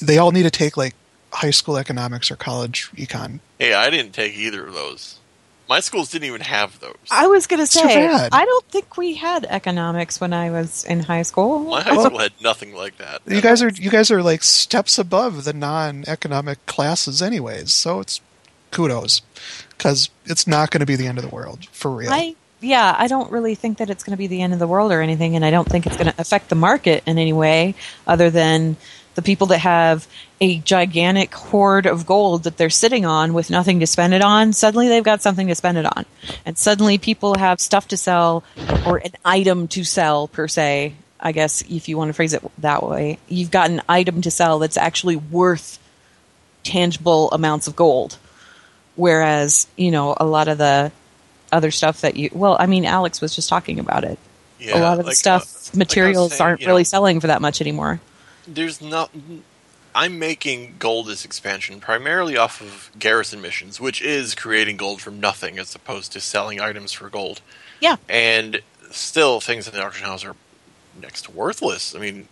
they 0.00 0.18
all 0.18 0.32
need 0.32 0.44
to 0.44 0.50
take 0.50 0.76
like 0.76 0.94
high 1.32 1.50
school 1.50 1.76
economics 1.76 2.30
or 2.30 2.36
college 2.36 2.90
econ. 2.94 3.40
Hey, 3.58 3.74
I 3.74 3.90
didn't 3.90 4.12
take 4.12 4.36
either 4.36 4.66
of 4.66 4.74
those. 4.74 5.18
My 5.68 5.80
schools 5.80 6.10
didn't 6.10 6.24
even 6.24 6.40
have 6.40 6.80
those. 6.80 6.96
I 7.10 7.26
was 7.26 7.46
going 7.46 7.60
to 7.60 7.66
say. 7.66 8.08
I 8.08 8.44
don't 8.46 8.64
think 8.68 8.96
we 8.96 9.14
had 9.14 9.44
economics 9.44 10.18
when 10.18 10.32
I 10.32 10.50
was 10.50 10.82
in 10.84 11.00
high 11.00 11.22
school. 11.22 11.58
My 11.60 11.82
high 11.82 12.02
school 12.02 12.18
had 12.18 12.32
nothing 12.40 12.74
like 12.74 12.96
that. 12.98 13.20
You 13.26 13.42
guys 13.42 13.62
are 13.62 13.68
you 13.68 13.90
guys 13.90 14.10
are 14.10 14.22
like 14.22 14.42
steps 14.42 14.98
above 14.98 15.44
the 15.44 15.52
non-economic 15.52 16.64
classes 16.64 17.20
anyways. 17.20 17.74
So 17.74 18.00
it's 18.00 18.22
kudos 18.70 19.20
cuz 19.76 20.08
it's 20.24 20.46
not 20.46 20.70
going 20.70 20.80
to 20.80 20.86
be 20.86 20.96
the 20.96 21.06
end 21.06 21.18
of 21.18 21.24
the 21.24 21.34
world 21.34 21.66
for 21.70 21.90
real. 21.90 22.12
I 22.12 22.34
yeah, 22.60 22.94
I 22.98 23.06
don't 23.06 23.30
really 23.30 23.54
think 23.54 23.78
that 23.78 23.90
it's 23.90 24.02
going 24.02 24.16
to 24.16 24.18
be 24.18 24.26
the 24.26 24.42
end 24.42 24.52
of 24.52 24.58
the 24.58 24.66
world 24.66 24.90
or 24.90 25.00
anything, 25.00 25.36
and 25.36 25.44
I 25.44 25.50
don't 25.50 25.68
think 25.68 25.86
it's 25.86 25.96
going 25.96 26.10
to 26.10 26.20
affect 26.20 26.48
the 26.48 26.56
market 26.56 27.04
in 27.06 27.18
any 27.18 27.32
way, 27.32 27.74
other 28.06 28.30
than 28.30 28.76
the 29.18 29.22
people 29.22 29.48
that 29.48 29.58
have 29.58 30.06
a 30.40 30.60
gigantic 30.60 31.34
hoard 31.34 31.86
of 31.86 32.06
gold 32.06 32.44
that 32.44 32.56
they're 32.56 32.70
sitting 32.70 33.04
on 33.04 33.34
with 33.34 33.50
nothing 33.50 33.80
to 33.80 33.86
spend 33.88 34.14
it 34.14 34.22
on. 34.22 34.52
Suddenly, 34.52 34.86
they've 34.86 35.02
got 35.02 35.22
something 35.22 35.48
to 35.48 35.56
spend 35.56 35.76
it 35.76 35.84
on, 35.84 36.06
and 36.46 36.56
suddenly 36.56 36.98
people 36.98 37.36
have 37.36 37.60
stuff 37.60 37.88
to 37.88 37.96
sell 37.96 38.44
or 38.86 38.98
an 38.98 39.10
item 39.24 39.66
to 39.66 39.82
sell 39.82 40.28
per 40.28 40.46
se. 40.46 40.94
I 41.18 41.32
guess 41.32 41.62
if 41.62 41.88
you 41.88 41.98
want 41.98 42.10
to 42.10 42.12
phrase 42.12 42.32
it 42.32 42.44
that 42.58 42.84
way, 42.84 43.18
you've 43.26 43.50
got 43.50 43.70
an 43.70 43.82
item 43.88 44.22
to 44.22 44.30
sell 44.30 44.60
that's 44.60 44.76
actually 44.76 45.16
worth 45.16 45.80
tangible 46.62 47.28
amounts 47.32 47.66
of 47.66 47.74
gold. 47.74 48.18
Whereas, 48.94 49.66
you 49.74 49.90
know, 49.90 50.16
a 50.16 50.24
lot 50.24 50.46
of 50.46 50.58
the 50.58 50.92
other 51.50 51.72
stuff 51.72 52.02
that 52.02 52.16
you, 52.16 52.30
well, 52.32 52.56
I 52.56 52.66
mean, 52.66 52.84
Alex 52.84 53.20
was 53.20 53.34
just 53.34 53.48
talking 53.48 53.80
about 53.80 54.04
it. 54.04 54.16
Yeah, 54.60 54.78
a 54.78 54.80
lot 54.80 55.00
of 55.00 55.06
the 55.06 55.10
like, 55.10 55.16
stuff, 55.16 55.42
uh, 55.42 55.70
like 55.70 55.76
materials 55.76 56.36
saying, 56.36 56.42
aren't 56.46 56.60
really 56.60 56.82
know, 56.82 56.84
selling 56.84 57.18
for 57.18 57.26
that 57.26 57.42
much 57.42 57.60
anymore. 57.60 58.00
There's 58.54 58.80
not. 58.80 59.10
I'm 59.94 60.18
making 60.18 60.76
gold 60.78 61.06
this 61.06 61.24
expansion 61.24 61.80
primarily 61.80 62.36
off 62.36 62.60
of 62.60 62.90
garrison 62.98 63.40
missions, 63.40 63.80
which 63.80 64.00
is 64.02 64.34
creating 64.34 64.76
gold 64.76 65.00
from 65.00 65.18
nothing 65.18 65.58
as 65.58 65.74
opposed 65.74 66.12
to 66.12 66.20
selling 66.20 66.60
items 66.60 66.92
for 66.92 67.08
gold. 67.08 67.40
Yeah. 67.80 67.96
And 68.08 68.60
still, 68.90 69.40
things 69.40 69.66
in 69.66 69.74
the 69.74 69.82
auction 69.82 70.06
house 70.06 70.24
are 70.24 70.36
next 71.00 71.22
to 71.22 71.32
worthless. 71.32 71.94
I 71.94 71.98
mean, 71.98 72.28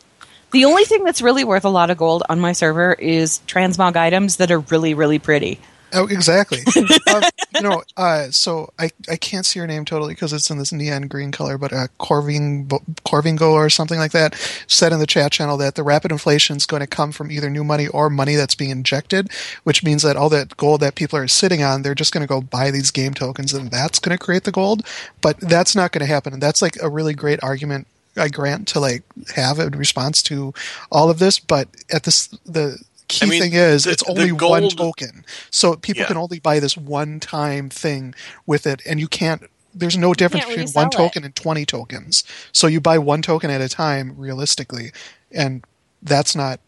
The 0.52 0.64
only 0.64 0.84
thing 0.84 1.04
that's 1.04 1.22
really 1.22 1.44
worth 1.44 1.64
a 1.64 1.68
lot 1.68 1.90
of 1.90 1.98
gold 1.98 2.22
on 2.28 2.40
my 2.40 2.52
server 2.52 2.92
is 2.94 3.40
transmog 3.46 3.96
items 3.96 4.36
that 4.36 4.50
are 4.50 4.60
really, 4.60 4.94
really 4.94 5.18
pretty. 5.18 5.60
Oh, 5.92 6.06
exactly. 6.06 6.58
um, 7.14 7.22
you 7.54 7.60
know, 7.62 7.82
uh, 7.96 8.30
so 8.30 8.72
I, 8.78 8.90
I 9.08 9.16
can't 9.16 9.46
see 9.46 9.58
your 9.58 9.66
name 9.66 9.84
totally 9.84 10.14
because 10.14 10.32
it's 10.32 10.50
in 10.50 10.58
this 10.58 10.72
neon 10.72 11.02
green 11.02 11.30
color, 11.30 11.58
but 11.58 11.72
uh, 11.72 11.86
Corving 11.98 12.66
Corvingo 13.06 13.52
or 13.52 13.70
something 13.70 13.98
like 13.98 14.12
that 14.12 14.34
said 14.66 14.92
in 14.92 14.98
the 14.98 15.06
chat 15.06 15.32
channel 15.32 15.56
that 15.58 15.74
the 15.74 15.82
rapid 15.82 16.10
inflation 16.10 16.56
is 16.56 16.66
going 16.66 16.80
to 16.80 16.86
come 16.86 17.12
from 17.12 17.30
either 17.30 17.48
new 17.48 17.64
money 17.64 17.86
or 17.88 18.10
money 18.10 18.34
that's 18.34 18.54
being 18.54 18.70
injected, 18.70 19.30
which 19.62 19.84
means 19.84 20.02
that 20.02 20.16
all 20.16 20.28
that 20.28 20.56
gold 20.56 20.80
that 20.80 20.96
people 20.96 21.18
are 21.18 21.28
sitting 21.28 21.62
on, 21.62 21.82
they're 21.82 21.94
just 21.94 22.12
going 22.12 22.26
to 22.26 22.28
go 22.28 22.40
buy 22.40 22.70
these 22.70 22.90
game 22.90 23.14
tokens, 23.14 23.54
and 23.54 23.70
that's 23.70 23.98
going 23.98 24.16
to 24.16 24.22
create 24.22 24.44
the 24.44 24.52
gold. 24.52 24.84
But 25.20 25.38
that's 25.40 25.76
not 25.76 25.92
going 25.92 26.06
to 26.06 26.12
happen, 26.12 26.32
and 26.32 26.42
that's 26.42 26.62
like 26.62 26.76
a 26.82 26.90
really 26.90 27.14
great 27.14 27.42
argument 27.42 27.86
I 28.16 28.28
grant 28.28 28.66
to 28.68 28.80
like 28.80 29.02
have 29.34 29.58
in 29.58 29.72
response 29.72 30.22
to 30.24 30.54
all 30.90 31.10
of 31.10 31.18
this. 31.18 31.38
But 31.38 31.68
at 31.92 32.04
this 32.04 32.28
the 32.44 32.82
key 33.08 33.26
I 33.26 33.28
mean, 33.28 33.40
thing 33.42 33.52
is 33.54 33.84
the- 33.84 33.92
it's 33.92 34.02
the 34.04 34.10
only 34.10 34.32
one 34.32 34.68
token 34.68 35.24
so 35.50 35.76
people 35.76 36.00
Yeah. 36.02 36.08
can 36.08 36.16
only 36.16 36.40
buy 36.40 36.58
this 36.60 36.76
one 36.76 37.20
time 37.20 37.68
thing 37.70 38.14
with 38.46 38.66
it 38.66 38.82
and 38.86 38.98
you 39.00 39.08
can't 39.08 39.42
there's 39.74 39.96
no 39.96 40.14
difference 40.14 40.44
between 40.46 40.68
one 40.70 40.86
resell 40.86 40.86
it. 40.86 40.92
token 40.92 41.24
and 41.24 41.34
20 41.36 41.66
tokens 41.66 42.24
so 42.52 42.66
you 42.66 42.80
buy 42.80 42.98
one 42.98 43.22
token 43.22 43.50
at 43.50 43.60
a 43.60 43.68
time 43.68 44.14
realistically 44.16 44.90
and 45.32 45.62
that's 46.02 46.34
not 46.34 46.60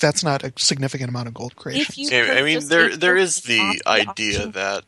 that's 0.00 0.24
not 0.24 0.42
a 0.42 0.52
significant 0.56 1.10
amount 1.10 1.28
of 1.28 1.34
gold 1.34 1.56
creation 1.56 1.82
If 1.88 1.98
you 1.98 2.08
I 2.12 2.38
I 2.38 2.42
mean, 2.42 2.66
there 2.68 2.96
there 2.96 3.16
is 3.16 3.42
the 3.42 3.58
off 3.60 3.76
the 3.78 3.88
idea 3.88 4.34
auction- 4.38 4.52
that. 4.52 4.84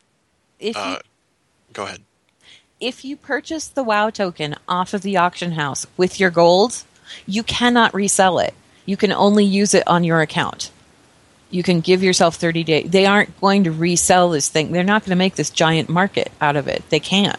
If 0.59 0.75
you 0.75 0.81
Uh, 0.81 0.99
go 1.73 1.83
ahead. 1.85 2.01
if 2.79 3.05
you 3.05 3.15
purchase 3.15 3.67
the 3.67 3.83
WoW 3.83 4.09
token 4.09 4.55
off 4.67 4.93
of 4.93 5.01
the 5.01 5.17
auction 5.17 5.51
house 5.53 5.85
with 5.97 6.19
your 6.19 6.29
gold, 6.31 6.83
You 7.27 7.43
cannot 7.43 7.93
resell 7.93 8.39
it. 8.39 8.53
You 8.85 8.97
can 8.97 9.11
only 9.11 9.45
use 9.45 9.73
it 9.75 9.83
on 9.87 10.03
your 10.03 10.21
account. 10.21 10.71
You 11.53 11.61
can 11.61 11.81
give 11.81 12.01
yourself 12.01 12.35
30 12.35 12.63
days. 12.63 12.89
They 12.89 13.05
aren't 13.05 13.39
going 13.39 13.65
to 13.65 13.71
resell 13.71 14.31
this 14.31 14.49
thing. 14.49 14.71
They're 14.71 14.83
not 14.83 15.03
going 15.03 15.11
to 15.11 15.15
make 15.15 15.35
this 15.35 15.51
giant 15.51 15.87
market 15.87 16.31
out 16.41 16.55
of 16.55 16.67
it. 16.67 16.83
They 16.89 16.99
can't. 16.99 17.37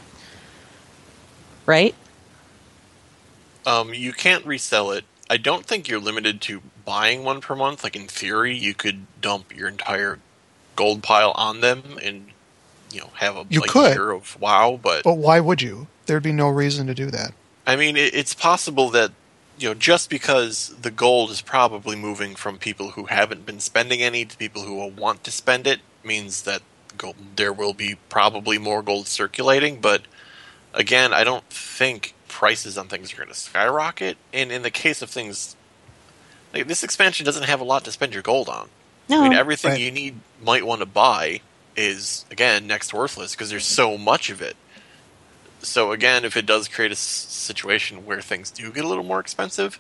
Right? 1.67 1.97
Um, 3.67 3.93
you 3.93 4.13
can't 4.13 4.47
resell 4.47 4.93
it. 4.93 5.05
I 5.29 5.37
don't 5.37 5.67
think 5.67 5.89
you're 5.89 5.99
limited 5.99 6.41
to 6.43 6.63
buying 6.85 7.25
one 7.25 7.41
per 7.41 7.57
month. 7.57 7.83
Like 7.83 7.97
in 7.97 8.07
theory, 8.07 8.55
you 8.57 8.73
could 8.73 9.07
dump 9.21 9.57
your 9.57 9.67
entire 9.69 10.21
gold 10.77 11.03
pile 11.03 11.33
on 11.35 11.61
them 11.61 11.99
and 12.03 12.27
you 12.93 13.01
know 13.01 13.11
have 13.15 13.37
a 13.37 13.47
You 13.49 13.61
like, 13.63 13.71
could. 13.71 13.95
year 13.95 14.11
of 14.13 14.41
WoW. 14.41 14.79
But 14.81 15.03
But 15.03 15.15
why 15.15 15.41
would 15.41 15.61
you? 15.61 15.89
There'd 16.07 16.23
be 16.23 16.33
no 16.33 16.49
reason 16.49 16.87
to 16.87 16.95
do 16.95 17.11
that. 17.11 17.33
I 17.67 17.75
mean, 17.77 17.97
it, 17.97 18.15
it's 18.15 18.35
possible 18.35 18.91
that 18.91 19.11
you 19.59 19.69
know 19.69 19.75
just 19.75 20.11
because 20.11 20.69
the 20.81 20.91
gold 20.91 21.31
is 21.31 21.41
probably 21.41 21.97
moving 21.97 22.35
from 22.35 22.59
people 22.59 22.91
who 22.91 23.05
haven't 23.07 23.47
been 23.47 23.61
spending 23.61 24.01
any 24.03 24.25
to 24.25 24.37
people 24.37 24.63
who 24.63 24.75
will 24.75 24.91
want 24.91 25.25
to 25.25 25.31
spend 25.31 25.67
it 25.67 25.81
means 26.03 26.43
that 26.43 26.63
gold, 26.99 27.17
there 27.37 27.53
will 27.53 27.75
be 27.75 27.97
probably 28.09 28.59
more 28.59 28.83
gold 28.83 29.07
circulating. 29.07 29.81
But 29.81 30.03
again, 30.73 31.13
I 31.13 31.25
don't 31.25 31.49
think 31.51 32.15
prices 32.29 32.77
on 32.77 32.89
things 32.89 33.13
are 33.13 33.17
going 33.17 33.29
to 33.29 33.35
skyrocket. 33.35 34.17
And 34.33 34.51
in 34.53 34.63
the 34.63 34.71
case 34.71 35.03
of 35.03 35.11
things 35.11 35.57
like 36.53 36.67
this 36.67 36.83
expansion 36.85 37.25
doesn't 37.25 37.45
have 37.45 37.61
a 37.61 37.65
lot 37.65 37.85
to 37.85 37.93
spend 37.93 38.13
your 38.13 38.23
gold 38.23 38.49
on. 38.49 38.69
No. 39.09 39.21
I 39.21 39.29
mean, 39.29 39.39
everything 39.39 39.73
Right. 39.73 39.81
you 39.81 39.91
need 39.91 40.17
might 40.43 40.65
want 40.67 40.81
to 40.81 40.87
buy 40.87 41.41
is 41.77 42.25
again 42.31 42.67
next 42.67 42.89
to 42.89 42.97
worthless 42.97 43.33
because 43.33 43.51
there's 43.51 43.67
so 43.67 43.99
much 43.99 44.31
of 44.31 44.41
it. 44.41 44.57
So 45.69 45.93
again, 45.93 46.25
if 46.25 46.37
it 46.37 46.47
does 46.47 46.69
create 46.69 46.91
a 46.91 46.93
s- 46.93 46.99
situation 46.99 48.05
where 48.07 48.21
things 48.21 48.51
do 48.51 48.71
get 48.73 48.85
a 48.85 48.89
little 48.89 49.05
more 49.05 49.21
expensive, 49.21 49.79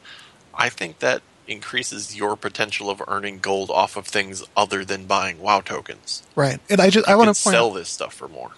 I 0.54 0.68
think 0.68 0.98
that 1.00 1.22
increases 1.46 2.16
your 2.16 2.36
potential 2.36 2.88
of 2.88 3.02
earning 3.06 3.38
gold 3.38 3.70
off 3.70 3.96
of 3.96 4.06
things 4.06 4.42
other 4.56 4.84
than 4.84 5.04
buying 5.04 5.38
WoW 5.40 5.60
tokens. 5.60 6.22
Right. 6.34 6.58
And 6.70 6.80
I 6.80 6.90
just 6.90 7.08
I 7.08 7.16
want 7.16 7.28
to 7.28 7.34
sell 7.34 7.68
out, 7.70 7.74
this 7.74 7.88
stuff 7.90 8.14
for 8.14 8.28
more. 8.28 8.52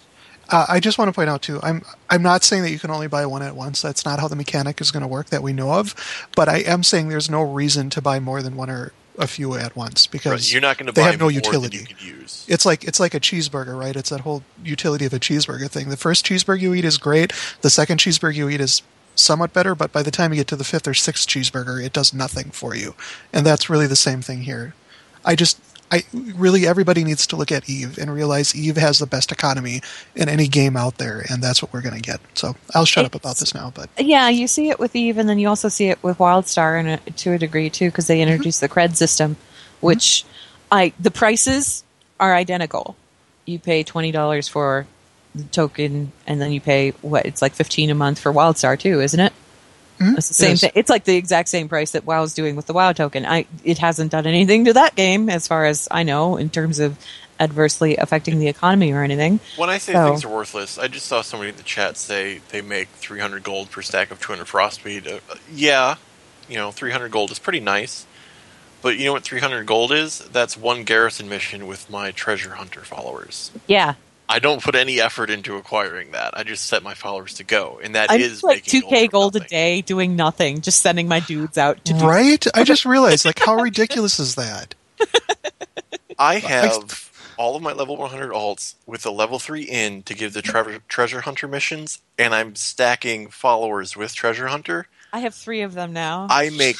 uh, 0.49 0.65
I 0.69 0.79
just 0.79 0.97
want 0.97 1.09
to 1.09 1.13
point 1.13 1.29
out 1.29 1.41
too. 1.41 1.59
I'm 1.61 1.81
I'm 2.09 2.21
not 2.23 2.43
saying 2.43 2.63
that 2.63 2.71
you 2.71 2.79
can 2.79 2.89
only 2.91 3.07
buy 3.07 3.25
one 3.25 3.41
at 3.41 3.55
once. 3.55 3.81
That's 3.81 4.05
not 4.05 4.19
how 4.19 4.27
the 4.29 4.35
mechanic 4.37 4.79
is 4.79 4.91
going 4.91 5.01
to 5.01 5.07
work 5.07 5.27
that 5.31 5.43
we 5.43 5.51
know 5.51 5.73
of. 5.73 5.95
But 6.35 6.47
I 6.47 6.59
am 6.59 6.81
saying 6.83 7.09
there's 7.09 7.29
no 7.29 7.41
reason 7.41 7.89
to 7.91 8.01
buy 8.01 8.19
more 8.19 8.41
than 8.41 8.55
one 8.55 8.69
or 8.69 8.93
a 9.17 9.27
few 9.27 9.55
at 9.55 9.75
once 9.75 10.07
because 10.07 10.31
Right, 10.31 10.51
You're 10.51 10.61
not 10.61 10.77
going 10.77 10.87
to 10.87 10.91
they 10.91 11.01
buy 11.01 11.11
have 11.11 11.19
no 11.19 11.27
utility. 11.27 11.77
than 11.77 11.87
you 11.87 11.95
could 11.95 12.03
use. 12.03 12.45
It's 12.47 12.65
like 12.65 12.83
it's 12.83 12.99
like 12.99 13.13
a 13.13 13.19
cheeseburger, 13.19 13.77
right? 13.77 13.95
It's 13.95 14.09
that 14.09 14.21
whole 14.21 14.43
utility 14.63 15.05
of 15.05 15.13
a 15.13 15.19
cheeseburger 15.19 15.69
thing. 15.69 15.89
The 15.89 15.97
first 15.97 16.25
cheeseburger 16.25 16.59
you 16.59 16.73
eat 16.73 16.85
is 16.85 16.97
great. 16.97 17.33
The 17.61 17.69
second 17.69 17.99
cheeseburger 17.99 18.35
you 18.35 18.49
eat 18.49 18.61
is 18.61 18.81
somewhat 19.15 19.53
better, 19.53 19.73
but 19.75 19.91
by 19.91 20.03
the 20.03 20.11
time 20.11 20.31
you 20.31 20.37
get 20.37 20.47
to 20.47 20.55
the 20.55 20.63
fifth 20.63 20.87
or 20.87 20.93
sixth 20.93 21.27
cheeseburger, 21.27 21.83
it 21.83 21.93
does 21.93 22.13
nothing 22.13 22.51
for 22.51 22.75
you. 22.75 22.95
And 23.33 23.45
that's 23.45 23.69
really 23.69 23.87
the 23.87 23.95
same 23.95 24.21
thing 24.21 24.43
here. 24.43 24.75
I 25.25 25.35
just 25.35 25.59
I 25.89 26.03
really 26.13 26.67
everybody 26.67 27.03
needs 27.03 27.25
to 27.27 27.35
look 27.37 27.51
at 27.51 27.69
Eve 27.69 27.97
and 27.97 28.13
realize 28.13 28.53
Eve 28.55 28.75
has 28.77 28.99
the 28.99 29.05
best 29.07 29.31
economy 29.31 29.81
in 30.15 30.27
any 30.27 30.47
game 30.47 30.75
out 30.75 30.97
there, 30.97 31.23
and 31.29 31.41
that's 31.41 31.61
what 31.61 31.71
we're 31.71 31.81
going 31.81 31.95
to 31.95 32.01
get. 32.01 32.19
So 32.33 32.55
I'll 32.75 32.85
shut 32.85 33.05
up 33.05 33.15
about 33.15 33.37
this 33.37 33.53
now, 33.55 33.71
but 33.73 33.89
Yeah, 33.97 34.27
you 34.29 34.47
see 34.47 34.69
it 34.69 34.79
with 34.79 34.95
Eve, 34.95 35.17
and 35.17 35.29
then 35.29 35.39
you 35.39 35.47
also 35.47 35.69
see 35.69 35.89
it 35.89 36.03
with 36.03 36.17
WildStar, 36.17 36.79
and 36.79 37.17
to 37.17 37.33
a 37.33 37.37
degree 37.37 37.69
too, 37.69 37.89
because 37.89 38.07
they 38.07 38.19
Mm-hmm. 38.19 38.31
introduced 38.31 38.59
the 38.61 38.67
cred 38.69 38.95
system, 38.97 39.37
which 39.79 40.25
I 40.71 40.91
the 40.99 41.11
prices 41.11 41.83
are 42.19 42.35
identical. 42.35 42.95
You 43.45 43.57
pay 43.59 43.83
twenty 43.83 44.11
dollars 44.11 44.49
for 44.49 44.85
the 45.33 45.43
token, 45.43 46.11
and 46.25 46.41
then 46.41 46.51
you 46.51 46.59
pay 46.59 46.91
what 47.01 47.25
it's 47.25 47.41
like 47.41 47.53
fifteen 47.53 47.89
a 47.89 47.95
month 47.95 48.19
for 48.19 48.33
WildStar 48.33 48.77
too, 48.77 48.99
isn't 48.99 49.19
it? 49.19 49.31
It's 49.99 50.27
the 50.27 50.33
same 50.33 50.49
Yes. 50.51 50.61
thing. 50.61 50.71
It's 50.75 50.89
like 50.89 51.03
the 51.05 51.15
exact 51.15 51.49
same 51.49 51.67
price 51.69 51.91
that 51.91 52.05
WoW's 52.05 52.33
doing 52.33 52.55
with 52.55 52.67
the 52.67 52.73
WoW 52.73 52.91
token. 52.93 53.25
I 53.25 53.45
it 53.63 53.77
hasn't 53.79 54.11
done 54.11 54.25
anything 54.27 54.65
to 54.65 54.73
that 54.73 54.95
game, 54.95 55.29
as 55.29 55.47
far 55.47 55.65
as 55.65 55.87
I 55.91 56.03
know, 56.03 56.37
in 56.37 56.49
terms 56.49 56.79
of 56.79 56.97
adversely 57.39 57.97
affecting 57.97 58.39
the 58.39 58.47
economy 58.47 58.91
or 58.91 59.03
anything. 59.03 59.39
When 59.57 59.69
I 59.69 59.77
say 59.77 59.93
So- 59.93 60.09
things 60.09 60.23
are 60.25 60.29
worthless, 60.29 60.77
I 60.77 60.87
just 60.87 61.05
saw 61.05 61.21
somebody 61.21 61.49
in 61.51 61.55
the 61.57 61.63
chat 61.63 61.97
say 61.97 62.41
they 62.49 62.61
make 62.61 62.87
300 62.89 63.43
gold 63.43 63.69
per 63.71 63.81
stack 63.81 64.09
of 64.11 64.19
200 64.19 64.47
frostweed. 64.47 65.07
Uh, 65.11 65.19
yeah, 65.53 65.95
you 66.49 66.55
know, 66.57 66.71
300 66.71 67.09
gold 67.11 67.31
is 67.31 67.39
pretty 67.39 67.59
nice. 67.59 68.05
But 68.81 68.97
you 68.97 69.05
know 69.05 69.13
what 69.13 69.23
300 69.23 69.65
gold 69.65 69.91
is? 69.91 70.19
That's 70.31 70.55
one 70.55 70.83
garrison 70.83 71.27
mission 71.27 71.65
with 71.67 71.89
my 71.89 72.11
treasure 72.11 72.55
hunter 72.55 72.81
followers. 72.81 73.51
Yeah, 73.67 73.95
I 74.29 74.39
don't 74.39 74.61
put 74.61 74.75
any 74.75 74.99
effort 74.99 75.29
into 75.29 75.55
acquiring 75.55 76.11
that. 76.11 76.37
I 76.37 76.43
just 76.43 76.65
set 76.65 76.83
my 76.83 76.93
followers 76.93 77.35
to 77.35 77.43
go, 77.43 77.79
and 77.81 77.95
that 77.95 78.11
I'm 78.11 78.19
is 78.19 78.43
like 78.43 78.57
making 78.57 78.81
two 78.81 78.87
K 78.87 79.05
from 79.05 79.11
gold 79.11 79.35
a 79.35 79.39
day, 79.39 79.81
doing 79.81 80.15
nothing, 80.15 80.61
just 80.61 80.81
sending 80.81 81.07
my 81.07 81.19
dudes 81.21 81.57
out 81.57 81.83
to 81.85 81.93
do 81.93 82.05
right? 82.05 82.45
I 82.53 82.63
just 82.63 82.85
realized 82.85 83.25
like 83.25 83.39
how 83.39 83.55
ridiculous 83.55 84.19
is 84.19 84.35
that? 84.35 84.75
I 86.19 86.39
have 86.39 87.11
all 87.37 87.55
of 87.55 87.61
my 87.61 87.71
level 87.71 87.95
100 87.95 88.31
alts 88.31 88.75
with 88.85 89.05
a 89.05 89.11
level 89.11 89.39
3 89.39 89.61
in 89.61 90.03
to 90.03 90.13
give 90.13 90.33
the 90.33 90.41
treasure, 90.41 90.79
treasure 90.87 91.21
hunter 91.21 91.47
missions, 91.47 91.99
and 92.17 92.33
I'm 92.33 92.55
stacking 92.55 93.29
followers 93.29 93.95
with 93.95 94.15
treasure 94.15 94.47
hunter. 94.47 94.87
I 95.13 95.19
have 95.19 95.35
three 95.35 95.61
of 95.61 95.73
them 95.73 95.93
now. 95.93 96.27
I 96.29 96.49
make 96.49 96.77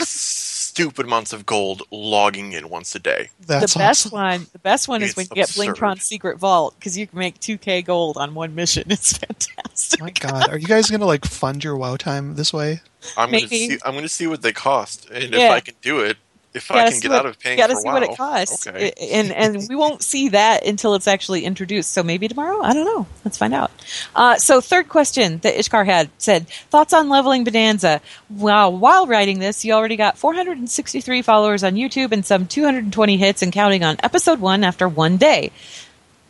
stupid 0.78 1.08
amounts 1.08 1.34
of 1.34 1.44
gold 1.44 1.82
logging 1.90 2.52
in 2.54 2.70
once 2.70 2.94
a 2.94 3.00
day. 3.00 3.32
That's 3.48 3.74
the 3.74 3.80
best 3.80 4.06
awesome. 4.06 4.12
one, 4.12 4.48
the 4.54 4.60
best 4.60 4.88
one 4.88 5.02
is 5.02 5.10
It's 5.10 5.18
when 5.18 5.26
you 5.32 5.36
get 5.36 5.50
absurd. 5.50 5.76
Blingtron's 5.76 6.04
secret 6.04 6.38
vault 6.38 6.76
because 6.78 6.96
you 6.96 7.08
can 7.08 7.18
make 7.18 7.40
two 7.40 7.58
K 7.58 7.82
gold 7.82 8.16
on 8.16 8.36
one 8.36 8.54
mission. 8.54 8.84
It's 8.98 9.18
fantastic. 9.18 10.00
My 10.00 10.12
God, 10.12 10.50
are 10.50 10.58
you 10.58 10.68
guys 10.68 10.90
going 10.90 11.00
to 11.00 11.08
like 11.08 11.26
fund 11.26 11.64
your 11.64 11.78
WoW 11.78 11.98
time 11.98 12.36
this 12.36 12.54
way? 12.54 12.82
I'm 13.18 13.32
going 13.32 13.44
to 13.44 13.50
see. 13.50 13.80
I'm 13.84 13.94
going 13.94 14.04
to 14.04 14.10
see 14.10 14.28
what 14.28 14.44
they 14.44 14.54
cost, 14.54 15.10
and 15.10 15.34
if 15.34 15.52
I 15.52 15.60
can 15.60 15.76
do 15.82 16.00
it, 16.00 16.18
if 16.58 16.70
I 16.72 16.84
can 16.84 16.92
see 16.94 17.02
get 17.02 17.12
what- 17.12 17.20
out 17.20 17.26
of 17.28 17.40
paying 17.40 17.58
gotta 17.58 17.74
for 17.76 17.82
see 17.82 17.88
WoW. 17.88 17.94
what 17.94 18.04
it 18.04 18.18
costs, 18.18 18.68
Okay. 18.68 18.92
And 19.12 19.32
and 19.32 19.70
we 19.70 19.76
won't 19.76 20.04
see 20.04 20.30
that 20.30 20.66
until 20.66 20.96
it's 20.96 21.08
actually 21.08 21.46
introduced. 21.46 21.94
So 21.94 22.04
maybe 22.04 22.28
tomorrow. 22.28 22.62
I 22.62 22.74
don't 22.74 22.86
know. 22.86 23.06
Let's 23.24 23.38
find 23.38 23.54
out. 23.54 23.72
Uh, 24.16 24.36
so 24.36 24.60
third 24.62 24.90
question 24.90 25.38
that 25.40 25.56
Ishkar 25.56 25.86
had 25.86 26.10
said 26.18 26.48
thoughts 26.70 26.94
on 26.94 27.10
leveling 27.10 27.44
Bonanza. 27.44 28.02
Wow, 28.30 28.70
while 28.70 29.08
writing 29.08 29.40
this, 29.40 29.64
you 29.64 29.74
already 29.74 29.96
got 29.96 30.18
463 30.18 31.22
followers 31.22 31.64
on 31.64 31.76
YouTube 31.76 32.12
and 32.12 32.26
some 32.26 32.46
220 32.48 33.18
hits 33.18 33.42
and 33.42 33.52
counting 33.54 33.84
on 33.84 33.98
episode 34.04 34.40
one 34.40 34.64
after 34.64 34.88
one 34.90 35.18
day, 35.18 35.52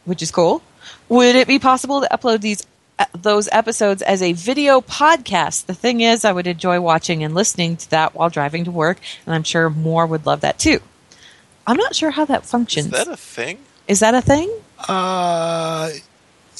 which 0.06 0.22
is 0.22 0.32
cool. 0.32 0.62
Would 1.10 1.36
it 1.36 1.48
be 1.48 1.58
possible 1.60 2.02
to 2.02 2.08
upload 2.10 2.42
these 2.42 2.66
those 3.14 3.48
episodes 3.52 4.02
as 4.02 4.22
a 4.22 4.34
video 4.34 4.82
podcast? 4.82 5.66
The 5.66 5.74
thing 5.74 6.02
is, 6.02 6.26
I 6.26 6.32
would 6.32 6.48
enjoy 6.48 6.80
watching 6.82 7.24
and 7.24 7.34
listening 7.36 7.78
to 7.78 7.90
that 7.92 8.16
while 8.16 8.30
driving 8.30 8.66
to 8.66 8.72
work, 8.72 9.00
and 9.26 9.36
I'm 9.36 9.44
sure 9.44 9.70
more 9.70 10.06
would 10.06 10.26
love 10.26 10.42
that 10.42 10.60
too. 10.60 10.80
I'm 11.66 11.78
not 11.78 11.96
sure 11.96 12.12
how 12.12 12.26
that 12.26 12.46
functions. 12.46 12.88
Is 12.88 12.92
that 12.92 13.08
a 13.08 13.18
thing? 13.18 13.60
Is 13.88 14.00
that 14.00 14.14
a 14.16 14.22
thing? 14.22 14.50
Uh, 14.88 15.90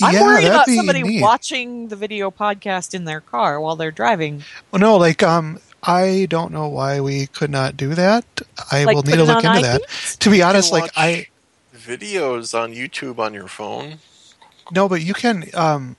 I'm 0.02 0.14
yeah, 0.14 0.22
worried 0.22 0.46
about 0.46 0.68
somebody 0.68 1.04
neat. 1.04 1.22
watching 1.22 1.88
the 1.88 1.96
video 1.96 2.30
podcast 2.32 2.94
in 2.94 3.06
their 3.06 3.22
car 3.22 3.60
while 3.60 3.76
they're 3.76 3.92
driving. 3.92 4.44
Well, 4.72 4.80
no, 4.80 4.98
like 4.98 5.24
um, 5.24 5.60
I 5.84 6.28
don't 6.30 6.52
know 6.52 6.68
why 6.68 7.00
we 7.00 7.28
could 7.28 7.50
not 7.50 7.78
do 7.78 7.96
that. 7.96 8.26
I 8.72 8.84
Like, 8.84 8.96
will 8.96 9.04
need 9.04 9.16
to 9.16 9.24
look 9.24 9.44
on 9.44 9.58
into 9.58 9.62
that. 9.62 9.82
To 10.20 10.30
be 10.30 10.38
You 10.38 10.44
can 10.44 10.50
honest, 10.50 10.72
like 10.72 10.84
watch 10.84 10.92
I 10.96 11.28
videos 11.76 12.58
on 12.60 12.74
YouTube 12.74 13.20
on 13.20 13.34
your 13.34 13.48
phone. 13.48 14.00
no, 14.72 14.88
but 14.90 15.02
you 15.02 15.14
can 15.14 15.46
um, 15.54 15.96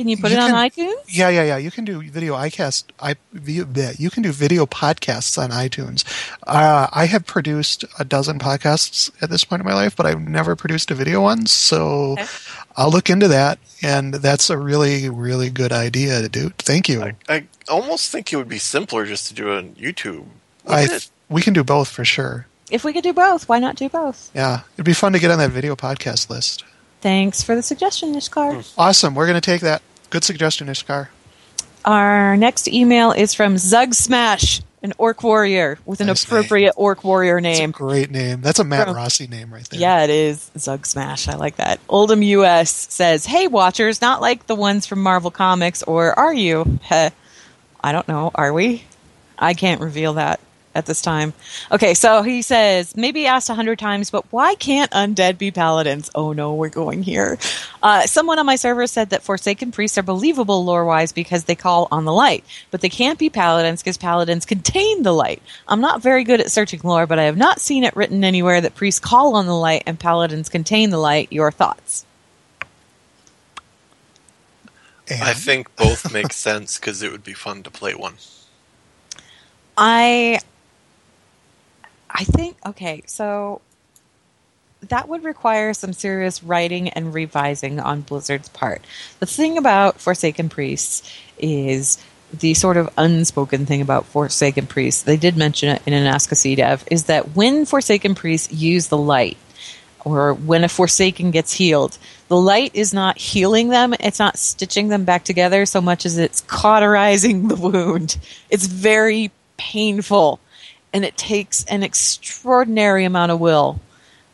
Can 0.00 0.08
you 0.08 0.16
put 0.16 0.30
You 0.30 0.38
it 0.38 0.40
on 0.40 0.52
iTunes? 0.52 0.94
yeah, 1.08 1.28
yeah, 1.28 1.42
yeah. 1.42 1.56
You 1.58 1.70
can 1.70 1.84
do 1.84 2.00
video 2.00 2.34
iCast. 2.34 2.84
I 3.00 3.16
you 3.44 4.08
can 4.08 4.22
do 4.22 4.32
video 4.32 4.64
podcasts 4.64 5.36
on 5.36 5.50
iTunes. 5.50 6.04
Uh, 6.46 6.86
I 6.90 7.04
have 7.04 7.26
produced 7.26 7.84
a 7.98 8.04
dozen 8.06 8.38
podcasts 8.38 9.10
at 9.20 9.28
this 9.28 9.44
point 9.44 9.60
in 9.60 9.66
my 9.66 9.74
life, 9.74 9.94
but 9.94 10.06
I've 10.06 10.22
never 10.22 10.56
produced 10.56 10.90
a 10.90 10.94
video 10.94 11.20
one. 11.20 11.44
So 11.44 12.12
Okay. 12.12 12.24
I'll 12.78 12.90
look 12.90 13.10
into 13.10 13.28
that, 13.28 13.58
and 13.82 14.14
that's 14.14 14.48
a 14.48 14.56
really, 14.56 15.10
really 15.10 15.50
good 15.50 15.70
idea 15.70 16.22
to 16.22 16.30
do. 16.30 16.48
Thank 16.56 16.88
you. 16.88 17.02
I, 17.02 17.14
I 17.28 17.46
almost 17.68 18.10
think 18.10 18.32
it 18.32 18.36
would 18.36 18.48
be 18.48 18.56
simpler 18.56 19.04
just 19.04 19.26
to 19.28 19.34
do 19.34 19.52
it 19.52 19.58
on 19.58 19.68
YouTube. 19.74 20.24
I 20.66 20.84
it? 20.84 21.10
we 21.28 21.42
can 21.42 21.52
do 21.52 21.62
both 21.62 21.88
for 21.88 22.06
sure. 22.06 22.46
If 22.70 22.84
we 22.84 22.94
could 22.94 23.04
do 23.04 23.12
both, 23.12 23.50
why 23.50 23.58
not 23.58 23.76
do 23.76 23.90
both? 23.90 24.30
Yeah, 24.34 24.60
it'd 24.76 24.86
be 24.86 24.94
fun 24.94 25.12
to 25.12 25.18
get 25.18 25.30
on 25.30 25.36
that 25.40 25.50
video 25.50 25.76
podcast 25.76 26.30
list. 26.30 26.64
Thanks 27.02 27.42
for 27.42 27.54
the 27.54 27.62
suggestion, 27.62 28.14
Nishkar. 28.14 28.72
Awesome. 28.78 29.14
We're 29.14 29.26
going 29.26 29.40
to 29.40 29.40
take 29.40 29.60
that. 29.62 29.82
Good 30.10 30.24
suggestion, 30.24 30.66
Ishkar. 30.68 31.08
Our 31.84 32.36
next 32.36 32.68
email 32.68 33.12
is 33.12 33.32
from 33.32 33.56
Zug 33.56 33.94
Smash, 33.94 34.60
an 34.82 34.92
orc 34.98 35.22
warrior 35.22 35.78
with 35.86 36.00
an 36.00 36.08
Nice 36.08 36.24
appropriate 36.24 36.74
orc 36.76 37.04
warrior 37.04 37.40
name. 37.40 37.70
great 37.70 38.10
name. 38.10 38.40
That's 38.42 38.58
a 38.58 38.64
Matt 38.64 38.86
From- 38.88 38.96
Rossi 38.96 39.26
name 39.26 39.52
right 39.52 39.68
there. 39.70 39.80
Yeah, 39.80 40.02
it 40.04 40.10
is. 40.10 40.50
Zug 40.58 40.84
Smash. 40.86 41.28
I 41.28 41.36
like 41.36 41.56
that. 41.56 41.80
Oldham 41.88 42.22
US 42.22 42.70
says, 42.92 43.24
Hey, 43.24 43.46
watchers, 43.46 44.00
not 44.02 44.20
like 44.20 44.46
the 44.46 44.54
ones 44.54 44.86
from 44.86 45.02
Marvel 45.02 45.30
Comics, 45.30 45.82
or 45.84 46.18
are 46.18 46.34
you? 46.34 46.78
Heh. 46.82 47.10
I 47.82 47.92
don't 47.92 48.08
know. 48.08 48.30
Are 48.34 48.52
we? 48.52 48.84
I 49.38 49.54
can't 49.54 49.80
reveal 49.80 50.14
that. 50.14 50.40
At 50.74 50.86
this 50.86 51.02
time. 51.02 51.32
Okay, 51.72 51.94
so 51.94 52.22
he 52.22 52.42
says 52.42 52.96
maybe 52.96 53.26
asked 53.26 53.50
a 53.50 53.54
hundred 53.54 53.78
times, 53.78 54.10
but 54.10 54.24
why 54.30 54.54
can't 54.54 54.90
undead 54.92 55.38
be 55.38 55.50
paladins? 55.50 56.10
Oh 56.14 56.32
no, 56.32 56.54
we're 56.54 56.68
going 56.68 57.02
here. 57.02 57.38
Uh, 57.82 58.06
someone 58.06 58.38
on 58.38 58.46
my 58.46 58.56
server 58.56 58.86
said 58.86 59.10
that 59.10 59.22
Forsaken 59.22 59.72
priests 59.72 59.98
are 59.98 60.02
believable 60.02 60.64
lore 60.64 60.84
wise 60.84 61.12
because 61.12 61.44
they 61.44 61.54
call 61.54 61.88
on 61.90 62.04
the 62.04 62.12
light, 62.12 62.44
but 62.70 62.80
they 62.80 62.88
can't 62.88 63.18
be 63.18 63.30
paladins 63.30 63.82
because 63.82 63.96
paladins 63.96 64.46
contain 64.46 65.02
the 65.02 65.12
light. 65.12 65.42
I'm 65.66 65.80
not 65.80 66.02
very 66.02 66.24
good 66.24 66.40
at 66.40 66.52
searching 66.52 66.80
lore, 66.84 67.06
but 67.06 67.18
I 67.18 67.24
have 67.24 67.36
not 67.36 67.60
seen 67.60 67.84
it 67.84 67.96
written 67.96 68.22
anywhere 68.22 68.60
that 68.60 68.74
priests 68.74 69.00
call 69.00 69.34
on 69.34 69.46
the 69.46 69.56
light 69.56 69.82
and 69.86 69.98
paladins 69.98 70.48
contain 70.48 70.90
the 70.90 70.98
light. 70.98 71.32
Your 71.32 71.50
thoughts? 71.50 72.04
And 75.08 75.22
I 75.24 75.32
think 75.32 75.74
both 75.74 76.12
make 76.12 76.32
sense 76.32 76.78
because 76.78 77.02
it 77.02 77.10
would 77.10 77.24
be 77.24 77.32
fun 77.32 77.64
to 77.64 77.70
play 77.70 77.94
one. 77.94 78.14
I 79.76 80.38
I 82.12 82.24
think 82.24 82.56
okay, 82.66 83.02
so 83.06 83.60
that 84.82 85.08
would 85.08 85.24
require 85.24 85.74
some 85.74 85.92
serious 85.92 86.42
writing 86.42 86.88
and 86.90 87.12
revising 87.14 87.80
on 87.80 88.00
Blizzard's 88.00 88.48
part. 88.48 88.82
The 89.20 89.26
thing 89.26 89.58
about 89.58 90.00
Forsaken 90.00 90.48
Priests 90.48 91.02
is 91.38 91.98
the 92.32 92.54
sort 92.54 92.76
of 92.76 92.88
unspoken 92.96 93.66
thing 93.66 93.80
about 93.80 94.06
Forsaken 94.06 94.66
Priests, 94.66 95.02
they 95.02 95.16
did 95.16 95.36
mention 95.36 95.68
it 95.70 95.82
in 95.86 95.92
an 95.92 96.06
Ask 96.06 96.32
a 96.32 96.54
Dev, 96.54 96.84
is 96.90 97.04
that 97.04 97.34
when 97.34 97.66
Forsaken 97.66 98.14
Priests 98.14 98.52
use 98.52 98.88
the 98.88 98.96
light, 98.96 99.36
or 100.04 100.34
when 100.34 100.64
a 100.64 100.68
Forsaken 100.68 101.30
gets 101.30 101.52
healed, 101.52 101.98
the 102.28 102.36
light 102.36 102.70
is 102.74 102.94
not 102.94 103.18
healing 103.18 103.68
them, 103.68 103.94
it's 103.98 104.18
not 104.18 104.38
stitching 104.38 104.88
them 104.88 105.04
back 105.04 105.24
together 105.24 105.66
so 105.66 105.80
much 105.80 106.06
as 106.06 106.16
it's 106.16 106.40
cauterizing 106.42 107.48
the 107.48 107.56
wound. 107.56 108.16
It's 108.48 108.66
very 108.66 109.30
painful, 109.56 110.40
and 110.92 111.04
it 111.04 111.16
takes 111.16 111.64
an 111.64 111.82
extraordinary 111.82 113.04
amount 113.04 113.32
of 113.32 113.40
will 113.40 113.80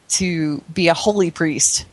to 0.09 0.63
be 0.73 0.89
a 0.89 0.95
holy 0.95 1.31
priest 1.31 1.87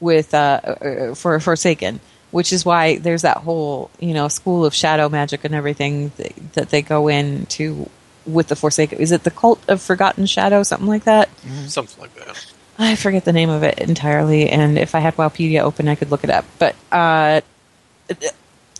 with 0.00 0.34
uh, 0.34 0.60
uh, 0.64 1.14
for 1.14 1.38
Forsaken, 1.40 2.00
which 2.30 2.52
is 2.52 2.64
why 2.64 2.98
there's 2.98 3.22
that 3.22 3.38
whole 3.38 3.90
you 3.98 4.14
know 4.14 4.28
school 4.28 4.64
of 4.64 4.74
shadow 4.74 5.08
magic 5.08 5.44
and 5.44 5.54
everything 5.54 6.12
that, 6.16 6.52
that 6.52 6.70
they 6.70 6.82
go 6.82 7.08
into 7.08 7.88
with 8.26 8.48
the 8.48 8.56
Forsaken. 8.56 8.98
Is 8.98 9.12
it 9.12 9.24
the 9.24 9.30
cult 9.30 9.60
of 9.68 9.80
Forgotten 9.80 10.26
Shadow, 10.26 10.62
something 10.62 10.88
like 10.88 11.04
that? 11.04 11.28
Something 11.66 12.02
like 12.02 12.14
that. 12.14 12.52
I 12.78 12.94
forget 12.94 13.24
the 13.24 13.32
name 13.32 13.50
of 13.50 13.64
it 13.64 13.80
entirely, 13.80 14.48
and 14.48 14.78
if 14.78 14.94
I 14.94 15.00
had 15.00 15.16
Wowpedia 15.16 15.62
open, 15.62 15.88
I 15.88 15.96
could 15.96 16.10
look 16.10 16.22
it 16.22 16.30
up. 16.30 16.44
But 16.58 16.76
uh, 16.92 17.40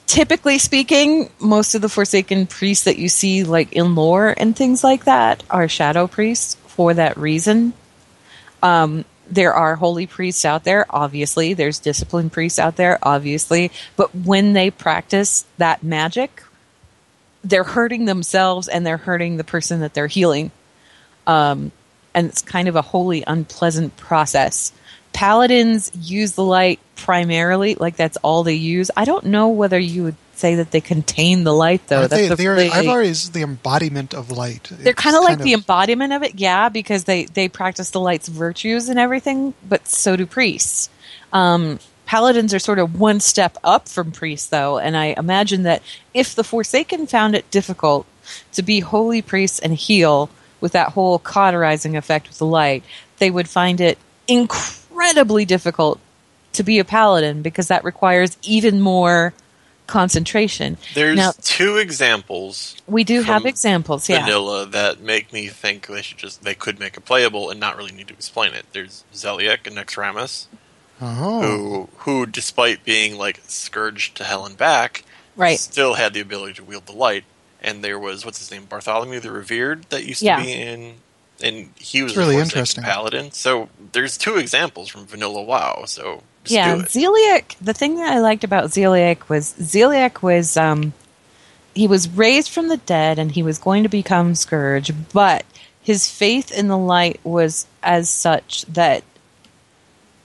typically 0.08 0.58
speaking, 0.58 1.30
most 1.38 1.76
of 1.76 1.82
the 1.82 1.88
Forsaken 1.88 2.46
priests 2.46 2.86
that 2.86 2.98
you 2.98 3.08
see, 3.08 3.44
like 3.44 3.72
in 3.74 3.94
lore 3.94 4.34
and 4.36 4.56
things 4.56 4.82
like 4.82 5.04
that, 5.04 5.44
are 5.50 5.68
shadow 5.68 6.08
priests 6.08 6.56
for 6.66 6.94
that 6.94 7.16
reason. 7.16 7.74
Um, 8.62 9.04
there 9.30 9.52
are 9.52 9.76
holy 9.76 10.06
priests 10.06 10.46
out 10.46 10.64
there, 10.64 10.86
obviously. 10.88 11.52
There's 11.52 11.78
disciplined 11.78 12.32
priests 12.32 12.58
out 12.58 12.76
there, 12.76 12.98
obviously. 13.02 13.70
But 13.96 14.14
when 14.14 14.54
they 14.54 14.70
practice 14.70 15.44
that 15.58 15.82
magic, 15.82 16.42
they're 17.44 17.62
hurting 17.62 18.06
themselves 18.06 18.66
and 18.66 18.86
they're 18.86 18.96
hurting 18.96 19.36
the 19.36 19.44
person 19.44 19.80
that 19.80 19.92
they're 19.92 20.06
healing. 20.06 20.50
Um, 21.26 21.70
and 22.14 22.28
it's 22.28 22.40
kind 22.40 22.68
of 22.68 22.76
a 22.76 22.82
wholly 22.82 23.22
unpleasant 23.26 23.98
process. 23.98 24.72
Paladins 25.12 25.90
use 25.94 26.32
the 26.32 26.44
light 26.44 26.80
primarily, 26.96 27.74
like 27.74 27.96
that's 27.96 28.16
all 28.18 28.42
they 28.44 28.54
use. 28.54 28.90
I 28.96 29.04
don't 29.04 29.26
know 29.26 29.48
whether 29.48 29.78
you 29.78 30.04
would 30.04 30.16
say 30.38 30.56
that 30.56 30.70
they 30.70 30.80
contain 30.80 31.44
the 31.44 31.52
light, 31.52 31.86
though. 31.88 32.00
Aren't 32.00 32.10
they, 32.10 32.28
That's 32.28 32.40
a 32.40 32.42
they're, 32.42 32.58
Ivar 32.58 33.02
is 33.02 33.30
the 33.30 33.42
embodiment 33.42 34.14
of 34.14 34.30
light. 34.30 34.70
they're 34.70 34.92
kind 34.92 35.16
of 35.16 35.22
like 35.22 35.38
the 35.38 35.52
embodiment 35.54 36.12
of 36.12 36.22
it, 36.22 36.36
yeah, 36.36 36.68
because 36.68 37.04
they 37.04 37.24
they 37.24 37.48
practice 37.48 37.90
the 37.90 38.00
light's 38.00 38.28
virtues 38.28 38.88
and 38.88 38.98
everything. 38.98 39.54
But 39.68 39.86
so 39.88 40.16
do 40.16 40.26
priests. 40.26 40.90
Um, 41.32 41.78
paladins 42.06 42.54
are 42.54 42.58
sort 42.58 42.78
of 42.78 42.98
one 42.98 43.20
step 43.20 43.58
up 43.62 43.88
from 43.88 44.12
priests, 44.12 44.48
though, 44.48 44.78
and 44.78 44.96
I 44.96 45.14
imagine 45.16 45.64
that 45.64 45.82
if 46.14 46.34
the 46.34 46.44
Forsaken 46.44 47.06
found 47.06 47.34
it 47.34 47.50
difficult 47.50 48.06
to 48.52 48.62
be 48.62 48.80
holy 48.80 49.22
priests 49.22 49.58
and 49.58 49.74
heal 49.74 50.30
with 50.60 50.72
that 50.72 50.90
whole 50.90 51.18
cauterizing 51.18 51.96
effect 51.96 52.28
with 52.28 52.38
the 52.38 52.46
light, 52.46 52.82
they 53.18 53.30
would 53.30 53.48
find 53.48 53.80
it 53.80 53.98
incredibly 55.02 55.44
difficult 55.44 56.00
to 56.52 56.62
be 56.64 56.78
a 56.78 56.84
paladin 56.84 57.42
because 57.42 57.68
that 57.68 57.84
requires 57.84 58.36
even 58.42 58.80
more 58.80 59.32
concentration. 59.86 60.76
There's 60.94 61.16
Now- 61.16 61.32
two 61.42 61.76
examples 61.76 62.76
We 62.86 63.04
do 63.04 63.22
have 63.22 63.42
from 63.42 63.48
examples, 63.48 64.08
yeah. 64.08 64.20
vanilla 64.24 64.66
that 64.66 65.00
make 65.00 65.32
me 65.32 65.46
think 65.48 65.86
they 65.86 66.02
should 66.02 66.18
just 66.18 66.42
they 66.42 66.54
could 66.54 66.78
make 66.78 66.96
it 66.96 67.04
playable 67.06 67.48
and 67.50 67.58
not 67.60 67.76
really 67.76 67.92
need 67.92 68.08
to 68.08 68.14
explain 68.14 68.52
it. 68.54 68.66
There's 68.72 69.04
Zeliek 69.14 69.66
and 69.66 69.76
Naxxramas, 69.76 70.46
Oh, 71.00 71.40
who 71.40 71.88
who 71.98 72.26
despite 72.26 72.84
being 72.84 73.16
like 73.16 73.40
scourged 73.46 74.16
to 74.16 74.24
hell 74.24 74.44
and 74.44 74.56
back, 74.58 75.04
Right. 75.36 75.58
still 75.58 75.94
had 75.94 76.12
the 76.12 76.20
ability 76.20 76.54
to 76.54 76.64
wield 76.64 76.86
the 76.86 76.92
light. 76.92 77.24
And 77.62 77.82
there 77.82 77.98
was 77.98 78.24
what's 78.26 78.38
his 78.38 78.50
name, 78.50 78.66
Bartholomew 78.66 79.20
the 79.20 79.30
Revered, 79.30 79.84
that 79.90 80.04
used 80.04 80.22
Yeah. 80.22 80.36
to 80.38 80.42
be 80.44 80.52
in, 80.52 80.94
and 81.42 81.70
he 81.76 82.02
was 82.02 82.12
It's 82.12 82.18
really 82.18 82.36
a 82.36 82.38
Forsaken 82.40 82.58
interesting. 82.58 82.84
paladin. 82.84 83.32
So 83.32 83.68
there's 83.92 84.16
two 84.18 84.36
examples 84.36 84.88
from 84.88 85.06
Vanilla 85.06 85.42
WoW. 85.42 85.84
So 85.86 86.22
just 86.44 86.54
yeah, 86.54 86.74
do 86.74 86.80
it. 86.82 86.86
Zeliek. 86.88 87.56
The 87.60 87.74
thing 87.74 87.96
that 87.96 88.12
I 88.12 88.18
liked 88.20 88.44
about 88.44 88.70
Zeliek 88.70 89.28
was 89.28 89.54
Zeliek 89.60 90.22
was 90.22 90.56
um, 90.56 90.92
he 91.74 91.86
was 91.86 92.08
raised 92.08 92.50
from 92.50 92.68
the 92.68 92.76
dead 92.78 93.18
and 93.18 93.32
he 93.32 93.42
was 93.42 93.58
going 93.58 93.82
to 93.84 93.88
become 93.88 94.34
Scourge, 94.34 94.92
but 95.12 95.44
his 95.82 96.10
faith 96.10 96.50
in 96.50 96.68
the 96.68 96.76
light 96.78 97.20
was 97.24 97.66
as 97.82 98.10
such 98.10 98.62
that 98.66 99.04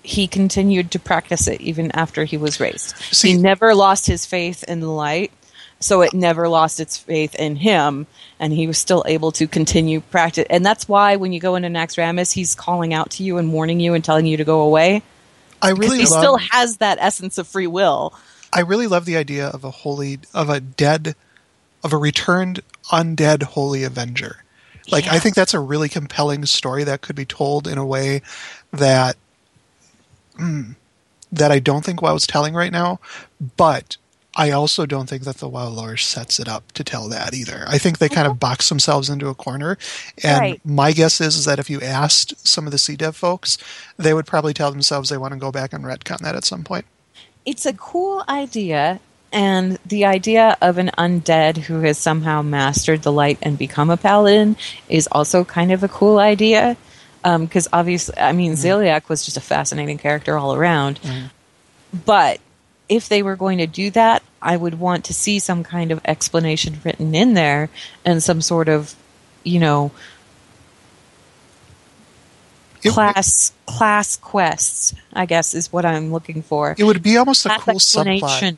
he 0.06 0.28
continued 0.28 0.92
to 0.92 1.00
practice 1.00 1.48
it 1.48 1.62
even 1.62 1.90
after 1.92 2.26
he 2.26 2.36
was 2.36 2.60
raised. 2.60 2.96
See- 3.12 3.30
he 3.32 3.38
never 3.38 3.74
lost 3.74 4.06
his 4.08 4.26
faith 4.26 4.64
in 4.68 4.82
the 4.82 4.90
light, 4.90 5.32
so 5.84 6.02
it 6.02 6.14
never 6.14 6.48
lost 6.48 6.80
its 6.80 6.98
faith 6.98 7.36
in 7.36 7.58
him, 7.58 8.08
and 8.40 8.54
he 8.54 8.68
was 8.68 8.78
still 8.78 9.04
able 9.08 9.32
to 9.34 9.48
continue 9.48 10.02
practice. 10.02 10.46
And 10.50 10.66
that's 10.66 10.88
why 10.88 11.16
when 11.16 11.34
you 11.34 11.40
go 11.40 11.56
into 11.56 11.70
Naxxramas, 11.70 12.34
he's 12.34 12.56
calling 12.56 12.94
out 12.94 13.12
to 13.12 13.24
you 13.24 13.38
and 13.38 13.54
warning 13.54 13.80
you 13.80 13.94
and 13.94 14.04
telling 14.04 14.26
you 14.26 14.38
to 14.38 14.44
go 14.44 14.62
away 14.62 15.04
I 15.64 15.70
really 15.70 16.00
he 16.00 16.06
love. 16.06 16.20
still 16.20 16.38
has 16.38 16.78
that 16.78 16.98
essence 17.00 17.38
of 17.38 17.48
free 17.48 17.68
will. 17.68 18.14
I 18.52 18.60
really 18.60 18.86
love 18.86 19.06
the 19.06 19.16
idea 19.16 19.48
of 19.48 19.64
a 19.64 19.72
holy, 19.72 20.20
of 20.34 20.50
a 20.50 20.60
dead, 20.60 21.16
of 21.84 21.94
a 21.94 21.98
returned 21.98 22.60
undead 22.92 23.44
holy 23.44 23.84
avenger. 23.84 24.44
Like 24.92 25.08
I 25.08 25.18
think 25.18 25.36
that's 25.36 25.54
a 25.54 25.62
really 25.62 25.88
compelling 25.88 26.46
story 26.46 26.84
that 26.84 27.02
could 27.02 27.16
be 27.16 27.26
told 27.26 27.68
in 27.68 27.78
a 27.78 27.86
way 27.86 28.22
that 28.72 29.16
mm, 30.38 30.76
that 31.32 31.52
I 31.52 31.60
don't 31.60 31.86
think 31.86 32.02
WoW's 32.02 32.28
telling 32.28 32.54
right 32.54 32.72
now. 32.72 33.00
But 33.56 33.96
I 34.36 34.50
also 34.52 34.86
don't 34.86 35.08
think 35.08 35.24
that 35.24 35.38
the 35.38 35.48
WoW 35.48 35.68
lore 35.70 35.96
sets 35.98 36.40
it 36.40 36.48
up 36.48 36.72
to 36.72 36.84
tell 36.84 37.08
that 37.10 37.34
either. 37.36 37.66
I 37.68 37.78
think 37.78 38.00
they 38.00 38.10
kind 38.10 38.28
of 38.28 38.40
box 38.40 38.68
themselves 38.70 39.10
into 39.10 39.28
a 39.28 39.36
corner. 39.36 39.78
And 40.24 40.40
Right. 40.40 40.62
my 40.66 40.92
guess 40.92 41.22
is, 41.22 41.36
is 41.36 41.46
that 41.46 41.60
if 41.60 41.70
you 41.70 41.80
asked 41.82 42.48
some 42.48 42.66
of 42.66 42.72
the 42.72 42.78
CDev 42.78 43.14
folks, 43.14 43.58
they 43.98 44.14
would 44.14 44.26
probably 44.26 44.54
tell 44.54 44.72
themselves 44.72 45.10
they 45.10 45.18
want 45.18 45.34
to 45.34 45.40
go 45.40 45.52
back 45.52 45.72
and 45.72 45.84
retcon 45.84 46.18
that 46.20 46.36
at 46.36 46.46
some 46.46 46.64
point. 46.64 46.86
It's 47.46 47.66
a 47.66 47.74
cool 47.74 48.24
idea, 48.28 49.00
and 49.32 49.78
the 49.86 50.06
idea 50.06 50.58
of 50.62 50.78
an 50.78 50.90
undead 50.98 51.58
who 51.58 51.82
has 51.82 51.98
somehow 51.98 52.42
mastered 52.42 53.04
the 53.04 53.12
light 53.12 53.38
and 53.42 53.58
become 53.58 53.90
a 53.90 53.98
paladin 53.98 54.56
is 54.90 55.08
also 55.12 55.44
kind 55.44 55.72
of 55.72 55.84
a 55.84 55.88
cool 55.88 56.20
idea. 56.20 56.76
Um, 57.26 57.46
because 57.46 57.68
obviously, 57.72 58.18
I 58.18 58.34
mean, 58.34 58.54
mm-hmm. 58.54 58.68
Zeliek 58.68 59.10
was 59.10 59.24
just 59.24 59.38
a 59.38 59.42
fascinating 59.42 59.98
character 59.98 60.38
all 60.38 60.56
around. 60.56 61.00
Mm-hmm. 61.02 61.28
But 62.06 62.40
if 62.90 63.10
they 63.10 63.24
were 63.24 63.36
going 63.36 63.58
to 63.60 63.68
do 63.68 63.90
that, 63.92 64.24
I 64.42 64.58
would 64.58 64.80
want 64.80 65.06
to 65.06 65.14
see 65.14 65.40
some 65.40 65.64
kind 65.64 65.92
of 65.92 66.02
explanation 66.06 66.82
written 66.84 67.16
in 67.16 67.34
there 67.34 67.70
and 68.04 68.22
some 68.22 68.42
sort 68.42 68.70
of, 68.70 68.96
you 69.44 69.60
know, 69.60 69.92
It- 72.84 72.92
class 72.92 73.54
class 73.66 74.18
quests. 74.18 74.94
I 75.14 75.26
guess 75.26 75.54
is 75.54 75.72
what 75.72 75.86
I'm 75.86 76.12
looking 76.12 76.42
for. 76.42 76.76
It 76.78 76.84
would 76.84 77.02
be 77.02 77.18
almost 77.18 77.46
a 77.46 77.50
Class 77.50 77.64
cool 77.64 77.76
subplot 77.76 78.58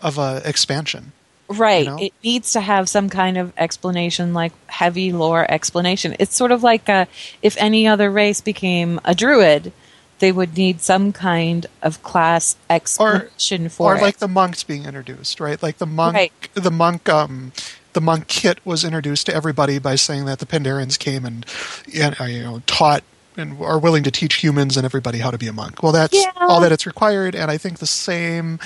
of 0.00 0.18
a 0.18 0.42
expansion. 0.44 1.12
Right. 1.48 1.86
know? 1.86 1.96
It 1.98 2.12
needs 2.22 2.52
to 2.52 2.60
have 2.60 2.88
some 2.90 3.08
kind 3.08 3.38
of 3.38 3.52
explanation, 3.56 4.34
like 4.34 4.52
heavy 4.66 5.12
lore 5.12 5.50
explanation. 5.50 6.14
It's 6.18 6.36
sort 6.36 6.52
of 6.52 6.62
like 6.62 6.88
uh 6.88 7.06
if 7.40 7.56
any 7.58 7.86
other 7.86 8.10
race 8.10 8.40
became 8.40 9.00
a 9.04 9.14
druid, 9.14 9.72
they 10.18 10.32
would 10.32 10.56
need 10.56 10.80
some 10.80 11.12
kind 11.12 11.66
of 11.82 12.02
class 12.02 12.56
explanation 12.68 13.68
for 13.68 13.94
or 13.94 13.96
it. 13.98 14.02
like 14.02 14.18
the 14.18 14.28
monks 14.28 14.62
being 14.64 14.84
introduced, 14.84 15.38
right? 15.40 15.62
Like 15.62 15.78
the 15.78 15.86
monk, 15.86 16.14
Right. 16.14 16.32
the 16.54 16.70
monk, 16.70 17.08
um, 17.08 17.52
the 17.92 18.00
monk 18.00 18.26
kit 18.28 18.58
was 18.64 18.84
introduced 18.84 19.26
to 19.26 19.34
everybody 19.34 19.78
by 19.78 19.94
saying 19.94 20.24
that 20.26 20.38
the 20.40 20.46
Pandarians 20.46 20.98
came 20.98 21.24
and, 21.24 21.46
and 21.94 22.20
uh, 22.20 22.24
you 22.24 22.42
know 22.42 22.62
taught 22.66 23.02
and 23.36 23.60
are 23.62 23.78
willing 23.78 24.02
to 24.02 24.10
teach 24.10 24.34
humans 24.36 24.76
and 24.76 24.84
everybody 24.84 25.18
how 25.18 25.30
to 25.30 25.38
be 25.38 25.46
a 25.46 25.52
monk. 25.52 25.82
Well, 25.82 25.92
that's 25.92 26.14
Yeah. 26.14 26.30
all 26.40 26.60
that 26.60 26.72
it's 26.72 26.86
required, 26.86 27.34
and 27.36 27.50
I 27.50 27.56
think 27.56 27.78
the 27.78 27.86
same 27.86 28.58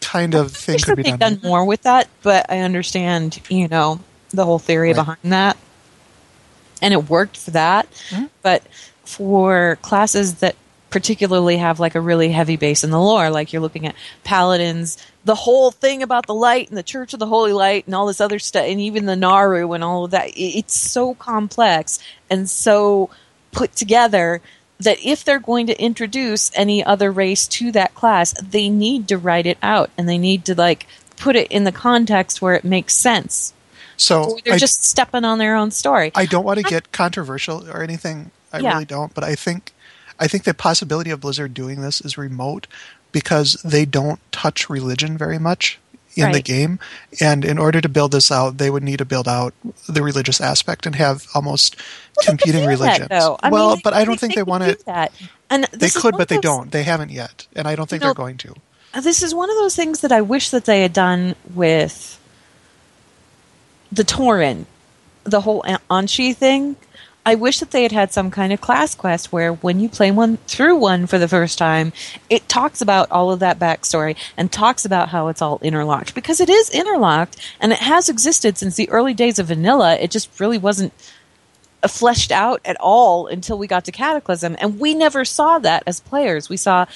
kind 0.00 0.34
of 0.34 0.52
thing 0.52 0.78
could 0.78 0.96
be 0.96 1.02
done. 1.02 1.18
done 1.18 1.40
more 1.42 1.64
with 1.64 1.82
that, 1.82 2.08
but 2.22 2.46
I 2.48 2.60
understand, 2.60 3.40
you 3.48 3.66
know, 3.68 4.00
the 4.30 4.44
whole 4.44 4.60
theory 4.60 4.90
Right. 4.90 4.96
behind 4.96 5.18
that. 5.24 5.56
and 6.82 6.94
it 6.94 7.10
worked 7.10 7.36
for 7.36 7.50
that. 7.50 7.86
But 8.42 8.62
for 9.04 9.76
classes 9.82 10.36
that 10.36 10.56
particularly 10.90 11.56
have 11.56 11.80
like 11.80 11.94
a 11.94 12.00
really 12.00 12.30
heavy 12.30 12.56
base 12.56 12.84
in 12.84 12.90
the 12.90 13.00
lore, 13.00 13.30
like 13.30 13.52
you're 13.52 13.62
looking 13.62 13.86
at 13.86 13.94
paladins, 14.24 14.98
the 15.24 15.34
whole 15.34 15.70
thing 15.70 16.02
about 16.02 16.26
the 16.26 16.34
light 16.34 16.68
and 16.68 16.76
the 16.76 16.82
Church 16.82 17.12
of 17.12 17.18
the 17.20 17.26
Holy 17.26 17.52
Light 17.52 17.86
and 17.86 17.94
all 17.94 18.06
this 18.06 18.20
other 18.20 18.38
stuff, 18.38 18.64
and 18.66 18.80
even 18.80 19.06
the 19.06 19.16
Naaru 19.16 19.72
and 19.72 19.84
all 19.84 20.04
of 20.04 20.10
that, 20.10 20.30
it's 20.34 20.74
so 20.74 21.14
complex 21.14 21.98
and 22.28 22.48
so 22.50 23.10
put 23.52 23.74
together 23.74 24.40
that 24.78 25.04
if 25.04 25.24
they're 25.24 25.38
going 25.38 25.66
to 25.66 25.80
introduce 25.80 26.50
any 26.54 26.82
other 26.82 27.10
race 27.12 27.46
to 27.46 27.70
that 27.72 27.94
class, 27.94 28.32
they 28.40 28.68
need 28.68 29.08
to 29.08 29.18
write 29.18 29.46
it 29.46 29.58
out 29.62 29.90
and 29.98 30.08
they 30.08 30.18
need 30.18 30.44
to 30.46 30.54
like 30.54 30.86
put 31.16 31.36
it 31.36 31.50
in 31.52 31.64
the 31.64 31.72
context 31.72 32.40
where 32.40 32.54
it 32.54 32.64
makes 32.64 32.94
sense. 32.94 33.52
So 33.96 34.38
they're 34.44 34.54
I, 34.54 34.58
just 34.58 34.82
stepping 34.82 35.24
on 35.24 35.36
their 35.38 35.54
own 35.54 35.70
story. 35.70 36.10
I 36.14 36.24
don't 36.24 36.44
want 36.44 36.58
to 36.58 36.64
get 36.64 36.90
controversial 36.92 37.68
or 37.68 37.82
anything. 37.82 38.30
I 38.50 38.60
Yeah. 38.60 38.72
really 38.72 38.86
don't. 38.86 39.12
But 39.12 39.24
I 39.24 39.34
think 39.34 39.72
I 40.20 40.28
think 40.28 40.44
the 40.44 40.54
possibility 40.54 41.10
of 41.10 41.20
Blizzard 41.20 41.54
doing 41.54 41.80
this 41.80 42.00
is 42.00 42.18
remote 42.18 42.66
because 43.10 43.54
they 43.64 43.84
don't 43.84 44.20
touch 44.30 44.70
religion 44.70 45.18
very 45.18 45.38
much 45.38 45.78
in 46.14 46.32
the 46.32 46.42
game. 46.42 46.78
And 47.20 47.44
in 47.44 47.58
order 47.58 47.80
to 47.80 47.88
build 47.88 48.12
this 48.12 48.30
out, 48.30 48.58
they 48.58 48.70
would 48.70 48.82
need 48.82 48.98
to 48.98 49.04
build 49.04 49.28
out 49.28 49.54
the 49.88 50.02
religious 50.02 50.40
aspect 50.40 50.86
and 50.86 50.94
have 50.94 51.26
almost 51.34 51.76
competing 52.22 52.60
do 52.62 52.66
that, 52.66 52.68
religions. 52.68 53.08
I 53.10 53.50
well, 53.50 53.70
mean, 53.70 53.80
but 53.82 53.94
I 53.94 54.04
don't 54.04 54.18
think 54.18 54.34
they 54.34 54.42
could 54.42 54.48
want 54.48 54.64
to. 54.64 54.84
that. 54.86 55.12
And 55.48 55.64
They 55.72 55.90
could, 55.90 56.12
but 56.12 56.22
of 56.22 56.28
they 56.28 56.38
don't. 56.38 56.70
They 56.70 56.82
haven't 56.82 57.10
yet, 57.10 57.46
and 57.56 57.66
I 57.66 57.74
don't 57.74 57.88
think 57.88 58.02
You 58.02 58.08
know, 58.08 58.14
they're 58.14 58.24
going 58.24 58.36
to. 58.38 58.54
This 59.00 59.22
is 59.22 59.34
one 59.34 59.50
of 59.50 59.56
those 59.56 59.76
things 59.76 60.00
that 60.00 60.12
I 60.12 60.20
wish 60.20 60.50
that 60.50 60.64
they 60.64 60.82
had 60.82 60.92
done 60.92 61.34
with 61.54 62.20
the 63.90 64.04
Tauren, 64.04 64.66
the 65.24 65.40
whole 65.40 65.62
An- 65.62 65.80
An'she 65.90 66.36
thing. 66.36 66.76
I 67.24 67.34
wish 67.34 67.60
that 67.60 67.70
they 67.70 67.82
had 67.82 67.92
had 67.92 68.12
some 68.12 68.30
kind 68.30 68.52
of 68.52 68.60
class 68.60 68.94
quest 68.94 69.30
where 69.30 69.52
when 69.52 69.78
you 69.78 69.88
play 69.88 70.10
one 70.10 70.38
through 70.46 70.76
one 70.76 71.06
for 71.06 71.18
the 71.18 71.28
first 71.28 71.58
time, 71.58 71.92
it 72.30 72.48
talks 72.48 72.80
about 72.80 73.10
all 73.10 73.30
of 73.30 73.40
that 73.40 73.58
backstory 73.58 74.16
and 74.36 74.50
talks 74.50 74.84
about 74.84 75.10
how 75.10 75.28
it's 75.28 75.42
all 75.42 75.58
interlocked 75.62 76.14
because 76.14 76.40
it 76.40 76.48
is 76.48 76.70
interlocked 76.70 77.36
and 77.60 77.72
it 77.72 77.78
has 77.78 78.08
existed 78.08 78.56
since 78.56 78.76
the 78.76 78.88
early 78.88 79.12
days 79.12 79.38
of 79.38 79.48
vanilla. 79.48 79.96
It 79.96 80.10
just 80.10 80.40
really 80.40 80.56
wasn't 80.56 80.94
uh, 81.82 81.88
fleshed 81.88 82.32
out 82.32 82.60
at 82.64 82.76
all 82.80 83.26
until 83.26 83.58
we 83.58 83.66
got 83.66 83.84
to 83.84 83.92
Cataclysm, 83.92 84.56
and 84.58 84.80
we 84.80 84.94
never 84.94 85.24
saw 85.24 85.58
that 85.58 85.82
as 85.86 86.00
players. 86.00 86.48
We 86.48 86.56
saw 86.56 86.86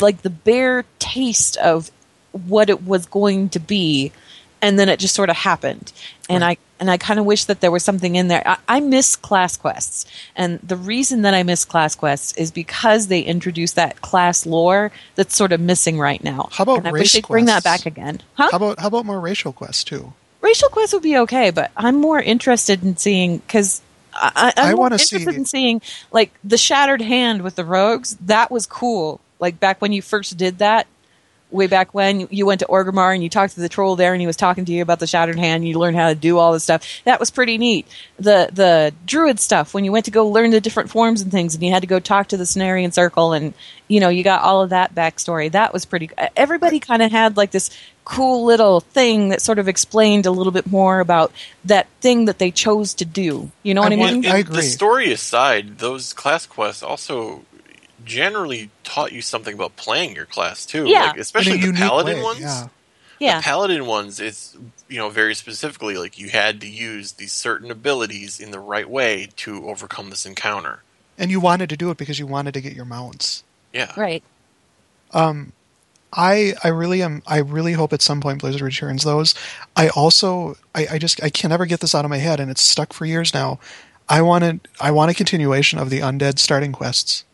like 0.00 0.22
the 0.22 0.30
bare 0.30 0.84
taste 0.98 1.56
of 1.58 1.90
what 2.32 2.70
it 2.70 2.84
was 2.84 3.06
going 3.06 3.48
to 3.50 3.60
be, 3.60 4.12
and 4.60 4.78
then 4.78 4.88
it 4.88 4.98
just 4.98 5.14
sort 5.14 5.30
of 5.30 5.36
happened. 5.36 5.92
And 6.28 6.44
I 6.44 6.56
and 6.80 6.90
I 6.90 6.96
kind 6.96 7.20
of 7.20 7.26
wish 7.26 7.44
that 7.44 7.60
there 7.60 7.70
was 7.70 7.84
something 7.84 8.16
in 8.16 8.28
there. 8.28 8.42
I, 8.46 8.58
I 8.68 8.80
miss 8.80 9.16
class 9.16 9.56
quests, 9.56 10.06
and 10.34 10.58
the 10.60 10.76
reason 10.76 11.22
that 11.22 11.34
I 11.34 11.42
miss 11.42 11.64
class 11.64 11.94
quests 11.94 12.36
is 12.36 12.50
because 12.50 13.06
they 13.06 13.20
introduced 13.20 13.76
that 13.76 14.00
class 14.00 14.46
lore 14.46 14.92
that's 15.14 15.36
sort 15.36 15.52
of 15.52 15.60
missing 15.60 15.98
right 15.98 16.22
now. 16.22 16.48
How 16.52 16.62
about 16.62 16.78
and 16.78 16.88
I 16.88 16.92
wish 16.92 17.12
they'd 17.12 17.26
bring 17.26 17.46
that 17.46 17.64
back 17.64 17.86
again. 17.86 18.20
Huh? 18.34 18.48
How 18.50 18.56
about 18.56 18.78
how 18.80 18.88
about 18.88 19.06
more 19.06 19.20
racial 19.20 19.52
quests 19.52 19.84
too? 19.84 20.12
racial 20.44 20.68
quests 20.68 20.92
would 20.92 21.02
be 21.02 21.16
okay, 21.16 21.50
but 21.50 21.70
I'm 21.76 21.96
more 21.96 22.20
interested 22.20 22.84
in 22.84 22.96
seeing 22.98 23.38
because 23.38 23.80
I, 24.12 24.52
I, 24.56 24.66
I 24.66 24.70
I'm 24.70 24.76
wanna 24.76 24.96
interested 24.96 25.30
see- 25.30 25.36
in 25.36 25.44
seeing 25.46 25.82
like 26.12 26.32
the 26.44 26.58
shattered 26.58 27.00
hand 27.00 27.42
with 27.42 27.56
the 27.56 27.64
rogues. 27.64 28.16
That 28.20 28.50
was 28.50 28.66
cool. 28.66 29.20
Like 29.40 29.58
back 29.58 29.80
when 29.80 29.92
you 29.92 30.02
first 30.02 30.36
did 30.36 30.58
that, 30.58 30.86
way 31.54 31.66
back 31.68 31.94
when 31.94 32.26
you 32.30 32.44
went 32.44 32.60
to 32.60 32.66
Orgrimmar 32.66 33.14
and 33.14 33.22
you 33.22 33.30
talked 33.30 33.54
to 33.54 33.60
the 33.60 33.68
troll 33.68 33.96
there, 33.96 34.12
and 34.12 34.20
he 34.20 34.26
was 34.26 34.36
talking 34.36 34.64
to 34.64 34.72
you 34.72 34.82
about 34.82 34.98
the 34.98 35.06
shattered 35.06 35.38
hand. 35.38 35.66
You 35.66 35.78
learned 35.78 35.96
how 35.96 36.08
to 36.08 36.14
do 36.14 36.38
all 36.38 36.52
this 36.52 36.64
stuff. 36.64 37.02
That 37.04 37.20
was 37.20 37.30
pretty 37.30 37.56
neat. 37.56 37.86
The 38.18 38.50
the 38.52 38.92
druid 39.06 39.40
stuff 39.40 39.72
when 39.72 39.84
you 39.84 39.92
went 39.92 40.04
to 40.06 40.10
go 40.10 40.28
learn 40.28 40.50
the 40.50 40.60
different 40.60 40.90
forms 40.90 41.22
and 41.22 41.30
things, 41.30 41.54
and 41.54 41.62
you 41.62 41.70
had 41.70 41.82
to 41.82 41.86
go 41.86 42.00
talk 42.00 42.28
to 42.28 42.36
the 42.36 42.44
Cenarion 42.44 42.92
Circle, 42.92 43.32
and 43.32 43.54
you 43.88 44.00
know 44.00 44.08
you 44.08 44.24
got 44.24 44.42
all 44.42 44.62
of 44.62 44.70
that 44.70 44.94
backstory. 44.94 45.50
That 45.50 45.72
was 45.72 45.84
pretty. 45.84 46.10
Everybody 46.36 46.80
kind 46.80 47.02
of 47.02 47.10
had 47.10 47.36
like 47.36 47.52
this 47.52 47.70
cool 48.04 48.44
little 48.44 48.80
thing 48.80 49.30
that 49.30 49.40
sort 49.40 49.58
of 49.58 49.66
explained 49.66 50.26
a 50.26 50.30
little 50.30 50.52
bit 50.52 50.66
more 50.66 51.00
about 51.00 51.32
that 51.64 51.86
thing 52.00 52.26
that 52.26 52.38
they 52.38 52.50
chose 52.50 52.92
to 52.94 53.04
do. 53.04 53.50
You 53.62 53.72
know 53.72 53.80
what 53.80 53.92
I, 53.92 53.94
I 53.94 53.96
mean? 53.96 54.14
want- 54.16 54.26
And 54.26 54.34
I 54.34 54.42
The 54.42 54.60
story 54.62 55.10
aside, 55.10 55.78
those 55.78 56.12
class 56.12 56.44
quests 56.46 56.82
also 56.82 57.44
generally 58.04 58.70
taught 58.82 59.12
you 59.12 59.22
something 59.22 59.54
about 59.54 59.76
playing 59.76 60.14
your 60.14 60.26
class 60.26 60.66
too. 60.66 60.86
Yeah. 60.86 61.06
Like, 61.06 61.18
especially 61.18 61.58
the 61.58 61.72
paladin 61.72 62.18
way, 62.18 62.22
ones. 62.22 62.40
yeah. 62.40 62.68
yeah. 63.18 63.36
The 63.38 63.44
paladin 63.44 63.86
ones, 63.86 64.20
it's 64.20 64.56
you 64.88 64.98
know 64.98 65.08
very 65.08 65.34
specifically 65.34 65.96
like 65.96 66.18
you 66.18 66.28
had 66.28 66.60
to 66.60 66.68
use 66.68 67.12
these 67.12 67.32
certain 67.32 67.70
abilities 67.70 68.40
in 68.40 68.50
the 68.50 68.60
right 68.60 68.88
way 68.88 69.28
to 69.36 69.68
overcome 69.68 70.10
this 70.10 70.26
encounter. 70.26 70.82
And 71.16 71.30
you 71.30 71.40
wanted 71.40 71.68
to 71.70 71.76
do 71.76 71.90
it 71.90 71.96
because 71.96 72.18
you 72.18 72.26
wanted 72.26 72.54
to 72.54 72.60
get 72.60 72.74
your 72.74 72.84
mounts. 72.84 73.44
Yeah, 73.72 73.92
Right. 73.96 74.22
Um 75.12 75.52
I 76.16 76.54
I 76.62 76.68
really 76.68 77.02
am 77.02 77.22
I 77.26 77.38
really 77.38 77.72
hope 77.72 77.92
at 77.92 78.02
some 78.02 78.20
point 78.20 78.40
Blizzard 78.40 78.62
returns 78.62 79.04
those. 79.04 79.34
I 79.76 79.88
also 79.88 80.56
I, 80.74 80.86
I 80.92 80.98
just 80.98 81.22
I 81.22 81.30
can 81.30 81.50
never 81.50 81.66
get 81.66 81.80
this 81.80 81.94
out 81.94 82.04
of 82.04 82.10
my 82.10 82.18
head 82.18 82.40
and 82.40 82.50
it's 82.50 82.62
stuck 82.62 82.92
for 82.92 83.04
years 83.04 83.34
now. 83.34 83.58
I 84.08 84.22
wanted 84.22 84.68
I 84.80 84.90
want 84.90 85.10
a 85.10 85.14
continuation 85.14 85.78
of 85.78 85.90
the 85.90 86.00
undead 86.00 86.38
starting 86.38 86.72
quests. 86.72 87.24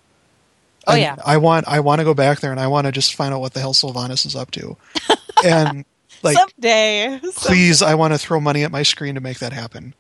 Oh, 0.91 0.95
And 0.95 1.01
yeah. 1.01 1.17
I 1.25 1.37
want 1.39 1.67
I 1.69 1.81
want 1.81 2.01
to 2.01 2.05
go 2.05 2.15
back 2.15 2.41
there 2.41 2.51
and 2.51 2.61
I 2.61 2.67
want 2.67 2.87
to 2.87 2.93
just 2.93 3.15
find 3.15 3.33
out 3.35 3.41
what 3.41 3.55
the 3.55 3.61
hell 3.61 3.75
Sylvanas 3.75 4.27
is 4.27 4.37
up 4.37 4.51
to. 4.53 4.77
and 5.45 5.85
like 6.23 6.37
Someday. 6.37 7.21
please 7.37 7.83
I 7.83 7.95
want 7.95 8.13
to 8.15 8.19
throw 8.19 8.41
money 8.41 8.63
at 8.65 8.71
my 8.71 8.83
screen 8.83 9.15
to 9.15 9.21
make 9.21 9.39
that 9.39 9.53
happen. 9.53 9.95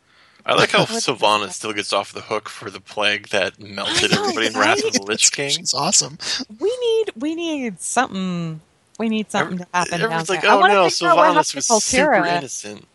I 0.46 0.54
like 0.54 0.70
how 0.70 0.84
Sylvanas 0.86 1.52
still 1.52 1.72
gets 1.72 1.92
off 1.92 2.12
the 2.12 2.22
hook 2.22 2.48
for 2.48 2.70
the 2.70 2.80
plague 2.80 3.28
that 3.28 3.60
melted 3.60 4.12
know, 4.12 4.22
everybody 4.22 4.46
in 4.48 4.54
Wrath 4.54 4.78
of 4.78 4.92
the 4.92 5.00
It's- 5.00 5.08
Lich 5.08 5.32
King. 5.32 5.50
She's 5.50 5.74
awesome. 5.74 6.18
We 6.58 6.76
need 6.80 7.10
we 7.16 7.34
need 7.34 7.80
something. 7.80 8.60
We 8.98 9.08
need 9.08 9.30
something 9.30 9.58
to 9.58 9.66
happen. 9.72 9.94
Everyone's 9.94 10.28
like, 10.28 10.42
there. 10.42 10.50
I 10.50 10.54
oh 10.54 10.60
wanna 10.60 10.74
no, 10.74 10.88
figure 10.90 11.08
out 11.08 11.16
what 11.16 11.26
Sylvanas 11.36 11.54
was 11.54 11.66
to 11.68 11.80
super 11.80 12.14
innocent. 12.24 12.86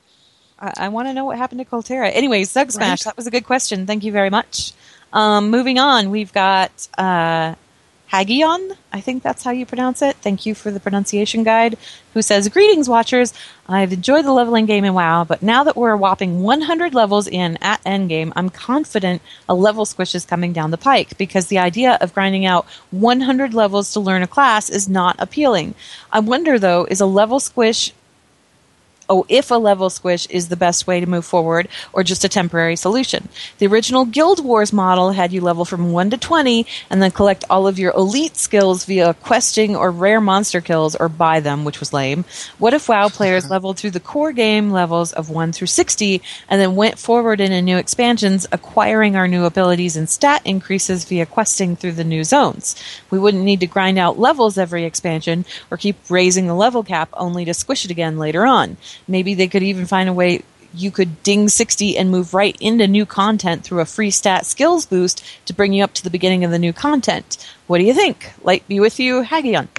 I, 0.60 0.74
I 0.78 0.90
want 0.90 1.08
to 1.08 1.14
know 1.14 1.26
what 1.26 1.38
happened 1.38 1.60
to 1.60 1.66
Koltira. 1.66 2.12
Anyways, 2.14 2.50
Zug 2.52 2.72
Smash, 2.72 2.90
Right. 3.06 3.12
that 3.12 3.18
was 3.18 3.28
a 3.28 3.32
good 3.32 3.44
question. 3.46 3.86
Thank 3.88 4.04
you 4.04 4.12
very 4.12 4.30
much. 4.30 4.72
Um, 5.12 5.50
moving 5.50 5.80
on, 5.80 6.12
we've 6.12 6.32
got 6.32 6.88
uh, 6.98 7.56
Hagion. 8.08 8.74
I 8.94 9.02
think 9.02 9.24
that's 9.24 9.44
how 9.44 9.52
you 9.52 9.66
pronounce 9.66 10.02
it. 10.02 10.16
Thank 10.18 10.46
you 10.46 10.56
for 10.56 10.72
the 10.72 10.80
pronunciation 10.80 11.44
guide. 11.44 11.78
Who 12.14 12.22
says, 12.22 12.48
"Greetings, 12.50 12.88
watchers. 12.88 13.34
I've 13.68 13.92
enjoyed 13.92 14.26
the 14.26 14.32
leveling 14.32 14.66
game 14.66 14.86
in 14.86 14.94
WoW, 14.94 15.24
but 15.24 15.42
now 15.42 15.64
that 15.64 15.76
we're 15.76 15.92
a 15.92 15.98
whopping 15.98 16.44
100 16.44 16.94
levels 16.94 17.28
in 17.28 17.58
at 17.62 17.84
endgame, 17.84 18.32
I'm 18.36 18.50
confident 18.50 19.22
a 19.50 19.56
level 19.56 19.86
squish 19.86 20.16
is 20.16 20.24
coming 20.24 20.54
down 20.54 20.72
the 20.72 20.78
pike 20.78 21.18
because 21.18 21.48
the 21.48 21.60
idea 21.60 21.98
of 22.00 22.14
grinding 22.14 22.46
out 22.46 22.66
100 22.92 23.54
levels 23.54 23.92
to 23.94 24.00
learn 24.00 24.22
a 24.22 24.28
class 24.28 24.70
is 24.70 24.88
not 24.88 25.16
appealing. 25.20 25.74
I 26.12 26.20
wonder 26.20 26.58
though, 26.60 26.88
is 26.90 27.02
a 27.02 27.06
level 27.06 27.40
squish 27.40 27.92
oh, 29.10 29.26
if 29.30 29.52
a 29.52 29.56
level 29.56 29.90
squish 29.90 30.28
is 30.28 30.50
the 30.50 30.56
best 30.56 30.88
way 30.88 31.00
to 31.00 31.06
move 31.06 31.26
forward 31.26 31.68
or 31.94 32.04
just 32.04 32.24
a 32.24 32.30
temporary 32.30 32.76
solution. 32.76 33.30
The 33.58 33.68
original 33.68 34.06
Guild 34.06 34.44
Wars 34.44 34.74
model 34.74 35.12
had 35.12 35.32
you 35.32 35.42
level 35.42 35.66
from 35.66 35.92
1 35.92 36.10
to 36.12 36.18
20 36.18 36.66
and 36.90 37.02
then 37.02 37.12
collect 37.12 37.44
all 37.50 37.68
of 37.68 37.80
your 37.80 37.94
elite 37.94 38.38
skills 38.38 38.86
via 38.86 39.14
questing 39.14 39.76
or 39.76 39.92
rare 39.92 40.22
monster 40.22 40.62
kills 40.62 40.96
or 40.96 41.10
buy 41.10 41.40
them, 41.40 41.66
which 41.66 41.80
was 41.80 41.94
lame. 41.94 42.26
What 42.58 42.74
if 42.74 42.90
WoW 42.90 43.10
players 43.10 43.50
leveled 43.50 43.78
through 43.78 43.92
the 43.92 44.00
core 44.00 44.32
game 44.32 44.72
levels 44.72 45.14
of 45.14 45.30
1 45.30 45.52
through 45.52 45.68
60 45.68 46.22
and 46.50 46.62
then 46.62 46.76
went 46.76 47.00
forward 47.00 47.42
into 47.42 47.62
new 47.62 47.78
expansions, 47.78 48.48
acquiring 48.52 49.16
our 49.16 49.28
new 49.28 49.46
abilities 49.46 49.96
and 49.96 50.10
stat 50.10 50.42
increases 50.46 51.06
via 51.06 51.26
questing 51.26 51.76
through 51.76 51.94
the 51.94 52.04
new 52.04 52.24
zones? 52.24 52.76
We 53.10 53.20
wouldn't 53.20 53.44
need 53.44 53.60
to 53.62 53.68
grind 53.68 53.98
out 53.98 54.20
levels 54.20 54.58
every 54.58 54.84
expansion 54.86 55.46
or 55.70 55.78
keep 55.78 55.98
raising 56.10 56.48
the 56.48 56.54
level 56.54 56.84
cap 56.84 57.10
only 57.14 57.46
to 57.46 57.54
squish 57.54 57.86
it 57.86 57.92
again 57.92 58.18
later 58.18 58.46
on. 58.46 58.78
Maybe 59.08 59.34
they 59.34 59.48
could 59.48 59.64
even 59.64 59.86
find 59.86 60.10
a 60.10 60.14
way 60.14 60.44
you 60.74 60.92
could 60.92 61.24
ding 61.24 61.48
60 61.48 61.98
and 61.98 62.12
move 62.12 62.34
right 62.34 62.56
into 62.60 62.88
new 62.88 63.06
content 63.06 63.64
through 63.64 63.80
a 63.80 63.86
free 63.86 64.12
stat 64.12 64.46
skills 64.46 64.86
boost 64.86 65.24
to 65.46 65.54
bring 65.54 65.74
you 65.74 65.84
up 65.84 65.94
to 65.94 66.04
the 66.04 66.10
beginning 66.10 66.44
of 66.44 66.52
the 66.52 66.60
new 66.60 66.74
content. 66.74 67.38
What 67.68 67.80
do 67.80 67.86
you 67.86 67.94
think? 67.94 68.34
Light 68.44 68.68
be 68.68 68.80
with 68.80 69.00
you, 69.00 69.22
Hagion. 69.22 69.70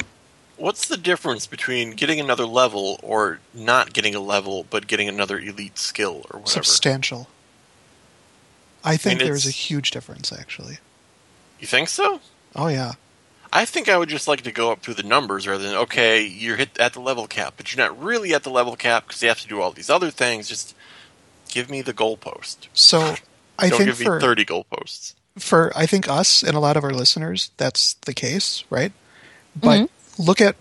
What's 0.56 0.88
the 0.88 0.96
difference 0.96 1.46
between 1.46 1.90
getting 1.90 2.18
another 2.18 2.46
level 2.46 2.98
or 3.02 3.40
not 3.52 3.92
getting 3.92 4.14
a 4.14 4.20
level 4.20 4.64
but 4.70 4.86
getting 4.86 5.08
another 5.08 5.38
elite 5.38 5.78
skill 5.78 6.24
or 6.30 6.40
whatever? 6.40 6.64
Substantial. 6.64 7.28
I 8.82 8.96
think 8.96 9.18
mean, 9.18 9.28
there's 9.28 9.46
a 9.46 9.50
huge 9.50 9.90
difference 9.90 10.32
actually. 10.32 10.78
You 11.60 11.66
think 11.66 11.88
so? 11.88 12.20
Oh 12.54 12.68
yeah. 12.68 12.92
I 13.52 13.64
think 13.64 13.88
I 13.88 13.96
would 13.96 14.08
just 14.08 14.28
like 14.28 14.42
to 14.42 14.52
go 14.52 14.72
up 14.72 14.80
through 14.80 14.94
the 14.94 15.02
numbers 15.02 15.46
rather 15.46 15.62
than 15.62 15.76
okay, 15.76 16.24
you're 16.24 16.56
hit 16.56 16.78
at 16.78 16.92
the 16.92 17.00
level 17.00 17.26
cap, 17.26 17.54
but 17.56 17.74
you're 17.74 17.84
not 17.84 18.00
really 18.00 18.34
at 18.34 18.42
the 18.42 18.50
level 18.50 18.76
cap 18.76 19.06
because 19.06 19.22
you 19.22 19.28
have 19.28 19.40
to 19.40 19.48
do 19.48 19.60
all 19.60 19.72
these 19.72 19.90
other 19.90 20.10
things. 20.10 20.48
Just 20.48 20.74
give 21.48 21.70
me 21.70 21.82
the 21.82 21.94
goalpost. 21.94 22.68
So 22.72 23.14
I 23.58 23.68
Don't 23.68 23.78
think 23.78 23.90
give 23.90 24.00
me 24.00 24.06
for 24.06 24.20
thirty 24.20 24.44
goalposts. 24.44 25.14
for 25.38 25.72
I 25.76 25.86
think 25.86 26.08
us 26.08 26.42
and 26.42 26.56
a 26.56 26.60
lot 26.60 26.76
of 26.76 26.84
our 26.84 26.92
listeners, 26.92 27.50
that's 27.56 27.94
the 27.94 28.14
case, 28.14 28.64
right? 28.70 28.92
But 29.54 29.80
mm-hmm. 29.80 30.22
look 30.22 30.40
at 30.40 30.56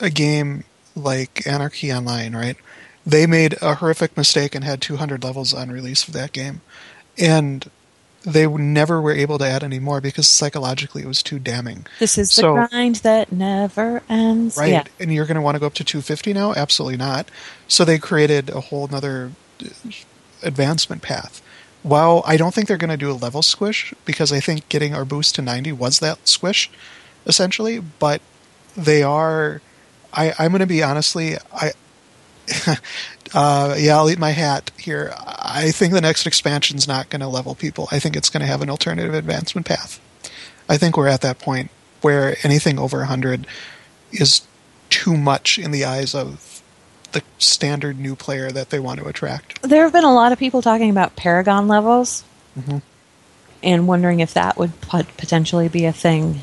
a 0.00 0.10
game 0.10 0.64
like 0.94 1.46
Anarchy 1.46 1.92
Online, 1.92 2.34
right? 2.34 2.56
They 3.04 3.26
made 3.26 3.56
a 3.60 3.74
horrific 3.74 4.16
mistake 4.16 4.54
and 4.54 4.64
had 4.64 4.80
200 4.80 5.24
levels 5.24 5.52
on 5.52 5.70
release 5.70 6.06
of 6.06 6.14
that 6.14 6.32
game, 6.32 6.60
and 7.18 7.68
they 8.24 8.46
never 8.46 9.00
were 9.00 9.12
able 9.12 9.38
to 9.38 9.44
add 9.44 9.64
any 9.64 9.78
more 9.78 10.00
because 10.00 10.28
psychologically 10.28 11.02
it 11.02 11.08
was 11.08 11.22
too 11.22 11.38
damning. 11.38 11.86
This 11.98 12.18
is 12.18 12.34
the 12.36 12.68
grind 12.70 12.96
that 12.96 13.32
never 13.32 14.02
ends. 14.08 14.56
Right. 14.56 14.70
Yeah. 14.70 14.84
And 15.00 15.12
you're 15.12 15.26
going 15.26 15.36
to 15.36 15.40
want 15.40 15.56
to 15.56 15.58
go 15.58 15.66
up 15.66 15.74
to 15.74 15.84
250 15.84 16.32
now? 16.32 16.52
Absolutely 16.54 16.96
not. 16.96 17.30
So 17.68 17.84
they 17.84 17.98
created 17.98 18.50
a 18.50 18.60
whole 18.60 18.86
nother 18.86 19.32
uh, 19.60 19.68
advancement 20.42 21.02
path. 21.02 21.42
While 21.82 22.22
I 22.24 22.36
don't 22.36 22.54
think 22.54 22.68
they're 22.68 22.76
going 22.76 22.90
to 22.90 22.96
do 22.96 23.10
a 23.10 23.14
level 23.14 23.42
squish 23.42 23.92
because 24.04 24.32
I 24.32 24.38
think 24.38 24.68
getting 24.68 24.94
our 24.94 25.04
boost 25.04 25.34
to 25.34 25.42
90 25.42 25.72
was 25.72 25.98
that 25.98 26.28
squish, 26.28 26.70
essentially. 27.26 27.80
But 27.80 28.20
they 28.76 29.02
are. 29.02 29.60
I, 30.12 30.32
I'm 30.38 30.52
going 30.52 30.60
to 30.60 30.66
be 30.66 30.82
honestly. 30.82 31.36
I. 31.52 31.72
uh, 33.34 33.74
yeah, 33.78 33.96
I'll 33.96 34.10
eat 34.10 34.18
my 34.18 34.30
hat 34.30 34.70
here. 34.78 35.12
I 35.16 35.70
think 35.70 35.92
the 35.92 36.00
next 36.00 36.26
expansion's 36.26 36.86
not 36.88 37.08
going 37.10 37.20
to 37.20 37.28
level 37.28 37.54
people. 37.54 37.88
I 37.90 37.98
think 37.98 38.16
it's 38.16 38.30
going 38.30 38.40
to 38.40 38.46
have 38.46 38.62
an 38.62 38.70
alternative 38.70 39.14
advancement 39.14 39.66
path. 39.66 40.00
I 40.68 40.76
think 40.76 40.96
we're 40.96 41.08
at 41.08 41.20
that 41.22 41.38
point 41.38 41.70
where 42.00 42.36
anything 42.42 42.78
over 42.78 42.98
100 42.98 43.46
is 44.12 44.42
too 44.90 45.16
much 45.16 45.58
in 45.58 45.70
the 45.70 45.84
eyes 45.84 46.14
of 46.14 46.62
the 47.12 47.22
standard 47.38 47.98
new 47.98 48.16
player 48.16 48.50
that 48.50 48.70
they 48.70 48.80
want 48.80 48.98
to 49.00 49.06
attract. 49.06 49.62
There 49.62 49.82
have 49.82 49.92
been 49.92 50.04
a 50.04 50.14
lot 50.14 50.32
of 50.32 50.38
people 50.38 50.62
talking 50.62 50.90
about 50.90 51.16
Paragon 51.16 51.68
levels 51.68 52.24
Mm-hmm. 52.58 52.78
and 53.62 53.88
wondering 53.88 54.20
if 54.20 54.34
that 54.34 54.58
would 54.58 54.78
pot- 54.82 55.16
potentially 55.16 55.68
be 55.68 55.86
a 55.86 55.92
thing. 55.92 56.40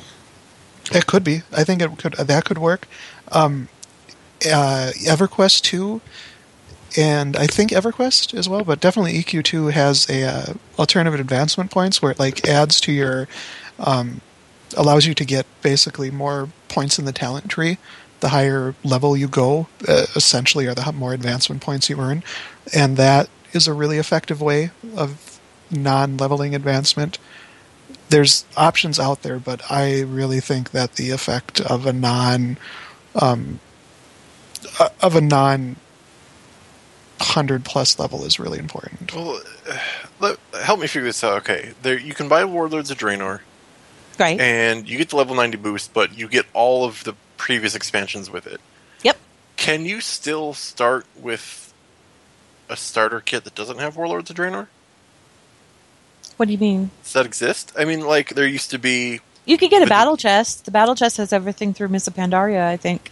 It 0.92 1.06
could 1.06 1.24
be. 1.24 1.44
I 1.56 1.64
think 1.64 1.84
it 1.84 1.98
could. 2.00 2.14
That 2.14 2.46
could 2.46 2.58
work. 2.58 2.88
Um, 3.32 3.68
uh, 4.52 4.92
EverQuest 5.06 5.62
two, 5.62 6.02
and 6.98 7.36
I 7.36 7.48
think 7.48 7.72
EverQuest 7.72 8.34
as 8.34 8.50
well, 8.50 8.64
but 8.64 8.80
definitely 8.80 9.14
EQ 9.14 9.44
two 9.44 9.68
has 9.68 10.10
a 10.10 10.24
uh, 10.24 10.54
alternative 10.78 11.20
advancement 11.20 11.72
points 11.72 12.02
where 12.02 12.12
it 12.12 12.20
like 12.20 12.48
adds 12.48 12.80
to 12.82 12.92
your, 12.92 13.28
um, 13.80 14.22
allows 14.78 15.06
you 15.06 15.14
to 15.14 15.26
get 15.26 15.46
basically 15.62 16.12
more 16.12 16.50
points 16.68 17.00
in 17.00 17.06
the 17.06 17.12
talent 17.12 17.50
tree. 17.50 17.78
The 18.22 18.30
higher 18.30 18.76
level 18.84 19.16
you 19.16 19.28
go, 19.28 19.68
uh, 19.88 20.06
essentially, 20.16 20.68
are 20.68 20.76
the 20.76 20.92
more 20.92 21.14
advancement 21.14 21.62
points 21.62 21.90
you 21.90 22.00
earn, 22.00 22.24
and 22.74 22.98
that 22.98 23.30
is 23.54 23.68
a 23.68 23.74
really 23.74 23.98
effective 23.98 24.42
way 24.42 24.72
of 24.96 25.40
non-leveling 25.72 26.54
advancement 26.54 27.18
there's 28.10 28.46
options 28.58 29.00
out 29.00 29.22
there, 29.22 29.40
but 29.40 29.62
I 29.72 30.02
really 30.02 30.40
think 30.40 30.72
that 30.72 30.96
the 30.96 31.12
effect 31.12 31.62
of 31.62 31.86
a 31.86 31.94
non 31.94 32.58
um, 33.16 33.60
uh, 34.80 34.90
of 35.02 35.16
a 35.16 35.22
non 35.22 35.78
hundred 37.20 37.66
plus 37.66 38.00
level 38.00 38.24
is 38.26 38.40
really 38.40 38.60
important. 38.60 39.14
Well, 39.14 39.42
uh, 39.70 39.78
let, 40.20 40.38
help 40.64 40.80
me 40.80 40.88
figure 40.88 41.06
this 41.08 41.24
out. 41.24 41.38
Okay, 41.40 41.74
there 41.82 41.98
you 42.00 42.14
can 42.14 42.28
buy 42.28 42.46
Warlords 42.46 42.92
of 42.92 42.98
Draenor, 42.98 43.42
Right? 44.20 44.40
and 44.40 44.88
you 44.90 44.98
get 44.98 45.10
the 45.10 45.16
level 45.16 45.36
ninety 45.36 45.58
boost, 45.58 45.94
but 45.94 46.18
you 46.18 46.28
get 46.28 46.46
all 46.54 46.86
of 46.86 47.04
the 47.04 47.16
previous 47.38 47.76
expansions 47.76 48.30
with 48.30 48.48
it. 48.48 48.60
yep. 49.04 49.18
Can 49.58 49.86
you 49.86 50.02
still 50.02 50.54
start 50.54 51.06
with 51.18 51.74
a 52.70 52.76
starter 52.78 53.20
kit 53.20 53.44
that 53.46 53.56
doesn't 53.56 53.80
have 53.80 53.96
Warlords 53.98 54.30
of 54.30 54.36
Draenor? 54.36 54.68
What 56.38 56.46
do 56.46 56.52
you 56.54 56.58
mean? 56.58 56.92
Does 57.04 57.14
that 57.14 57.26
exist? 57.26 57.74
I 57.78 57.84
mean, 57.86 58.02
like 58.06 58.36
there 58.36 58.48
used 58.48 58.72
to 58.72 58.80
be. 58.80 59.20
You 59.46 59.58
could 59.58 59.70
get 59.72 59.82
a 59.82 59.88
battle 59.88 60.16
chest. 60.16 60.66
The 60.66 60.72
battle 60.72 60.96
chest 60.96 61.18
has 61.18 61.34
everything 61.34 61.74
through 61.74 61.88
Mists 61.90 62.08
of 62.08 62.14
Pandaria, 62.14 62.66
I 62.68 62.78
think. 62.78 63.12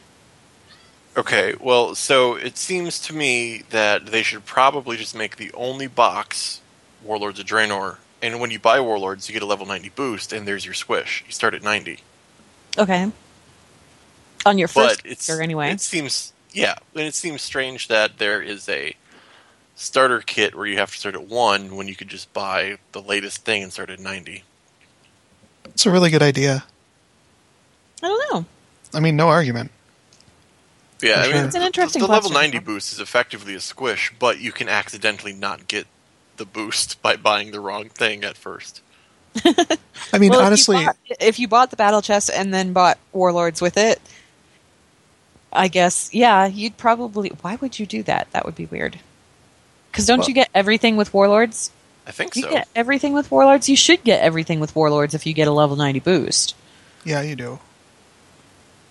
Okay, 1.17 1.55
well, 1.59 1.95
so 1.95 2.35
it 2.35 2.57
seems 2.57 2.99
to 2.99 3.13
me 3.13 3.63
that 3.71 4.05
they 4.05 4.21
should 4.21 4.45
probably 4.45 4.97
just 4.97 5.15
make 5.15 5.37
the 5.37 5.51
only 5.53 5.87
box 5.87 6.61
Warlords 7.03 7.39
of 7.39 7.47
Draenor, 7.47 7.97
and 8.21 8.39
when 8.39 8.51
you 8.51 8.59
buy 8.59 8.79
Warlords, 8.79 9.27
you 9.27 9.33
get 9.33 9.41
a 9.41 9.47
level 9.47 9.65
ninety 9.65 9.89
boost, 9.89 10.31
and 10.31 10.47
there's 10.47 10.63
your 10.63 10.75
squish. 10.75 11.23
You 11.25 11.31
start 11.31 11.55
at 11.55 11.63
ninety. 11.63 11.99
Okay. 12.77 13.11
On 14.45 14.57
your 14.59 14.67
first 14.67 15.01
but 15.01 15.11
it's 15.11 15.25
character, 15.25 15.43
anyway. 15.43 15.71
It 15.71 15.81
seems 15.81 16.33
yeah, 16.51 16.75
and 16.93 17.03
it 17.03 17.15
seems 17.15 17.41
strange 17.41 17.87
that 17.87 18.19
there 18.19 18.41
is 18.41 18.69
a 18.69 18.95
starter 19.75 20.21
kit 20.21 20.55
where 20.55 20.67
you 20.67 20.77
have 20.77 20.91
to 20.91 20.97
start 20.97 21.15
at 21.15 21.27
one 21.27 21.75
when 21.75 21.87
you 21.87 21.95
could 21.95 22.09
just 22.09 22.31
buy 22.33 22.77
the 22.91 23.01
latest 23.01 23.43
thing 23.43 23.63
and 23.63 23.73
start 23.73 23.89
at 23.89 23.99
ninety. 23.99 24.43
It's 25.65 25.85
a 25.87 25.91
really 25.91 26.11
good 26.11 26.23
idea. 26.23 26.63
I 28.03 28.07
don't 28.07 28.33
know. 28.33 28.45
I 28.93 28.99
mean, 28.99 29.15
no 29.15 29.29
argument. 29.29 29.71
Yeah, 31.01 31.23
For 31.23 31.29
I 31.29 31.33
mean, 31.33 31.45
It's 31.45 31.55
an 31.55 31.61
interesting 31.61 32.01
the, 32.01 32.07
the 32.07 32.11
level 32.13 32.31
ninety 32.31 32.59
boost 32.59 32.91
is 32.93 32.99
effectively 32.99 33.53
a 33.55 33.59
squish, 33.59 34.13
but 34.17 34.39
you 34.39 34.51
can 34.51 34.67
accidentally 34.69 35.33
not 35.33 35.67
get 35.67 35.85
the 36.37 36.45
boost 36.45 37.01
by 37.01 37.15
buying 37.15 37.51
the 37.51 37.59
wrong 37.59 37.89
thing 37.89 38.23
at 38.23 38.35
first. 38.37 38.81
I 39.45 40.17
mean, 40.17 40.29
Well, 40.31 40.39
if 40.39 40.43
you 40.43 40.45
honestly, 40.45 40.85
bought- 40.85 40.97
if 41.19 41.39
you 41.39 41.47
bought 41.47 41.69
the 41.69 41.75
battle 41.75 42.01
chest 42.01 42.31
and 42.33 42.53
then 42.53 42.73
bought 42.73 42.97
warlords 43.13 43.61
with 43.61 43.77
it, 43.77 44.01
I 45.53 45.67
guess 45.67 46.09
yeah, 46.13 46.47
you'd 46.47 46.77
probably. 46.77 47.29
Why 47.41 47.55
would 47.57 47.77
you 47.79 47.85
do 47.85 48.03
that? 48.03 48.27
That 48.31 48.45
would 48.45 48.55
be 48.55 48.65
weird. 48.65 48.99
Because 49.91 50.05
don't 50.07 50.19
Well- 50.19 50.27
you 50.29 50.33
get 50.33 50.49
everything 50.55 50.97
with 50.97 51.13
warlords? 51.13 51.71
I 52.07 52.11
think 52.11 52.35
You 52.37 52.43
so. 52.43 52.49
get 52.49 52.67
everything 52.73 53.11
with 53.13 53.29
warlords. 53.29 53.67
You 53.67 53.75
should 53.75 54.01
get 54.03 54.21
everything 54.21 54.59
with 54.61 54.73
warlords 54.75 55.13
if 55.13 55.25
you 55.25 55.33
get 55.33 55.47
a 55.47 55.51
level 55.51 55.75
ninety 55.75 55.99
boost. 55.99 56.55
yeah, 57.03 57.21
you 57.21 57.35
do. 57.35 57.59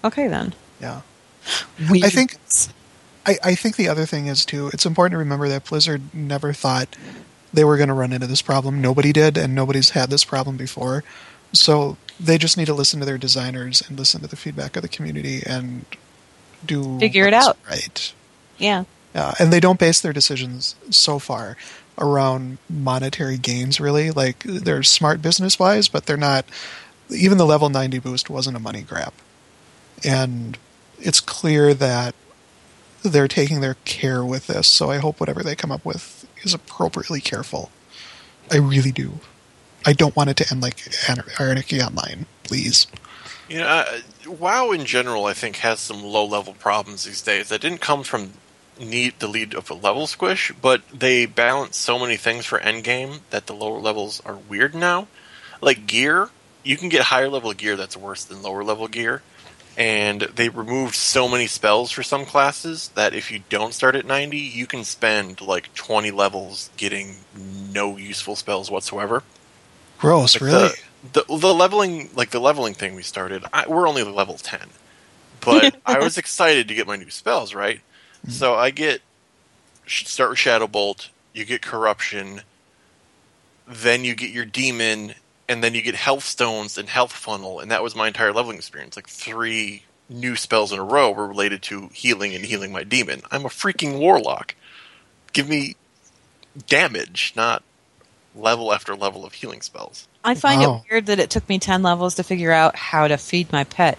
Okay 0.05 0.29
then. 0.29 0.55
Yeah. 0.81 1.01
Weird. 1.91 2.13
think- 2.13 2.37
I, 3.27 3.39
I 3.43 3.55
think 3.57 3.75
the 3.75 3.89
other 3.89 4.07
thing 4.07 4.29
is 4.29 4.45
too. 4.45 4.71
It's 4.73 4.87
important 4.87 5.13
to 5.15 5.19
remember 5.19 5.49
that 5.49 5.65
Blizzard 5.65 6.15
never 6.15 6.53
thought 6.53 6.97
they 7.53 7.65
were 7.65 7.77
going 7.77 7.89
to 7.89 7.95
run 7.95 8.13
into 8.13 8.27
this 8.29 8.41
problem. 8.43 8.81
Nobody 8.81 9.13
did, 9.13 9.37
and 9.37 9.55
nobody's 9.55 9.91
had 9.91 10.11
this 10.11 10.25
problem 10.25 10.57
before. 10.57 11.03
So 11.53 11.97
they 12.21 12.39
just 12.39 12.57
need 12.57 12.67
to 12.67 12.75
listen 12.75 13.01
to 13.01 13.07
their 13.07 13.19
designers 13.19 13.83
and 13.87 13.99
listen 13.99 14.21
to 14.21 14.29
the 14.29 14.37
feedback 14.37 14.77
of 14.77 14.83
the 14.83 14.89
community 14.89 15.43
and 15.45 15.85
do 16.65 16.99
Figure 17.01 17.27
it 17.27 17.35
out. 17.35 17.59
Right. 17.69 18.13
yeah. 18.59 18.85
Uh, 19.15 19.35
and 19.41 19.53
they 19.53 19.61
don't 19.61 19.79
base 19.79 20.01
their 20.01 20.13
decisions 20.13 20.77
so 20.91 21.19
far 21.19 21.57
around 21.99 22.59
monetary 22.69 23.39
gains, 23.39 23.81
really. 23.81 24.11
Like, 24.11 24.43
they're 24.45 24.83
smart 24.83 25.23
business 25.23 25.59
wise, 25.59 25.89
but 25.89 26.07
they're 26.07 26.17
not. 26.17 26.45
Even 27.09 27.39
the 27.39 27.47
level 27.47 27.71
90 27.71 27.99
boost 28.01 28.29
wasn't 28.29 28.57
a 28.57 28.61
money 28.61 28.83
grab. 28.83 29.15
And 30.05 30.59
it's 31.01 31.21
clear 31.21 31.75
that 31.75 32.15
they're 33.03 33.29
taking 33.29 33.61
their 33.61 33.77
care 33.85 34.25
with 34.25 34.47
this, 34.49 34.67
so 34.67 34.91
I 34.91 34.99
hope 34.99 35.21
whatever 35.21 35.43
they 35.43 35.55
come 35.55 35.71
up 35.73 35.85
with 35.85 36.27
is 36.43 36.55
appropriately 36.55 37.21
careful. 37.21 37.71
I 38.51 38.57
really 38.57 38.93
do. 38.93 39.21
I 39.85 39.93
don't 39.93 40.17
want 40.17 40.31
it 40.31 40.37
to 40.39 40.47
end 40.51 40.63
like 40.63 40.77
Anar- 40.77 41.41
Anarchy 41.41 41.81
Online, 41.81 42.27
please. 42.43 42.87
You 43.49 43.59
know, 43.59 43.67
uh, 43.67 43.99
WoW 44.27 44.73
in 44.73 44.85
general, 44.85 45.27
I 45.27 45.33
think, 45.33 45.57
has 45.57 45.79
some 45.79 46.03
low-level 46.03 46.55
problems 46.55 47.05
these 47.05 47.23
days. 47.23 47.49
That 47.49 47.61
didn't 47.61 47.81
come 47.81 48.03
from 48.03 48.33
need 48.81 49.19
the 49.21 49.29
lead 49.29 49.55
of 49.55 49.71
a 49.71 49.75
level 49.75 50.07
squish, 50.07 50.53
but 50.61 50.83
they 50.93 51.27
balance 51.27 51.77
so 51.77 51.99
many 51.99 52.17
things 52.17 52.45
for 52.45 52.59
endgame 52.59 53.21
that 53.31 53.47
the 53.47 53.55
lower 53.55 53.79
levels 53.79 54.21
are 54.27 54.37
weird 54.37 54.75
now. 54.75 55.07
Like 55.61 55.87
gear, 55.87 56.31
you 56.63 56.77
can 56.77 56.89
get 56.89 57.03
higher 57.03 57.29
level 57.29 57.53
gear 57.53 57.77
that's 57.77 57.97
worse 57.97 58.25
than 58.25 58.43
lower 58.43 58.65
level 58.65 58.89
gear, 58.89 59.23
and 59.77 60.23
they 60.23 60.49
removed 60.49 60.95
so 60.95 61.29
many 61.29 61.47
spells 61.47 61.91
for 61.91 62.03
some 62.03 62.25
classes 62.25 62.89
that 62.95 63.15
if 63.15 63.31
you 63.31 63.43
don't 63.49 63.75
start 63.75 63.95
at 63.95 64.07
90, 64.07 64.39
you 64.39 64.67
can 64.67 64.85
spend 64.85 65.41
like 65.41 65.73
20 65.75 66.11
levels 66.11 66.71
getting 66.77 67.17
no 67.37 67.97
useful 67.97 68.37
spells 68.37 68.71
whatsoever. 68.71 69.23
Gross, 69.99 70.35
Like 70.35 70.43
really? 70.43 70.69
The, 71.13 71.25
the 71.25 71.39
the 71.39 71.55
leveling 71.55 72.11
like 72.15 72.31
the 72.31 72.41
leveling 72.41 72.75
thing 72.75 72.95
we 72.95 73.03
started. 73.03 73.45
I, 73.53 73.67
we're 73.69 73.89
only 73.89 74.03
level 74.03 74.37
ten, 74.37 74.69
but 75.41 75.77
I 75.87 75.99
was 76.01 76.19
excited 76.19 76.69
to 76.69 76.75
get 76.75 76.87
my 76.87 76.97
new 76.97 77.11
spells. 77.11 77.55
Right, 77.55 77.79
mm-hmm. 77.79 78.31
so 78.31 78.55
I 78.55 78.71
get 78.71 79.01
start 79.87 80.31
with 80.31 80.39
Shadow 80.39 80.67
Bolt. 80.67 81.11
You 81.33 81.45
get 81.45 81.63
Corruption, 81.63 82.43
then 83.67 84.05
you 84.05 84.15
get 84.15 84.31
your 84.31 84.45
Demon, 84.45 85.15
and 85.49 85.63
then 85.63 85.75
you 85.75 85.83
get 85.83 85.95
Health 85.95 86.25
Stones 86.25 86.79
and 86.79 86.89
Health 86.89 87.13
Funnel, 87.13 87.61
and 87.61 87.71
that 87.71 87.83
was 87.83 87.95
my 87.95 88.09
entire 88.09 88.33
leveling 88.33 88.57
experience. 88.57 88.97
Like 88.97 89.09
three 89.09 89.85
new 90.09 90.37
spells 90.37 90.73
in 90.73 90.79
a 90.79 90.85
row 90.85 91.11
were 91.11 91.27
related 91.27 91.63
to 91.63 91.89
healing 91.93 92.35
and 92.35 92.45
healing 92.45 92.73
my 92.73 92.85
demon. 92.85 93.23
I'm 93.31 93.45
a 93.45 93.49
freaking 93.49 93.99
warlock. 93.99 94.55
Give 95.33 95.49
me 95.49 95.77
damage, 96.69 97.33
not 97.37 97.63
level 98.35 98.73
after 98.73 98.95
level 98.95 99.25
of 99.25 99.33
healing 99.35 99.63
spells. 99.63 100.07
I 100.25 100.35
find 100.35 100.61
Wow. 100.61 100.67
it 100.67 100.69
oh. 100.69 100.85
weird 100.91 101.07
that 101.07 101.19
it 101.19 101.31
took 101.31 101.49
me 101.49 101.59
10 101.59 101.83
levels 101.83 102.15
to 102.17 102.23
figure 102.23 102.53
out 102.53 102.77
how 102.77 103.09
to 103.09 103.17
feed 103.17 103.53
my 103.53 103.65
pet. 103.65 103.99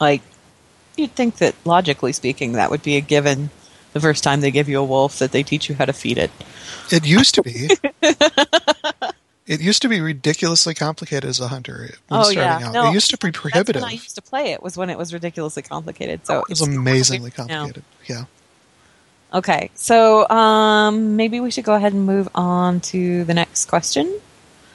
Like, 0.00 0.22
you'd 0.96 1.14
think 1.14 1.36
that 1.36 1.54
logically 1.64 2.12
speaking, 2.12 2.52
that 2.52 2.70
would 2.70 2.82
be 2.82 2.96
a 2.96 3.00
given 3.00 3.50
the 3.92 4.00
first 4.00 4.22
time 4.24 4.40
they 4.40 4.50
give 4.50 4.68
you 4.68 4.78
a 4.80 4.84
wolf 4.84 5.18
that 5.20 5.32
they 5.32 5.42
teach 5.42 5.68
you 5.68 5.74
how 5.74 5.86
to 5.86 5.92
feed 5.92 6.18
it. 6.18 6.30
It 6.90 7.06
used 7.06 7.34
to 7.36 7.42
be. 7.42 7.70
it 9.46 9.60
used 9.60 9.82
to 9.82 9.88
be 9.88 10.00
ridiculously 10.00 10.74
complicated 10.74 11.28
as 11.28 11.40
a 11.40 11.48
hunter 11.48 11.90
when 12.08 12.20
oh, 12.20 12.22
starting 12.24 12.38
yeah. 12.38 12.68
out. 12.68 12.72
No, 12.72 12.90
it 12.90 12.94
used 12.94 13.10
to 13.10 13.18
be 13.18 13.28
That's 13.28 13.38
prohibitive. 13.38 13.82
when 13.82 13.90
I 13.90 13.94
used 13.94 14.14
to 14.16 14.22
play 14.22 14.52
it, 14.52 14.62
was 14.62 14.76
when 14.76 14.90
it 14.90 14.98
was 14.98 15.12
ridiculously 15.12 15.62
complicated. 15.62 16.26
So 16.26 16.40
it 16.40 16.48
was 16.48 16.62
amazingly 16.62 17.32
weird 17.36 17.48
now. 17.48 17.64
complicated. 17.64 17.84
Yeah. 18.06 18.24
Okay, 19.34 19.70
so 19.74 20.28
um, 20.28 21.16
maybe 21.16 21.40
we 21.40 21.50
should 21.50 21.64
go 21.64 21.74
ahead 21.74 21.92
and 21.92 22.06
move 22.06 22.28
on 22.34 22.80
to 22.80 23.24
the 23.24 23.34
next 23.34 23.66
question. 23.66 24.20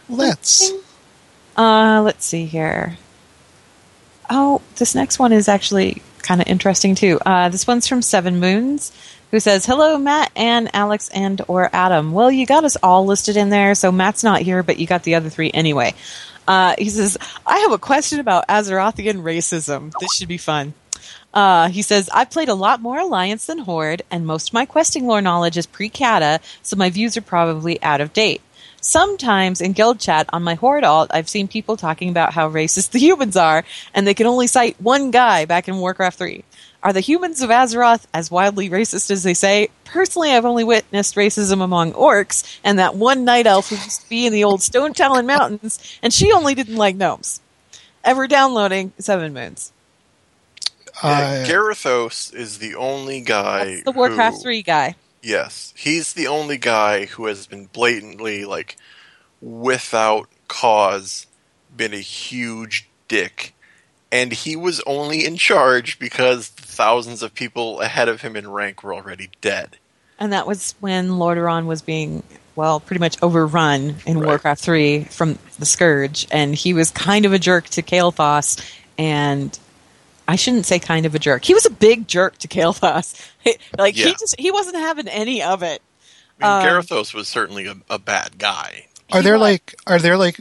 Let's. 0.10 0.72
Uh, 1.58 2.02
let's 2.04 2.26
see 2.26 2.46
here. 2.46 2.98
Oh, 4.30 4.62
this 4.76 4.94
next 4.96 5.20
one 5.20 5.34
is 5.34 5.48
actually 5.48 6.02
kind 6.22 6.42
of 6.42 6.48
interesting 6.48 6.96
too. 6.96 7.20
Uh, 7.26 7.50
this 7.50 7.66
one's 7.68 7.88
from 7.88 8.02
Seven 8.02 8.40
Moons, 8.40 8.92
who 9.32 9.40
says, 9.40 9.66
"Hello, 9.66 9.98
Matt 9.98 10.32
and 10.36 10.70
Alex 10.74 11.10
and 11.10 11.42
or 11.48 11.70
Adam. 11.74 12.12
Well, 12.12 12.32
you 12.32 12.46
got 12.46 12.64
us 12.64 12.78
all 12.84 13.06
listed 13.06 13.38
in 13.38 13.50
there, 13.50 13.74
so 13.76 13.92
Matt's 13.92 14.24
not 14.24 14.42
here, 14.42 14.62
but 14.62 14.78
you 14.78 14.88
got 14.88 15.04
the 15.04 15.16
other 15.16 15.30
three 15.30 15.52
anyway." 15.52 15.94
Uh, 16.48 16.76
he 16.78 16.90
says, 16.90 17.18
"I 17.46 17.60
have 17.60 17.72
a 17.72 17.78
question 17.78 18.20
about 18.20 18.48
Azerothian 18.48 19.24
racism. 19.24 19.92
This 20.00 20.14
should 20.14 20.28
be 20.28 20.38
fun." 20.38 20.74
Uh, 21.34 21.70
he 21.70 21.82
says, 21.82 22.10
I've 22.14 22.30
played 22.30 22.50
a 22.50 22.54
lot 22.54 22.82
more 22.82 23.00
Alliance 23.00 23.46
than 23.46 23.60
Horde, 23.60 24.02
and 24.12 24.26
most 24.26 24.50
of 24.50 24.54
my 24.54 24.66
questing 24.66 25.08
lore 25.08 25.22
knowledge 25.22 25.58
is 25.58 25.66
pre 25.66 25.90
Cata, 25.90 26.40
so 26.62 26.76
my 26.76 26.90
views 26.90 27.16
are 27.16 27.22
probably 27.22 27.82
out 27.82 28.02
of 28.02 28.14
date. 28.14 28.42
Sometimes 28.82 29.62
in 29.62 29.74
guild 29.74 30.00
chat 30.00 30.28
on 30.34 30.44
my 30.44 30.56
Horde 30.56 30.84
alt, 30.84 31.12
I've 31.14 31.30
seen 31.30 31.48
people 31.48 31.78
talking 31.78 32.10
about 32.10 32.34
how 32.34 32.50
racist 32.50 32.90
the 32.92 33.00
humans 33.00 33.38
are, 33.38 33.64
and 33.94 34.06
they 34.06 34.14
can 34.14 34.28
only 34.28 34.48
cite 34.48 34.82
one 34.82 35.12
guy 35.12 35.46
back 35.46 35.68
in 35.68 35.78
Warcraft 35.78 36.18
3. 36.18 36.44
Are 36.84 36.94
the 36.94 37.00
humans 37.00 37.42
of 37.42 37.50
Azeroth 37.52 38.06
as 38.14 38.32
wildly 38.32 38.70
racist 38.70 39.12
as 39.12 39.22
they 39.24 39.36
say? 39.36 39.70
Personally, 39.86 40.32
I've 40.32 40.46
only 40.46 40.64
witnessed 40.64 41.16
racism 41.16 41.62
among 41.62 41.94
orcs, 41.94 42.60
and 42.64 42.80
that 42.80 42.96
one 42.96 43.24
night 43.24 43.46
elf 43.46 43.70
who 43.70 43.76
used 43.76 44.02
to 44.02 44.10
be 44.10 44.26
in 44.26 44.34
the 44.34 44.44
old 44.44 44.62
Stonetalon 44.62 45.26
Mountains, 45.28 45.80
and 46.02 46.12
she 46.12 46.32
only 46.32 46.56
didn't 46.56 46.78
like 46.78 46.96
gnomes. 46.96 47.40
Ever 48.04 48.28
downloading 48.28 48.94
Seven 48.98 49.32
Moons. 49.34 49.72
Yeah, 51.04 51.44
Uh, 51.44 51.46
Garithos 51.48 52.34
is 52.34 52.58
the 52.58 52.76
only 52.76 53.22
guy. 53.22 53.66
That's 53.66 53.84
the 53.84 53.92
Warcraft 53.92 54.38
who- 54.38 54.42
3 54.42 54.62
guy. 54.64 54.96
Yes, 55.22 55.74
he's 55.78 56.14
the 56.14 56.26
only 56.28 56.58
guy 56.58 57.06
who 57.06 57.28
has 57.28 57.46
been 57.46 57.68
blatantly, 57.68 58.44
like, 58.44 58.76
without 59.40 60.28
cause, 60.48 61.28
been 61.76 61.94
a 61.94 62.00
huge 62.00 62.88
dick. 63.08 63.54
And 64.12 64.34
he 64.34 64.56
was 64.56 64.82
only 64.86 65.26
in 65.26 65.38
charge 65.38 65.98
because 66.00 66.48
thousands 66.50 67.24
of 67.24 67.34
people 67.34 67.80
ahead 67.82 68.10
of 68.10 68.22
him 68.22 68.36
in 68.36 68.50
rank 68.52 68.84
were 68.84 68.94
already 68.94 69.30
dead. 69.40 69.78
And 70.20 70.34
that 70.34 70.46
was 70.46 70.76
when 70.82 71.10
Lordaeron 71.12 71.66
was 71.66 71.82
being, 71.82 72.22
well, 72.56 72.80
pretty 72.80 73.00
much 73.00 73.18
overrun 73.24 73.96
in 74.06 74.20
Right. 74.20 74.28
Warcraft 74.28 74.62
3 74.62 75.04
from 75.06 75.40
the 75.60 75.66
Scourge. 75.66 76.28
And 76.30 76.54
he 76.54 76.74
was 76.74 76.92
kind 76.92 77.26
of 77.26 77.34
a 77.34 77.40
jerk 77.40 77.66
to 77.70 77.82
Kael'thas. 77.82 78.60
And 78.98 79.58
I 80.28 80.36
shouldn't 80.36 80.66
say 80.66 80.78
kind 80.78 81.06
of 81.06 81.16
a 81.16 81.20
jerk. 81.20 81.44
He 81.46 81.54
was 81.54 81.66
a 81.66 81.72
big 81.72 82.08
jerk 82.08 82.38
to 82.40 82.48
Kael'thas. 82.48 83.32
like, 83.78 83.96
he 83.96 84.12
just, 84.12 84.36
he 84.38 84.52
wasn't 84.52 84.76
having 84.76 85.08
any 85.08 85.42
of 85.42 85.64
it. 85.64 85.82
I 86.42 86.64
mean, 86.64 86.68
Um, 86.70 86.82
Garithos 86.84 87.14
was 87.14 87.28
certainly 87.28 87.66
a, 87.68 87.76
a 87.90 87.98
bad 87.98 88.38
guy. 88.38 88.88
are 89.12 89.22
there 89.22 89.34
was- 89.34 89.42
like 89.42 89.76
are 89.88 90.00
there 90.00 90.18
like 90.18 90.40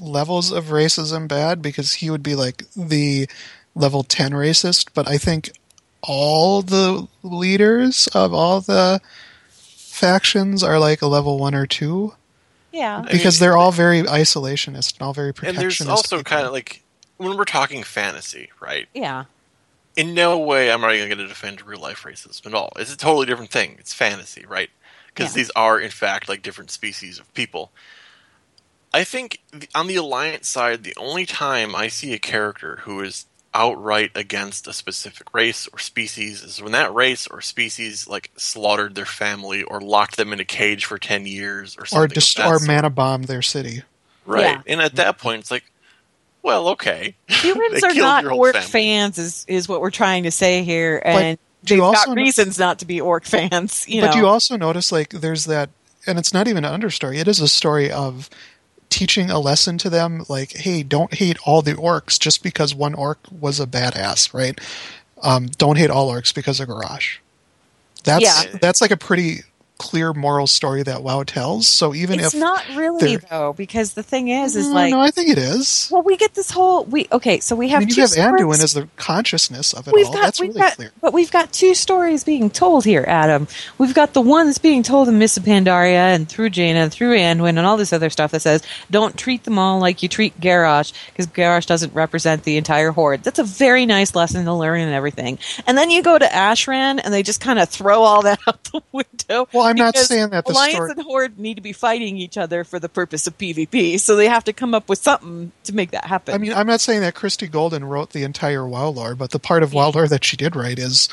levels 0.00 0.50
of 0.52 0.66
racism 0.66 1.28
bad? 1.28 1.60
Because 1.62 1.94
he 1.94 2.10
would 2.10 2.22
be 2.22 2.34
like 2.34 2.64
the 2.76 3.28
level 3.74 4.02
ten 4.02 4.32
racist, 4.32 4.88
but 4.94 5.08
I 5.08 5.18
think 5.18 5.50
all 6.02 6.62
the 6.62 7.06
leaders 7.22 8.08
of 8.08 8.34
all 8.34 8.60
the 8.60 9.00
factions 9.48 10.62
are 10.62 10.78
like 10.78 11.02
a 11.02 11.06
level 11.06 11.38
one 11.38 11.54
or 11.54 11.66
two 11.66 12.14
Yeah. 12.72 13.04
I 13.06 13.12
because 13.12 13.40
mean, 13.40 13.46
they're 13.48 13.56
all 13.56 13.72
very 13.72 14.02
isolationist 14.02 14.94
and 14.94 15.02
all 15.02 15.12
very 15.12 15.32
protectionist. 15.32 15.80
And 15.80 15.88
there's 15.88 15.96
also 15.96 16.16
people. 16.18 16.30
kind 16.30 16.46
of 16.46 16.52
like, 16.52 16.82
when 17.18 17.36
we're 17.36 17.44
talking 17.44 17.82
fantasy, 17.82 18.50
right? 18.60 18.88
Yeah. 18.94 19.24
in 19.94 20.14
no 20.14 20.38
way 20.38 20.70
am 20.70 20.84
I 20.84 20.96
going 20.96 21.18
to 21.18 21.26
defend 21.28 21.64
real 21.66 21.78
life 21.80 22.02
racism 22.04 22.46
at 22.46 22.54
all. 22.54 22.72
It's 22.76 22.92
a 22.92 22.96
totally 22.96 23.26
different 23.26 23.50
thing. 23.50 23.76
It's 23.78 23.92
fantasy, 23.92 24.44
right? 24.48 24.70
Because 25.08 25.32
Yeah. 25.36 25.42
these 25.42 25.50
are, 25.54 25.78
in 25.78 25.90
fact, 25.90 26.28
like 26.28 26.42
different 26.42 26.70
species 26.70 27.18
of 27.18 27.32
people. 27.34 27.70
I 28.94 29.04
think 29.04 29.40
the, 29.52 29.68
on 29.74 29.86
the 29.86 29.96
Alliance 29.96 30.48
side, 30.48 30.84
the 30.84 30.94
only 30.96 31.26
time 31.26 31.74
I 31.74 31.88
see 31.88 32.12
a 32.12 32.18
character 32.18 32.80
who 32.82 33.00
is 33.00 33.26
outright 33.54 34.10
against 34.14 34.66
a 34.66 34.72
specific 34.72 35.32
race 35.34 35.68
or 35.72 35.78
species 35.78 36.42
is 36.42 36.62
when 36.62 36.72
that 36.72 36.92
race 36.94 37.26
or 37.26 37.40
species 37.40 38.08
like 38.08 38.30
slaughtered 38.36 38.94
their 38.94 39.06
family 39.06 39.62
or 39.62 39.80
locked 39.80 40.16
them 40.16 40.32
in 40.32 40.40
a 40.40 40.44
cage 40.44 40.84
for 40.86 40.98
10 40.98 41.26
years 41.26 41.76
or 41.76 41.84
something. 41.84 42.02
or 42.02 42.04
of 42.06 42.12
just 42.14 42.38
or 42.40 42.58
mana 42.60 42.90
bomb 42.90 43.22
their 43.24 43.42
city. 43.42 43.82
Right. 44.24 44.42
Yeah. 44.42 44.62
And 44.66 44.80
at 44.80 44.96
that 44.96 45.18
point, 45.18 45.40
it's 45.40 45.50
like, 45.50 45.64
well, 46.42 46.68
okay. 46.70 47.14
Humans 47.28 47.82
are 47.84 47.94
not 47.94 48.24
orc 48.26 48.54
family. 48.54 48.68
fans, 48.68 49.18
is, 49.18 49.44
is 49.48 49.68
what 49.68 49.80
we're 49.80 49.90
trying 49.90 50.24
to 50.24 50.30
say 50.30 50.64
here. 50.64 51.00
And 51.04 51.38
do 51.64 51.74
you 51.74 51.80
they've 51.80 51.84
got 51.84 51.98
also 51.98 52.14
know- 52.14 52.22
reasons 52.22 52.58
not 52.58 52.78
to 52.80 52.86
be 52.86 53.00
orc 53.00 53.24
fans. 53.26 53.86
You 53.88 54.00
but 54.02 54.14
know. 54.14 54.20
you 54.20 54.26
also 54.26 54.56
notice 54.56 54.92
like 54.92 55.10
there's 55.10 55.44
that 55.46 55.70
and 56.06 56.18
it's 56.18 56.32
not 56.34 56.48
even 56.48 56.64
an 56.64 56.80
understory 56.80 57.18
it 57.20 57.28
is 57.28 57.38
a 57.38 57.46
story 57.46 57.88
of 57.88 58.28
teaching 58.92 59.30
a 59.30 59.38
lesson 59.38 59.78
to 59.78 59.88
them 59.90 60.24
like 60.28 60.52
hey 60.52 60.82
don't 60.82 61.14
hate 61.14 61.38
all 61.46 61.62
the 61.62 61.72
orcs 61.74 62.18
just 62.18 62.42
because 62.42 62.74
one 62.74 62.94
orc 62.94 63.18
was 63.40 63.58
a 63.58 63.66
badass 63.66 64.32
right 64.34 64.60
um, 65.22 65.46
don't 65.56 65.78
hate 65.78 65.90
all 65.90 66.10
orcs 66.12 66.34
because 66.34 66.60
of 66.60 66.68
Garrosh 66.68 67.18
that's 68.04 68.22
Yeah. 68.24 68.58
that's 68.60 68.80
like 68.80 68.90
a 68.90 68.96
pretty 68.96 69.40
clear 69.82 70.12
moral 70.12 70.46
story 70.46 70.82
that 70.84 71.02
WoW 71.02 71.24
tells. 71.24 71.66
So 71.66 71.94
even 71.94 72.20
it's 72.20 72.34
if 72.34 72.40
not 72.40 72.64
really 72.76 73.16
though, 73.16 73.52
because 73.52 73.94
the 73.94 74.02
thing 74.02 74.28
is, 74.28 74.54
is 74.56 74.68
no, 74.68 74.74
like, 74.74 74.90
no, 74.92 75.00
I 75.00 75.10
think 75.10 75.28
it 75.28 75.38
is. 75.38 75.88
well, 75.92 76.02
we 76.02 76.16
get 76.16 76.34
this 76.34 76.50
whole 76.50 76.84
we 76.84 77.08
okay, 77.10 77.40
so 77.40 77.56
we 77.56 77.66
I 77.66 77.70
have 77.70 77.80
mean, 77.80 77.88
you 77.90 78.02
have 78.02 78.10
Anduin 78.10 78.62
as 78.62 78.74
the 78.74 78.88
consciousness 78.96 79.72
of 79.72 79.88
it 79.88 79.94
We've 79.94 80.06
all. 80.06 80.12
got, 80.12 80.22
That's 80.22 80.40
really 80.40 80.54
got, 80.60 80.76
clear. 80.76 80.92
but 81.00 81.12
we've 81.12 81.30
got 81.30 81.52
two 81.52 81.74
stories 81.74 82.22
being 82.24 82.48
told 82.50 82.84
here, 82.84 83.04
Adam. 83.08 83.48
We've 83.78 83.94
got 83.94 84.12
the 84.14 84.20
one 84.20 84.46
that's 84.46 84.58
being 84.58 84.82
told 84.82 85.08
in 85.08 85.18
Mists 85.18 85.36
of 85.36 85.42
Pandaria 85.44 86.14
and 86.14 86.28
through 86.28 86.50
Jaina 86.50 86.78
and 86.80 86.92
through 86.92 87.16
Anduin 87.16 87.50
and 87.50 87.60
all 87.60 87.76
this 87.76 87.92
other 87.92 88.10
stuff 88.10 88.30
that 88.30 88.40
says 88.40 88.62
don't 88.90 89.16
treat 89.18 89.44
them 89.44 89.58
all 89.58 89.80
like 89.80 90.02
you 90.02 90.08
treat 90.08 90.38
Garrosh 90.40 90.92
because 91.06 91.26
Garrosh 91.26 91.66
doesn't 91.66 91.92
represent 91.94 92.44
the 92.44 92.56
entire 92.56 92.90
horde. 92.92 93.22
That's 93.24 93.38
a 93.38 93.44
very 93.44 93.84
nice 93.86 94.14
lesson 94.14 94.44
to 94.44 94.54
learn 94.54 94.80
and 94.80 94.92
everything. 94.92 95.38
And 95.66 95.76
then 95.76 95.90
you 95.90 96.02
go 96.02 96.18
to 96.18 96.26
Ashran 96.26 97.00
and 97.02 97.12
they 97.12 97.22
just 97.22 97.40
kind 97.40 97.58
of 97.58 97.68
throw 97.68 98.02
all 98.02 98.22
that 98.22 98.38
out 98.46 98.62
the 98.64 98.82
window. 98.92 99.48
Well, 99.52 99.64
I'm 99.80 99.84
not 99.84 99.96
saying 99.96 100.30
that 100.30 100.44
the 100.46 100.52
Alliance 100.52 100.74
story- 100.74 100.90
and 100.92 101.02
Horde 101.02 101.38
need 101.38 101.54
to 101.54 101.60
be 101.60 101.72
fighting 101.72 102.16
each 102.16 102.38
other 102.38 102.64
for 102.64 102.78
the 102.78 102.88
purpose 102.88 103.26
of 103.26 103.36
PvP, 103.38 103.98
so 103.98 104.16
they 104.16 104.28
have 104.28 104.44
to 104.44 104.52
come 104.52 104.74
up 104.74 104.88
with 104.88 105.00
something 105.00 105.52
to 105.64 105.74
make 105.74 105.90
that 105.90 106.04
happen. 106.04 106.34
I 106.34 106.38
mean, 106.38 106.52
I'm 106.52 106.66
not 106.66 106.80
saying 106.80 107.00
that 107.00 107.14
Christie 107.14 107.48
Golden 107.48 107.84
wrote 107.84 108.10
the 108.10 108.24
entire 108.24 108.66
WoW 108.66 108.88
lore, 108.88 109.14
but 109.14 109.30
the 109.30 109.38
part 109.38 109.62
of 109.62 109.72
WoW 109.74 109.90
lore 109.90 110.08
that 110.08 110.24
she 110.24 110.36
did 110.36 110.56
write 110.56 110.78
is 110.78 111.08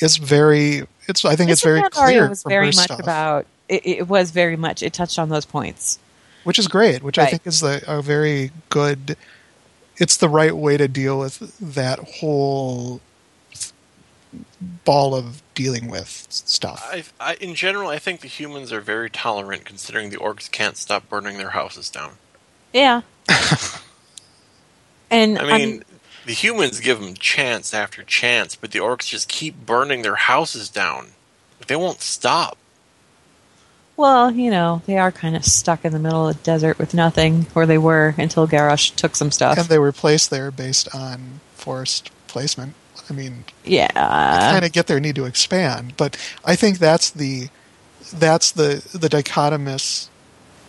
is 0.00 0.16
very. 0.16 0.86
It's 1.08 1.24
I 1.24 1.36
think 1.36 1.50
it's 1.50 1.62
very 1.62 1.80
Mists 1.80 1.96
of 1.96 2.04
Pandaria 2.04 2.06
clear 2.06 2.28
was 2.28 2.42
very 2.42 2.66
much 2.66 2.76
stuff, 2.76 3.00
about 3.00 3.46
it, 3.68 3.86
it 3.86 4.08
was 4.08 4.30
very 4.30 4.56
much 4.56 4.82
it 4.82 4.92
touched 4.92 5.18
on 5.18 5.28
those 5.28 5.44
points 5.44 5.98
which 6.44 6.58
is 6.58 6.68
great. 6.68 7.02
Which 7.02 7.18
I 7.18 7.26
think 7.26 7.46
is 7.46 7.60
the, 7.60 7.82
a 7.86 8.02
very 8.02 8.50
good. 8.68 9.16
It's 9.96 10.16
the 10.16 10.28
right 10.28 10.56
way 10.56 10.76
to 10.76 10.88
deal 10.88 11.18
with 11.18 11.56
that 11.58 11.98
whole 11.98 13.00
ball 14.84 15.14
of 15.14 15.42
dealing 15.54 15.88
with 15.88 16.26
stuff. 16.30 16.86
I, 16.90 17.04
I, 17.20 17.34
in 17.34 17.54
general, 17.54 17.88
I 17.88 17.98
think 17.98 18.20
the 18.20 18.28
humans 18.28 18.72
are 18.72 18.80
very 18.80 19.10
tolerant, 19.10 19.64
considering 19.64 20.10
the 20.10 20.16
orcs 20.16 20.50
can't 20.50 20.76
stop 20.76 21.08
burning 21.08 21.38
their 21.38 21.50
houses 21.50 21.90
down. 21.90 22.14
yeah 22.72 23.02
and 25.10 25.38
I 25.38 25.58
mean, 25.58 25.78
um, 25.78 25.82
the 26.26 26.32
humans 26.32 26.80
give 26.80 27.00
them 27.00 27.14
chance 27.14 27.72
after 27.74 28.02
chance, 28.02 28.56
but 28.56 28.70
the 28.72 28.78
orcs 28.78 29.06
just 29.06 29.28
keep 29.28 29.66
burning 29.66 30.02
their 30.02 30.16
houses 30.16 30.68
down. 30.68 31.08
They 31.66 31.76
won't 31.76 32.00
stop. 32.00 32.56
well 33.96 34.30
you 34.30 34.50
know 34.50 34.82
they 34.86 34.98
are 34.98 35.12
kind 35.12 35.36
of 35.36 35.44
stuck 35.44 35.84
in 35.84 35.92
the 35.92 35.98
middle 35.98 36.28
of 36.28 36.36
the 36.36 36.42
desert 36.42 36.78
with 36.78 36.94
nothing 36.94 37.42
where 37.52 37.66
they 37.66 37.78
were 37.78 38.14
until 38.18 38.48
Garrosh 38.48 38.94
took 38.96 39.14
some 39.14 39.30
stuff 39.30 39.58
and 39.58 39.68
they 39.68 39.78
were 39.78 39.92
placed 39.92 40.30
there 40.30 40.50
based 40.50 40.92
on 40.94 41.40
forced 41.54 42.10
placement. 42.26 42.74
I 43.10 43.14
mean, 43.14 43.44
yeah 43.64 43.90
kind 44.52 44.64
of 44.64 44.72
get 44.72 44.86
their 44.86 45.00
need 45.00 45.16
to 45.16 45.24
expand, 45.24 45.94
but 45.96 46.16
I 46.44 46.56
think 46.56 46.78
that's 46.78 47.10
the 47.10 47.48
that's 48.14 48.52
the 48.52 48.82
the 48.92 49.08
dichotomous 49.08 50.08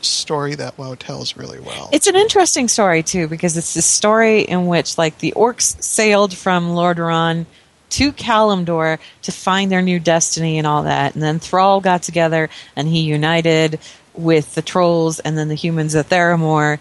story 0.02 0.56
that 0.56 0.78
WoW 0.78 0.96
tells 0.96 1.38
really 1.38 1.60
well. 1.60 1.90
It's 1.92 2.08
an 2.08 2.16
interesting 2.16 2.68
story 2.68 3.04
too 3.04 3.28
because 3.28 3.58
it's 3.58 3.74
this 3.74 3.86
story 3.86 4.42
in 4.42 4.68
which 4.68 4.98
like 4.98 5.20
the 5.20 5.34
orcs 5.36 5.82
sailed 5.82 6.34
from 6.36 6.70
Lordaeron 6.72 7.46
to 7.92 8.12
Kalimdor 8.14 9.00
to 9.24 9.32
find 9.32 9.72
their 9.72 9.82
new 9.82 10.00
destiny 10.00 10.58
and 10.58 10.66
all 10.66 10.84
that, 10.84 11.14
and 11.14 11.22
then 11.22 11.40
Thrall 11.40 11.82
got 11.82 12.04
together 12.04 12.50
and 12.76 12.88
he 12.88 13.02
united 13.02 13.80
with 14.14 14.56
the 14.56 14.62
trolls 14.62 15.20
and 15.20 15.38
then 15.38 15.48
the 15.48 15.56
humans 15.56 15.96
at 15.96 16.10
Theramore, 16.10 16.80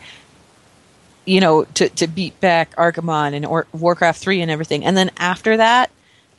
you 1.30 1.40
know, 1.40 1.62
to 1.62 1.88
to 1.90 2.08
beat 2.08 2.40
back 2.40 2.74
Archimonde 2.74 3.34
and 3.36 3.46
or- 3.46 3.68
Warcraft 3.72 4.20
three 4.20 4.40
and 4.40 4.50
everything. 4.50 4.84
And 4.84 4.96
then 4.96 5.10
after 5.16 5.56
that, 5.56 5.90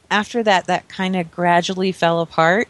after 0.10 0.44
that, 0.44 0.66
that 0.66 0.90
kind 0.90 1.16
of 1.16 1.32
gradually 1.32 1.94
fell 1.94 2.20
apart 2.20 2.68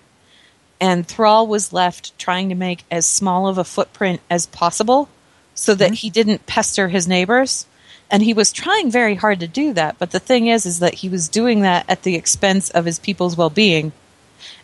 and 0.80 1.07
Thrall 1.07 1.45
was 1.45 1.72
left 1.72 2.17
trying 2.17 2.49
to 2.49 2.55
make 2.55 2.84
as 2.89 3.05
small 3.05 3.47
of 3.47 3.59
a 3.59 3.63
footprint 3.63 4.22
as 4.30 4.47
possible 4.47 5.09
so 5.53 5.76
that 5.76 5.95
he 5.95 6.09
didn't 6.09 6.47
pester 6.47 6.89
his 6.89 7.07
neighbors. 7.07 7.67
And 8.09 8.24
he 8.24 8.34
was 8.34 8.51
trying 8.51 8.91
very 8.91 9.15
hard 9.15 9.39
to 9.39 9.47
do 9.47 9.74
that, 9.74 9.97
but 9.97 10.11
the 10.11 10.19
thing 10.19 10.47
is 10.47 10.65
is 10.65 10.80
that 10.80 10.95
he 10.95 11.07
was 11.07 11.30
doing 11.30 11.61
that 11.61 11.86
at 11.88 12.03
the 12.03 12.15
expense 12.15 12.69
of 12.72 12.86
his 12.86 12.99
people's 12.99 13.38
well-being. 13.38 13.93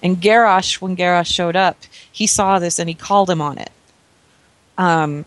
And 0.04 0.22
Garrosh, 0.22 0.82
when 0.82 0.98
Garrosh 0.98 1.34
showed 1.34 1.56
up, 1.56 1.78
he 2.12 2.28
saw 2.28 2.60
this 2.60 2.78
and 2.78 2.90
he 2.90 2.96
called 2.96 3.30
him 3.30 3.42
on 3.42 3.58
it. 3.58 3.72
Um, 4.78 5.26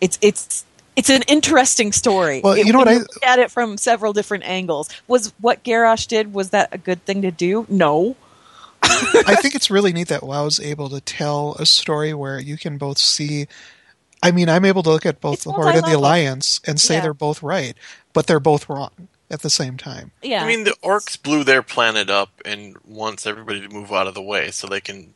it's 0.00 0.18
it's 0.20 0.64
it's 0.96 1.10
an 1.10 1.22
interesting 1.22 1.92
story. 1.92 2.40
Well, 2.42 2.54
It- 2.54 2.66
you 2.66 2.72
know 2.72 2.78
when 2.80 2.86
what 2.88 2.94
I- 2.94 2.98
look 2.98 3.24
at 3.24 3.38
it 3.38 3.50
from 3.50 3.76
several 3.78 4.12
different 4.12 4.44
angles. 4.44 4.88
Was 5.08 5.32
what 5.40 5.62
Garrosh 5.64 6.06
did 6.06 6.32
was 6.34 6.50
that 6.50 6.68
a 6.72 6.78
good 6.78 7.04
thing 7.04 7.22
to 7.22 7.30
do? 7.30 7.66
No. 7.68 8.16
I 8.82 9.34
think 9.36 9.54
it's 9.54 9.70
really 9.70 9.92
neat 9.92 10.08
that 10.08 10.22
WoW's 10.22 10.60
able 10.60 10.88
to 10.90 11.00
tell 11.00 11.56
a 11.58 11.64
story 11.66 12.12
where 12.12 12.38
you 12.38 12.56
can 12.58 12.76
both 12.78 12.98
see. 12.98 13.46
I 14.22 14.30
mean, 14.30 14.48
I'm 14.48 14.64
able 14.64 14.82
to 14.82 14.90
look 14.90 15.06
at 15.06 15.20
both 15.20 15.34
It's 15.34 15.44
the 15.44 15.52
Horde 15.52 15.74
and 15.76 15.84
the. 15.86 15.96
Alliance 15.96 16.60
and 16.66 16.80
say 16.80 16.94
Yeah. 16.96 17.00
they're 17.00 17.14
both 17.14 17.42
right, 17.42 17.76
but 18.12 18.26
they're 18.26 18.40
both 18.40 18.68
wrong 18.68 18.90
at 19.30 19.40
the 19.40 19.50
same 19.50 19.76
time. 19.78 20.12
Yeah. 20.22 20.44
I 20.44 20.46
mean, 20.46 20.64
the 20.64 20.76
orcs 20.82 21.20
blew 21.20 21.44
their 21.44 21.62
planet 21.62 22.10
up 22.10 22.30
and 22.44 22.76
wants 22.84 23.26
everybody 23.26 23.60
to 23.62 23.68
move 23.70 23.90
out 23.90 24.06
of 24.06 24.14
the 24.14 24.22
way 24.22 24.50
so 24.50 24.66
they 24.66 24.80
can 24.82 25.14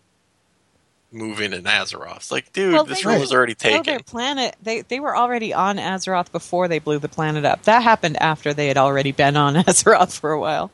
move 1.10 1.40
into 1.40 1.58
Azeroth. 1.58 2.16
It's 2.16 2.30
like, 2.30 2.52
dude, 2.52 2.72
Well, 2.74 2.84
this 2.84 3.04
room 3.04 3.18
was 3.20 3.32
already 3.32 3.54
taken. 3.54 3.82
their 3.82 4.00
planet 4.00 4.56
they 4.62 4.82
they 4.82 5.00
were 5.00 5.16
already 5.16 5.54
on 5.54 5.76
Azeroth 5.78 6.30
before 6.32 6.68
they 6.68 6.78
blew 6.78 6.98
the 6.98 7.08
planet 7.08 7.44
up. 7.44 7.62
That 7.62 7.82
happened 7.82 8.16
after 8.20 8.52
they 8.52 8.68
had 8.68 8.76
already 8.76 9.12
been 9.12 9.36
on 9.36 9.54
Azeroth 9.64 10.18
for 10.18 10.32
a 10.32 10.40
while. 10.40 10.70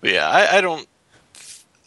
But 0.00 0.10
yeah, 0.12 0.28
I, 0.28 0.58
I 0.58 0.60
don't 0.60 0.88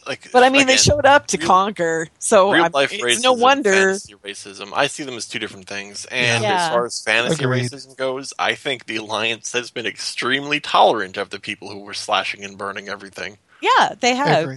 like. 0.06 0.30
But 0.32 0.42
I 0.44 0.48
mean, 0.48 0.66
they 0.66 0.76
showed 0.76 1.04
up 1.04 1.26
to 1.28 1.38
real- 1.38 1.46
conquer, 1.46 2.08
so 2.18 2.52
real 2.52 2.62
I'm- 2.62 2.70
life 2.72 2.92
it's 2.92 3.02
racism, 3.02 3.22
no 3.24 3.32
wonder. 3.34 3.72
fantasy 3.72 4.14
racism. 4.14 4.70
I 4.74 4.86
see 4.86 5.02
them 5.02 5.14
as 5.16 5.26
two 5.28 5.38
different 5.38 5.66
things. 5.66 6.06
And 6.06 6.42
Yeah. 6.44 6.66
as 6.66 6.68
far 6.72 6.86
as 6.86 7.02
fantasy 7.02 7.44
Agreed. 7.44 7.64
racism 7.64 7.96
goes, 7.96 8.32
I 8.38 8.54
think 8.54 8.86
the 8.86 8.96
Alliance 8.96 9.52
has 9.52 9.70
been 9.70 9.86
extremely 9.86 10.60
tolerant 10.60 11.16
of 11.16 11.30
the 11.30 11.40
people 11.40 11.68
who 11.70 11.80
were 11.80 11.94
slashing 11.94 12.44
and 12.44 12.56
burning 12.56 12.88
everything. 12.88 13.38
Yeah, 13.60 13.94
they 14.00 14.12
I 14.12 14.14
have. 14.14 14.48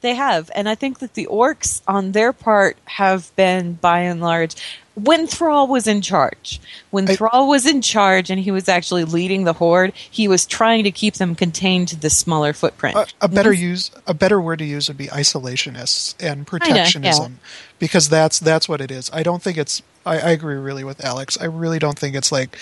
They 0.00 0.14
have, 0.14 0.48
and 0.54 0.68
I 0.68 0.76
think 0.76 1.00
that 1.00 1.14
the 1.14 1.26
orcs, 1.26 1.82
on 1.88 2.12
their 2.12 2.32
part, 2.32 2.76
have 2.84 3.34
been 3.34 3.74
by 3.74 4.00
and 4.00 4.20
large. 4.20 4.54
When 4.94 5.26
Thrall 5.26 5.66
was 5.66 5.86
in 5.88 6.02
charge, 6.02 6.60
when 6.90 7.08
I- 7.08 7.16
Thrall 7.16 7.48
was 7.48 7.66
in 7.66 7.82
charge 7.82 8.30
and 8.30 8.40
he 8.40 8.50
was 8.52 8.68
actually 8.68 9.04
leading 9.04 9.44
the 9.44 9.52
horde, 9.52 9.92
he 9.94 10.28
was 10.28 10.46
trying 10.46 10.84
to 10.84 10.92
keep 10.92 11.14
them 11.14 11.34
contained 11.34 11.88
to 11.88 11.96
the 11.96 12.10
smaller 12.10 12.52
footprint. 12.52 12.96
A, 12.96 13.06
a 13.22 13.28
better 13.28 13.52
mhm. 13.52 13.58
use, 13.58 13.90
a 14.06 14.14
better 14.14 14.40
word 14.40 14.60
to 14.60 14.64
use 14.64 14.86
would 14.88 14.98
be 14.98 15.08
isolationists 15.08 16.14
and 16.20 16.46
protectionism, 16.46 17.40
because 17.80 18.08
that's 18.08 18.38
that's 18.38 18.68
what 18.68 18.80
it 18.80 18.90
is. 18.92 19.10
I 19.12 19.22
don't 19.24 19.42
think 19.42 19.58
it's. 19.58 19.82
I, 20.06 20.18
I 20.18 20.30
agree 20.30 20.56
really 20.56 20.84
with 20.84 21.04
Alex. 21.04 21.36
I 21.40 21.46
really 21.46 21.78
don't 21.78 21.98
think 21.98 22.14
it's 22.14 22.32
like 22.32 22.56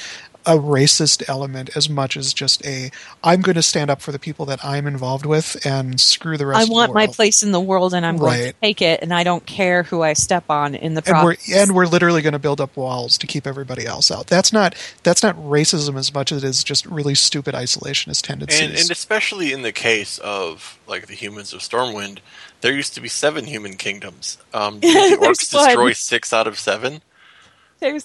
a 0.47 0.53
racist 0.53 1.29
element 1.29 1.77
as 1.77 1.89
much 1.91 2.17
as 2.17 2.33
just 2.33 2.65
a 2.67 2.91
I'm 3.25 3.43
going 3.43 3.57
to 3.57 3.63
stand 3.63 3.91
up 3.91 4.01
for 4.01 4.13
the 4.13 4.19
people 4.19 4.47
that 4.47 4.65
I'm 4.65 4.87
involved 4.87 5.27
with 5.27 5.57
and 5.67 6.01
screw 6.01 6.37
the 6.39 6.47
rest. 6.47 6.59
I 6.61 6.63
of 6.63 6.69
the 6.69 6.75
want 6.75 6.95
my 6.95 7.07
place 7.09 7.43
in 7.43 7.53
the 7.53 7.61
world, 7.61 7.93
and 7.95 8.07
I'm 8.07 8.17
going 8.17 8.39
to 8.39 8.45
Right. 8.47 8.57
take 8.63 8.81
it, 8.83 9.01
and 9.03 9.13
I 9.13 9.25
don't 9.25 9.45
care 9.47 9.83
who 9.83 10.03
I 10.03 10.13
step 10.13 10.45
on 10.49 10.75
in 10.75 10.95
the 10.95 11.03
and 11.07 11.17
we're 11.25 11.35
process. 11.35 11.57
and 11.57 11.75
we're 11.75 11.87
literally 11.87 12.23
going 12.23 12.33
to 12.33 12.39
build 12.39 12.61
up 12.61 12.77
walls 12.77 13.19
to 13.19 13.27
keep 13.27 13.47
everybody 13.47 13.87
else 13.87 14.11
out. 14.11 14.29
That's 14.29 14.53
not 14.53 14.75
that's 15.03 15.23
not 15.23 15.37
racism 15.37 15.97
as 15.97 16.15
much 16.15 16.33
as 16.33 16.45
it 16.45 16.49
is 16.49 16.63
just 16.65 16.87
really 16.87 17.15
stupid 17.15 17.55
isolationist 17.55 18.23
tendencies. 18.23 18.61
And, 18.61 18.79
and 18.79 18.91
especially 18.91 19.53
in 19.53 19.63
the 19.63 19.73
case 19.73 20.19
of 20.19 20.79
like 20.87 21.07
the 21.09 21.15
humans 21.15 21.53
of 21.53 21.61
Stormwind, 21.61 22.19
there 22.61 22.73
used 22.73 22.95
to 22.95 23.01
be 23.01 23.09
seven 23.09 23.45
human 23.47 23.77
kingdoms. 23.77 24.39
Um, 24.55 24.79
did 24.93 25.19
the 25.21 25.25
orcs 25.27 25.51
destroy 25.51 25.93
six 25.93 26.33
out 26.33 26.47
of 26.47 26.59
seven? 26.59 27.03
There's 27.79 28.05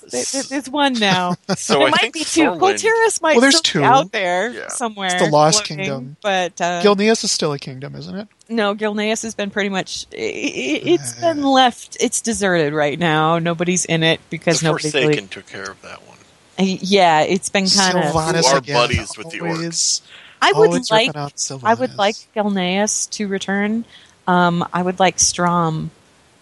there's 0.49 0.69
one 0.69 0.93
now. 0.93 1.35
So 1.55 1.75
there 1.75 1.87
I 1.87 1.89
might 1.91 1.99
think 2.01 2.13
be 2.13 2.23
two. 2.23 2.41
Stormwind, 2.51 3.21
might 3.21 3.31
Well, 3.33 3.41
there's 3.41 3.57
still 3.57 3.81
be 3.81 3.85
two. 3.87 3.91
out 3.93 4.11
there 4.11 4.49
Yeah. 4.51 4.67
somewhere. 4.67 5.07
It's 5.15 5.23
the 5.23 5.29
Lost 5.29 5.59
floating, 5.67 5.77
Kingdom. 5.85 6.17
but 6.21 6.59
uh, 6.59 6.81
Gilneas 6.81 7.23
is 7.23 7.31
still 7.31 7.53
a 7.53 7.59
kingdom, 7.59 7.95
isn't 7.95 8.15
it? 8.15 8.27
no, 8.49 8.75
Gilneas 8.75 9.23
has 9.23 9.33
been 9.33 9.49
pretty 9.49 9.69
much. 9.69 10.07
i- 10.13 10.15
i- 10.17 10.81
It's 10.85 11.13
been 11.13 11.43
left. 11.43 11.95
It's 11.99 12.19
deserted 12.21 12.73
right 12.73 12.99
now. 12.99 13.39
Nobody's 13.39 13.85
in 13.85 14.03
it 14.03 14.19
because 14.29 14.61
nobody. 14.61 14.83
Forsaken 14.91 15.09
really. 15.09 15.27
took 15.27 15.47
care 15.47 15.69
of 15.71 15.81
that 15.83 16.05
one. 16.07 16.17
Yeah, 16.59 17.21
it's 17.21 17.49
been 17.49 17.67
kind 17.67 17.97
of. 17.97 18.03
Sylvanas 18.13 18.45
Who 18.49 18.55
are 18.55 18.57
again, 18.57 18.75
buddies 18.75 19.17
with 19.17 19.29
the 19.29 19.39
always- 19.41 20.01
I 20.41 20.51
would 20.53 20.67
always 20.67 20.91
like. 20.91 21.07
ripping 21.15 21.61
I 21.63 21.73
would 21.75 21.97
like 21.97 22.15
Gilneas 22.35 23.09
to 23.11 23.27
return. 23.27 23.85
Um, 24.27 24.67
I 24.73 24.81
would 24.81 24.99
like 24.99 25.19
Strom. 25.19 25.91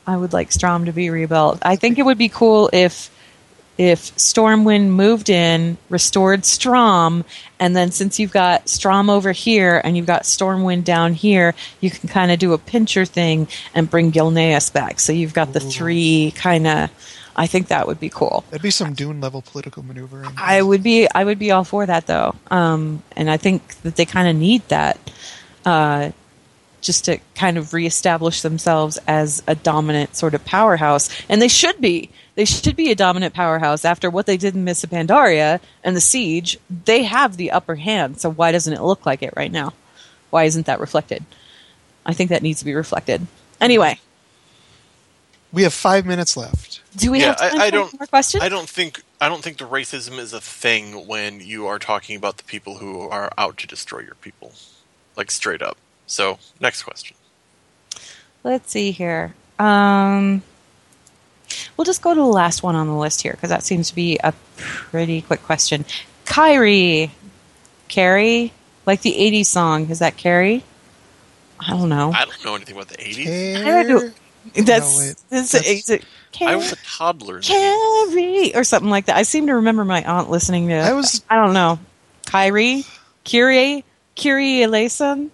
I 0.07 0.17
would 0.17 0.33
like 0.33 0.51
Strom 0.51 0.85
to 0.85 0.91
be 0.93 1.09
rebuilt. 1.09 1.59
I 1.61 1.75
think 1.75 1.99
it 1.99 2.03
would 2.03 2.17
be 2.17 2.29
cool 2.29 2.69
if 2.73 3.11
if 3.79 4.13
Stormwind 4.17 4.89
moved 4.89 5.29
in, 5.29 5.77
restored 5.87 6.43
Strom, 6.43 7.23
and 7.61 7.77
then 7.77 7.91
since 7.91 8.19
you've 8.19 8.33
got 8.33 8.67
Strom 8.67 9.09
over 9.09 9.31
here 9.31 9.79
and 9.85 9.95
you've 9.95 10.05
got 10.05 10.23
Stormwind 10.23 10.83
down 10.83 11.13
here, 11.13 11.55
you 11.79 11.89
can 11.89 12.09
kind 12.09 12.29
of 12.29 12.39
do 12.39 12.51
a 12.51 12.57
pincher 12.57 13.05
thing 13.05 13.47
and 13.73 13.89
bring 13.89 14.11
Gilneas 14.11 14.71
back. 14.71 14.99
So 14.99 15.13
you've 15.13 15.33
got 15.33 15.53
the 15.53 15.61
three 15.61 16.33
kind 16.35 16.67
of. 16.67 16.89
I 17.37 17.47
think 17.47 17.69
that 17.69 17.87
would 17.87 18.01
be 18.01 18.09
cool. 18.09 18.43
That'd 18.49 18.63
be 18.63 18.69
some 18.69 18.93
Dune 18.93 19.21
level 19.21 19.41
political 19.41 19.81
maneuvering. 19.81 20.29
I 20.35 20.61
would 20.61 20.83
be 20.83 21.07
I 21.15 21.23
would 21.23 21.39
be 21.39 21.51
all 21.51 21.63
for 21.63 21.85
that 21.85 22.05
though, 22.05 22.35
um, 22.51 23.01
and 23.15 23.31
I 23.31 23.37
think 23.37 23.75
that 23.83 23.95
they 23.95 24.05
kind 24.05 24.27
of 24.27 24.35
need 24.35 24.67
that 24.67 24.99
uh, 25.65 26.11
just 26.81 27.05
to 27.05 27.19
kind 27.35 27.57
of 27.57 27.73
reestablish 27.73 28.41
themselves 28.41 28.99
as 29.07 29.43
a 29.47 29.55
dominant 29.55 30.15
sort 30.15 30.33
of 30.33 30.45
powerhouse, 30.45 31.09
and 31.29 31.41
they 31.41 31.47
should 31.47 31.79
be. 31.81 32.09
They 32.35 32.45
should 32.45 32.77
be 32.77 32.89
a 32.89 32.95
dominant 32.95 33.33
powerhouse 33.33 33.83
after 33.83 34.09
what 34.09 34.25
they 34.25 34.37
did 34.37 34.55
in 34.55 34.63
Mists 34.63 34.85
of 34.85 34.91
Pandaria 34.91 35.59
and 35.83 35.93
the 35.93 36.01
siege. 36.01 36.57
They 36.85 37.03
have 37.03 37.35
the 37.35 37.51
upper 37.51 37.75
hand, 37.75 38.21
so 38.21 38.31
why 38.31 38.53
doesn't 38.53 38.71
it 38.71 38.81
look 38.81 39.05
like 39.05 39.21
it 39.21 39.33
right 39.35 39.51
now? 39.51 39.73
Why 40.29 40.45
isn't 40.45 40.67
that 40.67 40.79
reflected? 40.79 41.25
I 42.05 42.13
think 42.13 42.29
that 42.29 42.41
needs 42.41 42.59
to 42.59 42.65
be 42.65 42.73
reflected. 42.73 43.27
Anyway, 43.59 43.99
we 45.51 45.63
have 45.63 45.73
five 45.73 46.05
minutes 46.05 46.37
left. 46.37 46.81
do 46.95 47.11
we 47.11 47.19
yeah, 47.19 47.27
have 47.27 47.37
time 47.37 47.59
I, 47.59 47.65
I 47.65 47.69
for 47.69 47.75
don't. 47.75 47.99
more 47.99 48.07
questions? 48.07 48.43
I 48.43 48.49
don't 48.49 48.69
think. 48.69 49.03
I 49.19 49.27
don't 49.27 49.43
think 49.43 49.57
the 49.57 49.67
racism 49.67 50.17
is 50.17 50.31
a 50.31 50.39
thing 50.39 51.07
when 51.07 51.41
you 51.41 51.67
are 51.67 51.79
talking 51.79 52.15
about 52.15 52.37
the 52.37 52.43
people 52.43 52.77
who 52.77 53.01
are 53.01 53.31
out 53.37 53.57
to 53.57 53.67
destroy 53.67 53.99
your 53.99 54.15
people, 54.15 54.53
like 55.17 55.29
straight 55.29 55.61
up. 55.61 55.77
So, 56.09 56.39
next 56.59 56.83
question. 56.83 57.15
Let's 58.43 58.71
see 58.71 58.89
here. 58.91 59.35
Um, 59.59 60.41
we'll 61.77 61.85
just 61.85 62.01
go 62.01 62.13
to 62.15 62.19
the 62.19 62.25
last 62.25 62.63
one 62.63 62.75
on 62.75 62.87
the 62.87 62.95
list 62.95 63.21
here 63.21 63.33
because 63.33 63.49
that 63.49 63.61
seems 63.63 63.89
to 63.89 63.95
be 63.95 64.17
a 64.23 64.33
pretty 64.57 65.21
quick 65.21 65.43
question. 65.43 65.85
Kyrie, 66.25 67.11
Carrie, 67.89 68.51
like 68.87 69.01
the 69.01 69.11
'80s 69.13 69.45
song. 69.45 69.89
Is 69.91 69.99
that 69.99 70.17
Carrie? 70.17 70.63
I 71.59 71.71
don't 71.71 71.89
know. 71.89 72.11
I 72.11 72.25
don't 72.25 72.43
know 72.45 72.55
anything 72.55 72.75
about 72.75 72.87
the 72.87 72.97
'80s. 72.97 73.57
I 73.61 73.83
don't 73.83 73.87
know. 73.87 74.11
That's, 74.55 74.97
wait. 74.97 75.15
that's, 75.29 75.51
That's- 75.51 75.69
is 75.69 75.89
it 75.89 76.05
I 76.41 76.55
was 76.55 76.71
a 76.71 76.75
toddler. 76.77 77.35
in 77.35 77.41
the 77.41 77.47
80s. 77.47 77.49
Carrie 77.49 78.55
or 78.55 78.63
something 78.63 78.89
like 78.89 79.05
that. 79.05 79.15
I 79.17 79.23
seem 79.23 79.45
to 79.47 79.55
remember 79.55 79.85
my 79.85 80.03
aunt 80.03 80.31
listening 80.31 80.69
to. 80.69 80.75
I 80.75 80.93
was- 80.93 81.23
I 81.29 81.35
don't 81.35 81.53
know. 81.53 81.77
Kyrie, 82.25 82.85
Kyrie, 83.25 83.83
Kyrie 84.15 84.63
Eleison. 84.63 85.29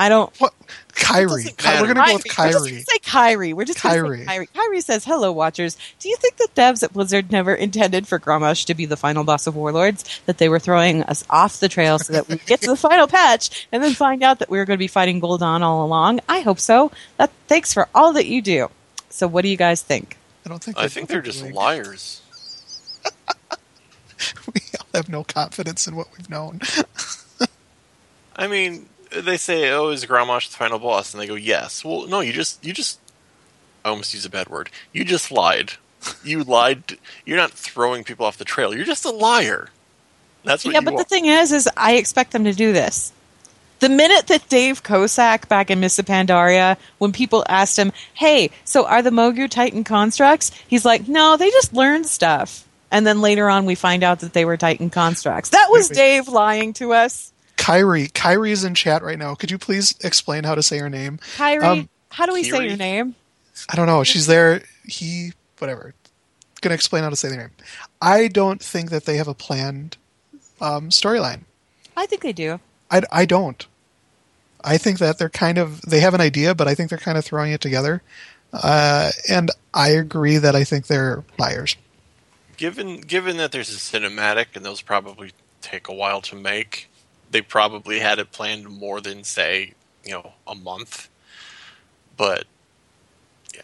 I 0.00 0.08
don't. 0.08 0.32
What? 0.40 0.54
Kyrie. 0.94 1.44
Ky- 1.44 1.80
we're 1.80 1.92
going 1.92 1.96
to 1.96 2.02
go 2.02 2.14
with 2.14 2.24
We're 2.24 2.50
just 2.50 2.58
Kyrie. 2.58 2.80
say 2.82 2.98
Kyrie. 3.02 3.52
We're 3.52 3.64
just 3.64 3.82
gonna 3.82 3.94
Kyrie. 3.96 4.18
say 4.20 4.24
Kyrie. 4.26 4.46
Kyrie 4.46 4.80
says, 4.80 5.04
"Hello, 5.04 5.32
Watchers. 5.32 5.76
Do 5.98 6.08
you 6.08 6.16
think 6.16 6.36
that 6.36 6.54
devs 6.54 6.82
at 6.82 6.92
Blizzard 6.92 7.30
never 7.32 7.52
intended 7.54 8.06
for 8.06 8.18
Grommash 8.20 8.64
to 8.66 8.74
be 8.74 8.86
the 8.86 8.96
final 8.96 9.24
boss 9.24 9.46
of 9.48 9.56
Warlords? 9.56 10.04
That 10.26 10.38
they 10.38 10.48
were 10.48 10.58
throwing 10.60 11.02
us 11.04 11.24
off 11.28 11.60
the 11.60 11.68
trail 11.68 11.98
so 11.98 12.12
that 12.12 12.28
we 12.28 12.36
get 12.36 12.60
to 12.62 12.68
the 12.70 12.76
final 12.88 13.06
patch 13.08 13.66
and 13.72 13.82
then 13.82 13.92
find 13.94 14.22
out 14.22 14.38
that 14.38 14.50
we 14.50 14.58
were 14.58 14.64
going 14.64 14.76
to 14.76 14.82
be 14.82 14.86
fighting 14.88 15.20
Gul'dan 15.20 15.62
all 15.62 15.84
along? 15.84 16.20
I 16.28 16.40
hope 16.40 16.60
so. 16.60 16.92
That 17.16 17.30
thanks 17.48 17.74
for 17.74 17.88
all 17.94 18.12
that 18.12 18.26
you 18.26 18.40
do. 18.40 18.68
So, 19.10 19.26
what 19.26 19.42
do 19.42 19.48
you 19.48 19.56
guys 19.56 19.82
think? 19.82 20.16
I 20.46 20.48
don't 20.48 20.62
think. 20.62 20.78
I 20.78 20.86
think 20.88 21.08
they're 21.08 21.20
just 21.22 21.40
anything. 21.40 21.56
liars. 21.56 22.22
We 24.52 24.60
all 24.80 24.86
have 24.94 25.08
no 25.08 25.22
confidence 25.24 25.86
in 25.86 25.94
what 25.94 26.08
we've 26.16 26.28
known. 26.28 26.60
I 28.36 28.48
mean, 28.48 28.88
they 29.10 29.36
say, 29.36 29.70
"Oh, 29.70 29.88
is 29.88 30.04
Grommash 30.04 30.50
the 30.50 30.56
final 30.56 30.78
boss?" 30.78 31.12
And 31.12 31.20
they 31.20 31.26
go, 31.26 31.34
"Yes." 31.34 31.84
Well, 31.84 32.06
no, 32.06 32.20
you 32.20 32.32
just 32.32 32.64
you 32.64 32.72
just 32.72 32.98
I 33.84 33.90
almost 33.90 34.14
use 34.14 34.24
a 34.24 34.30
bad 34.30 34.48
word. 34.48 34.70
You 34.92 35.04
just 35.04 35.30
lied. 35.30 35.72
You 36.24 36.44
lied. 36.44 36.98
You're 37.24 37.36
not 37.36 37.50
throwing 37.50 38.04
people 38.04 38.24
off 38.26 38.36
the 38.38 38.44
trail. 38.44 38.74
You're 38.74 38.84
just 38.84 39.04
a 39.04 39.10
liar. 39.10 39.70
That's 40.44 40.64
what 40.64 40.70
you 40.70 40.74
yeah, 40.74 40.80
you 40.80 40.84
but 40.84 40.94
are. 40.94 40.98
the 40.98 41.04
thing 41.04 41.26
is, 41.26 41.52
is 41.52 41.68
I 41.76 41.94
expect 41.94 42.32
them 42.32 42.44
to 42.44 42.52
do 42.52 42.72
this. 42.72 43.12
The 43.80 43.88
minute 43.88 44.26
that 44.26 44.48
Dave 44.48 44.82
Kosak 44.82 45.48
back 45.48 45.70
in 45.70 45.80
Mists 45.80 45.98
of 45.98 46.06
Pandaria, 46.06 46.76
when 46.98 47.12
people 47.12 47.44
asked 47.48 47.78
him, 47.78 47.92
"Hey, 48.14 48.50
so 48.64 48.86
are 48.86 49.02
the 49.02 49.10
Mogu 49.10 49.48
Titan 49.48 49.84
constructs?" 49.84 50.50
He's 50.66 50.84
like, 50.84 51.08
"No, 51.08 51.36
they 51.36 51.50
just 51.50 51.72
learned 51.72 52.06
stuff." 52.06 52.64
And 52.90 53.06
then 53.06 53.20
later 53.20 53.50
on, 53.50 53.66
we 53.66 53.74
find 53.74 54.02
out 54.02 54.20
that 54.20 54.32
they 54.32 54.44
were 54.44 54.56
Titan 54.56 54.90
constructs. 54.90 55.50
That 55.50 55.68
was 55.70 55.90
Wait, 55.90 55.96
wait. 55.96 55.96
Dave 55.96 56.28
lying 56.28 56.72
to 56.74 56.92
us. 56.92 57.32
Kyrie. 57.58 58.08
Kyrie's 58.08 58.64
in 58.64 58.74
chat 58.74 59.02
right 59.02 59.18
now. 59.18 59.34
Could 59.34 59.50
you 59.50 59.58
please 59.58 59.94
explain 60.02 60.44
how 60.44 60.54
to 60.54 60.62
say 60.62 60.78
her 60.78 60.88
name? 60.88 61.18
Kyrie, 61.36 61.64
Um, 61.64 61.88
how 62.10 62.24
do 62.24 62.32
we 62.32 62.42
say 62.42 62.66
your 62.66 62.76
name? 62.76 63.14
I 63.68 63.76
don't 63.76 63.86
know. 63.86 64.02
She's 64.04 64.26
there. 64.26 64.62
He, 64.86 65.32
whatever. 65.58 65.94
Going 66.60 66.70
to 66.70 66.74
explain 66.74 67.02
how 67.02 67.10
to 67.10 67.16
say 67.16 67.28
their 67.28 67.38
name. 67.38 67.50
I 68.00 68.28
don't 68.28 68.62
think 68.62 68.90
that 68.90 69.04
they 69.04 69.16
have 69.16 69.28
a 69.28 69.34
planned 69.34 69.96
um, 70.60 70.88
storyline. 70.88 71.40
I 71.96 72.06
think 72.06 72.22
they 72.22 72.32
do. 72.32 72.60
I, 72.90 73.02
I 73.12 73.26
don't. 73.26 73.66
I 74.64 74.78
think 74.78 74.98
that 74.98 75.18
they're 75.18 75.28
kind 75.28 75.58
of 75.58 75.82
they 75.82 76.00
have 76.00 76.14
an 76.14 76.20
idea, 76.20 76.54
but 76.54 76.66
I 76.66 76.74
think 76.74 76.90
they're 76.90 76.98
kind 76.98 77.18
of 77.18 77.24
throwing 77.24 77.52
it 77.52 77.60
together. 77.60 78.02
Uh, 78.52 79.10
and 79.28 79.50
I 79.74 79.90
agree 79.90 80.38
that 80.38 80.56
I 80.56 80.64
think 80.64 80.86
they're 80.86 81.22
liars. 81.38 81.76
Given 82.56 83.00
given 83.02 83.36
that 83.36 83.52
there's 83.52 83.70
a 83.70 83.76
cinematic 83.78 84.46
and 84.54 84.64
those 84.64 84.82
probably 84.82 85.32
take 85.60 85.88
a 85.88 85.94
while 85.94 86.20
to 86.22 86.34
make, 86.34 86.88
they 87.30 87.42
probably 87.42 87.98
had 87.98 88.18
it 88.18 88.32
planned 88.32 88.68
more 88.68 89.00
than 89.00 89.24
say, 89.24 89.74
you 90.04 90.12
know, 90.12 90.32
a 90.46 90.54
month. 90.54 91.08
But 92.16 92.44
yeah, 93.54 93.60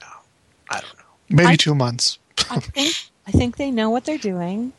I 0.71 0.81
don't 0.81 0.99
know. 0.99 1.05
Maybe 1.29 1.49
I- 1.49 1.57
two 1.57 1.75
months. 1.75 2.19
I 2.51 2.59
think 2.61 2.95
I 3.27 3.31
think 3.31 3.57
they 3.57 3.71
know 3.71 3.91
what 3.91 4.05
they're 4.05 4.19
doing. 4.19 4.73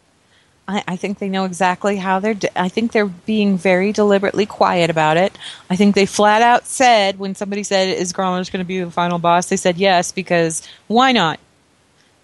I, 0.67 0.83
I 0.87 0.95
think 0.95 1.19
they 1.19 1.29
know 1.29 1.45
exactly 1.45 1.97
how 1.97 2.19
they're. 2.19 2.35
I 2.55 2.69
think 2.69 2.91
they're 2.91 3.05
being 3.05 3.57
very 3.57 3.91
deliberately 3.91 4.45
quiet 4.45 4.89
about 4.89 5.15
it. 5.17 5.37
I 5.69 5.75
think 5.75 5.93
they 5.93 6.05
flat 6.07 6.41
out 6.41 6.65
said 6.65 7.19
when 7.19 7.35
somebody 7.35 7.63
said, 7.63 7.95
"Is 7.97 8.13
Grommash 8.13 8.51
going 8.51 8.63
to 8.63 8.67
be 8.67 8.79
the 8.79 8.89
final 8.91 9.19
boss?" 9.19 9.47
They 9.47 9.57
said 9.57 9.77
yes 9.77 10.11
because 10.11 10.67
why 10.87 11.11
not? 11.11 11.39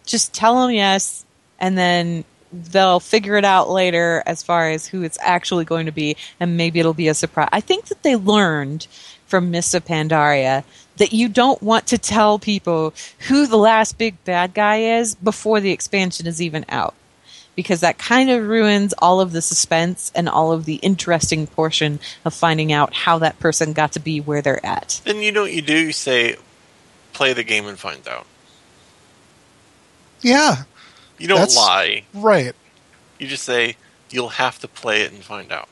Just 0.07 0.33
tell 0.33 0.59
them 0.59 0.71
yes, 0.71 1.23
and 1.59 1.77
then 1.77 2.23
they'll 2.51 2.99
figure 2.99 3.37
it 3.37 3.45
out 3.45 3.69
later 3.69 4.23
as 4.25 4.43
far 4.43 4.69
as 4.69 4.87
who 4.87 5.03
it's 5.03 5.17
actually 5.21 5.65
going 5.65 5.85
to 5.85 5.91
be, 5.91 6.17
and 6.39 6.57
maybe 6.57 6.79
it'll 6.79 6.93
be 6.93 7.07
a 7.07 7.13
surprise. 7.13 7.49
I 7.51 7.61
think 7.61 7.85
that 7.85 8.03
they 8.03 8.15
learned 8.15 8.87
from 9.25 9.51
Mists 9.51 9.73
of 9.73 9.85
Pandaria 9.85 10.63
that 10.97 11.13
you 11.13 11.29
don't 11.29 11.61
want 11.63 11.87
to 11.87 11.97
tell 11.97 12.37
people 12.37 12.93
who 13.27 13.47
the 13.47 13.57
last 13.57 13.97
big 13.97 14.23
bad 14.25 14.53
guy 14.53 14.97
is 14.99 15.15
before 15.15 15.59
the 15.59 15.71
expansion 15.71 16.27
is 16.27 16.41
even 16.41 16.65
out. 16.69 16.93
Because 17.53 17.81
that 17.81 17.97
kind 17.97 18.29
of 18.29 18.47
ruins 18.47 18.93
all 18.99 19.19
of 19.19 19.33
the 19.33 19.41
suspense 19.41 20.11
and 20.15 20.29
all 20.29 20.53
of 20.53 20.63
the 20.63 20.75
interesting 20.75 21.47
portion 21.47 21.99
of 22.23 22.33
finding 22.33 22.71
out 22.71 22.93
how 22.93 23.17
that 23.19 23.39
person 23.39 23.73
got 23.73 23.91
to 23.93 23.99
be 23.99 24.21
where 24.21 24.41
they're 24.41 24.65
at. 24.65 25.01
Then 25.03 25.17
you 25.17 25.33
know 25.33 25.41
what 25.41 25.51
you 25.51 25.61
do? 25.61 25.77
You 25.77 25.91
say, 25.91 26.37
play 27.11 27.33
the 27.33 27.43
game 27.43 27.67
and 27.67 27.77
find 27.77 28.07
out. 28.07 28.25
Yeah, 30.21 30.63
You 31.21 31.27
don't 31.27 31.37
That's- 31.39 31.55
lie. 31.55 32.03
right. 32.13 32.53
You 33.19 33.27
just 33.27 33.43
say 33.43 33.75
you'll 34.09 34.29
have 34.29 34.57
to 34.59 34.67
play 34.67 35.03
it 35.03 35.11
and 35.11 35.23
find 35.23 35.51
out. 35.51 35.69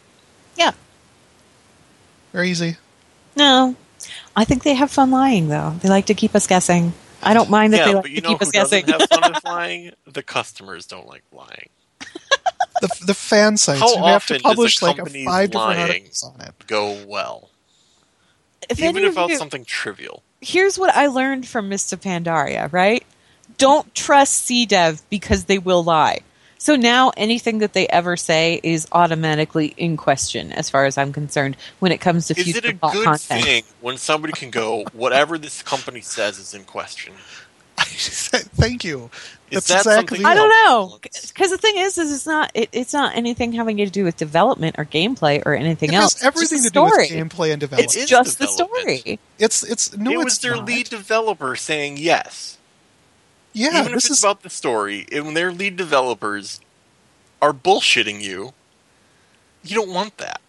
Yeah. 0.56 0.72
Very 2.32 2.50
easy. 2.52 2.78
No. 3.36 3.76
I 4.36 4.46
think 4.46 4.64
they 4.64 4.76
have 4.76 4.92
fun 4.92 5.12
lying, 5.12 5.48
though. 5.50 5.76
They 5.82 5.90
like 5.90 6.06
to 6.08 6.14
keep 6.14 6.36
us 6.36 6.46
guessing. 6.48 6.94
I 7.22 7.34
don't 7.34 7.50
mind 7.50 7.74
that 7.74 7.78
yeah, 7.80 7.86
they 7.88 7.94
like 7.96 8.04
but 8.04 8.08
to 8.10 8.14
you 8.16 8.22
know 8.22 8.30
keep 8.30 8.40
who 8.40 8.46
us 8.46 8.52
guessing. 8.52 8.86
doesn't 8.86 9.12
have 9.12 9.22
fun 9.22 9.34
with 9.34 9.44
lying? 9.46 9.92
The 10.06 10.24
customers 10.24 10.86
don't 10.86 11.08
like 11.08 11.24
lying. 11.34 11.70
The 12.82 12.88
the 13.08 13.14
fan 13.14 13.58
sites 13.58 13.82
How 13.82 13.90
who 13.90 14.06
have 14.06 14.16
often 14.22 14.38
to 14.38 14.44
does 14.44 14.52
a 14.52 14.56
publish 14.56 14.82
like 14.82 15.00
a 15.00 15.06
five 15.06 15.52
different 15.52 15.54
lying 15.56 15.80
articles 15.82 16.24
on 16.24 16.42
it. 16.48 16.54
Go 16.68 17.04
well, 17.08 17.50
if 18.70 18.80
even 18.80 18.96
any 18.98 19.06
if 19.08 19.10
of 19.10 19.18
about 19.18 19.30
you- 19.32 19.38
something 19.38 19.66
trivial. 19.66 20.24
here's 20.40 20.80
what 20.80 20.96
I 20.96 21.08
learned 21.08 21.46
from 21.46 21.68
Mists 21.68 21.92
of 21.92 22.00
Pandaria, 22.00 22.72
right? 22.72 23.04
Don't 23.60 23.94
trust 23.94 24.48
CDev 24.50 25.02
because 25.12 25.44
they 25.46 25.60
will 25.60 25.84
lie. 25.84 26.22
So 26.58 26.76
now 26.76 27.12
anything 27.16 27.60
that 27.60 27.72
they 27.74 27.88
ever 27.88 28.18
say 28.18 28.60
is 28.64 28.88
automatically 28.92 29.74
in 29.78 29.96
question, 29.96 30.52
as 30.52 30.70
far 30.70 30.86
as 30.86 30.98
I'm 30.98 31.14
concerned, 31.14 31.56
when 31.80 31.92
it 31.94 32.00
comes 32.02 32.28
to 32.28 32.38
Is 32.38 32.44
future 32.44 32.58
it 32.60 32.66
a 32.66 32.74
good 32.74 33.04
content. 33.06 33.44
thing 33.46 33.64
when 33.80 33.98
somebody 33.98 34.34
can 34.34 34.50
go, 34.50 34.84
whatever 34.94 35.38
this 35.38 35.62
company 35.62 36.02
says 36.02 36.38
is 36.40 36.54
in 36.54 36.64
question? 36.66 37.14
Thank 37.80 38.84
you. 38.84 39.10
Is 39.52 39.66
That's 39.66 39.86
that 39.86 40.02
exactly. 40.02 40.26
I 40.26 40.36
don't 40.36 40.50
know, 40.50 41.00
because 41.02 41.50
the 41.52 41.58
thing 41.58 41.76
is, 41.78 41.98
is 41.98 42.12
it's 42.14 42.28
not 42.28 42.52
it, 42.54 42.70
it's 42.74 42.92
not 42.94 43.16
anything 43.16 43.54
having 43.54 43.78
to 43.78 43.90
do 43.90 44.04
with 44.04 44.18
development 44.18 44.76
or 44.78 44.84
gameplay 44.86 45.42
or 45.46 45.54
anything 45.56 45.94
It 45.94 45.96
else. 45.96 46.16
has 46.22 46.24
everything 46.24 46.58
it's 46.60 46.68
to 46.70 46.74
just 46.74 46.74
do 46.74 46.82
a 46.82 46.84
with 46.84 47.08
story. 47.08 47.08
gameplay 47.22 47.52
and 47.54 47.60
development. 47.62 47.86
It's 47.86 47.96
is 47.96 48.10
just 48.10 48.38
the 48.38 48.48
story. 48.48 49.18
It's 49.40 49.64
it's 49.64 49.96
no, 49.98 50.12
it 50.12 50.18
was 50.18 50.34
it's 50.34 50.38
their 50.40 50.56
not. 50.58 50.66
lead 50.66 50.90
developer 50.90 51.56
saying 51.56 51.98
yes. 51.98 52.58
Yeah, 53.54 53.82
Even 53.82 53.88
if 53.88 53.92
this 53.94 54.06
it's 54.06 54.18
is 54.20 54.24
about 54.24 54.44
the 54.44 54.50
story, 54.50 55.08
and 55.12 55.26
when 55.26 55.34
their 55.34 55.52
lead 55.52 55.76
developers 55.76 56.62
are 57.42 57.54
bullshitting 57.54 58.22
you, 58.22 58.54
you 59.64 59.76
don't 59.76 59.92
want 59.94 60.18
that. 60.18 60.40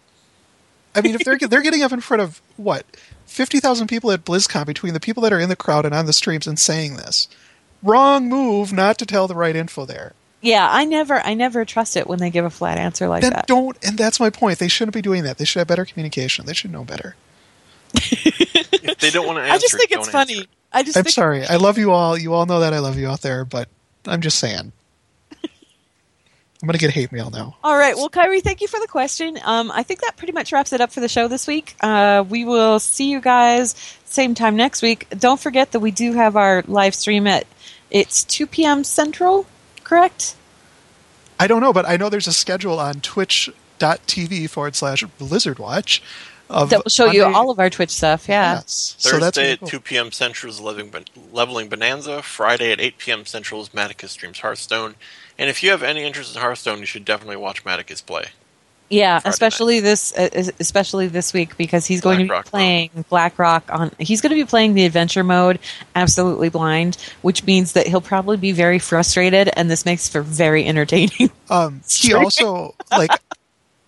I 0.95 1.01
mean, 1.01 1.15
if 1.15 1.25
they're 1.25 1.39
they're 1.49 1.63
getting 1.63 1.83
up 1.83 1.93
in 1.93 2.01
front 2.01 2.23
of 2.23 2.41
what 2.57 2.85
fifty 3.27 3.59
thousand 3.61 3.87
people 3.87 4.11
at 4.11 4.25
BlizzCon 4.25 4.67
between 4.67 4.93
the 4.93 5.01
people 5.01 5.23
that 5.23 5.33
are 5.33 5.41
in 5.41 5.49
the 5.49 5.57
crowd 5.57 5.87
and 5.87 5.95
on 5.95 6.07
the 6.07 6.13
streams 6.13 6.47
and 6.47 6.59
saying 6.59 6.97
this, 6.97 7.29
wrong 7.83 8.29
move 8.29 8.73
not 8.73 8.99
to 8.99 9.07
tell 9.07 9.27
the 9.27 9.35
right 9.35 9.57
info 9.57 9.85
there. 9.85 10.13
Yeah, 10.43 10.69
I 10.71 10.85
never 10.85 11.21
I 11.25 11.35
never 11.35 11.65
trust 11.65 11.97
it 11.97 12.07
when 12.07 12.19
they 12.19 12.31
give 12.31 12.45
a 12.45 12.51
flat 12.51 12.79
answer 12.79 13.09
like 13.09 13.23
then 13.23 13.33
that. 13.33 13.47
don't. 13.47 13.77
And 13.85 13.99
that's 13.99 14.19
my 14.19 14.31
point. 14.31 14.59
They 14.59 14.69
shouldn't 14.69 14.95
be 14.95 15.03
doing 15.03 15.23
that. 15.25 15.39
They 15.39 15.45
should 15.45 15.59
have 15.61 15.69
better 15.69 15.85
communication. 15.85 16.47
They 16.47 16.55
should 16.55 16.73
know 16.73 16.85
better. 16.85 17.15
If 18.83 18.97
they 18.99 19.11
don't 19.11 19.27
want 19.27 19.37
to 19.37 19.43
answer, 19.43 19.55
I 19.55 19.59
just 19.59 19.77
think 19.77 19.91
it, 19.91 19.99
it's 19.99 20.09
funny. 20.09 20.39
it. 20.39 20.49
I 20.73 20.83
just 20.83 20.97
I'm 20.97 21.05
think 21.05 21.15
sorry. 21.15 21.47
I 21.47 21.57
love 21.57 21.79
you 21.79 21.91
all. 21.91 22.17
You 22.17 22.35
all 22.35 22.47
know 22.47 22.61
that 22.61 22.73
I 22.73 22.79
love 22.79 22.99
you 22.99 23.09
out 23.09 23.23
there, 23.23 23.45
but 23.45 23.69
I'm 24.07 24.21
just 24.21 24.39
saying. 24.39 24.73
I'm 25.43 26.67
gonna 26.67 26.79
get 26.79 26.91
hate 26.91 27.11
mail 27.13 27.31
now. 27.31 27.57
All 27.65 27.77
right. 27.77 27.97
Well, 27.97 28.09
Kyrie, 28.09 28.41
thank 28.41 28.61
you 28.61 28.69
for 28.69 28.79
the 28.79 28.87
question. 28.87 29.39
Um, 29.45 29.71
I 29.71 29.83
think 29.83 30.01
that 30.03 30.17
pretty 30.17 30.33
much 30.33 30.53
wraps 30.53 30.73
it 30.73 30.81
up 30.81 30.93
for 30.93 31.01
the 31.01 31.09
show 31.09 31.27
this 31.29 31.47
week. 31.47 31.75
Uh, 31.81 32.25
we 32.29 32.45
will 32.45 32.79
see 32.79 33.11
you 33.11 33.21
guys 33.21 33.75
same 34.05 34.35
time 34.35 34.57
next 34.57 34.83
week. 34.83 35.07
Don't 35.11 35.41
forget 35.41 35.73
that 35.73 35.81
we 35.81 35.91
do 35.91 36.13
have 36.13 36.37
our 36.37 36.63
live 36.67 36.95
stream 36.95 37.27
at 37.27 37.47
it's 37.91 38.23
2 38.25 38.47
p.m. 38.47 38.85
Central, 38.85 39.47
correct? 39.83 40.37
I 41.39 41.47
don't 41.47 41.61
know, 41.61 41.73
but 41.73 41.89
I 41.89 41.97
know 41.97 42.09
there's 42.09 42.29
a 42.29 42.33
schedule 42.33 42.79
on 42.79 43.01
twitch.tv 43.01 44.49
forward 44.51 44.77
slash 44.77 45.03
Blizzard 45.19 45.59
Watch. 45.59 46.03
Of 46.51 46.71
That 46.71 46.85
will 46.85 46.91
show 46.91 47.13
you 47.13 47.25
all 47.25 47.51
of 47.51 47.61
our 47.61 47.71
Twitch 47.71 47.91
stuff. 47.91 48.29
Yeah. 48.29 48.55
Yes. 48.55 48.97
So 48.99 49.19
that's 49.19 49.37
Thursday 49.37 49.43
really 49.43 49.53
at 49.53 49.61
cool. 49.61 49.69
2 49.69 49.81
p.m. 49.81 50.13
Central 50.13 50.53
is 50.53 50.61
Leveling, 50.61 50.93
Leveling 51.33 51.69
Bonanza. 51.69 52.23
Friday 52.23 52.73
at 52.73 52.81
8 52.81 52.99
p.m. 52.99 53.25
Central 53.25 53.63
is 53.63 53.69
Matticus 53.69 54.09
streams 54.09 54.41
Hearthstone. 54.41 54.97
And 55.39 55.49
if 55.49 55.63
you 55.63 55.71
have 55.71 55.85
any 55.85 56.03
interest 56.03 56.35
in 56.35 56.43
Hearthstone, 56.43 56.81
you 56.81 56.87
should 56.87 57.05
definitely 57.05 57.37
watch 57.37 57.65
Matticus 57.65 58.05
play. 58.05 58.27
Yeah, 58.91 59.21
Friday 59.21 59.31
especially 59.31 59.81
this, 59.81 60.13
uh, 60.19 60.51
especially 60.59 61.07
this 61.07 61.33
week 61.33 61.57
because 61.57 61.87
he's 61.87 62.01
going 62.01 62.19
to 62.19 62.25
be 62.25 62.29
Blackrock 62.29 62.47
playing 62.51 62.91
Blackrock 63.09 63.63
on. 63.73 63.93
He's 64.01 64.21
going 64.21 64.31
to 64.31 64.35
be 64.35 64.45
playing 64.45 64.75
the 64.75 64.85
adventure 64.85 65.23
mode, 65.23 65.61
absolutely 65.95 66.49
blind, 66.49 66.97
which 67.23 67.45
means 67.45 67.75
that 67.75 67.87
he'll 67.87 68.01
probably 68.01 68.37
be 68.37 68.51
very 68.51 68.81
frustrated, 68.81 69.49
and 69.57 69.71
this 69.71 69.87
makes 69.87 70.09
for 70.09 70.23
very 70.23 70.67
entertaining. 70.67 71.31
Um, 71.49 71.83
he 71.89 72.13
also 72.15 72.75
like 72.91 73.11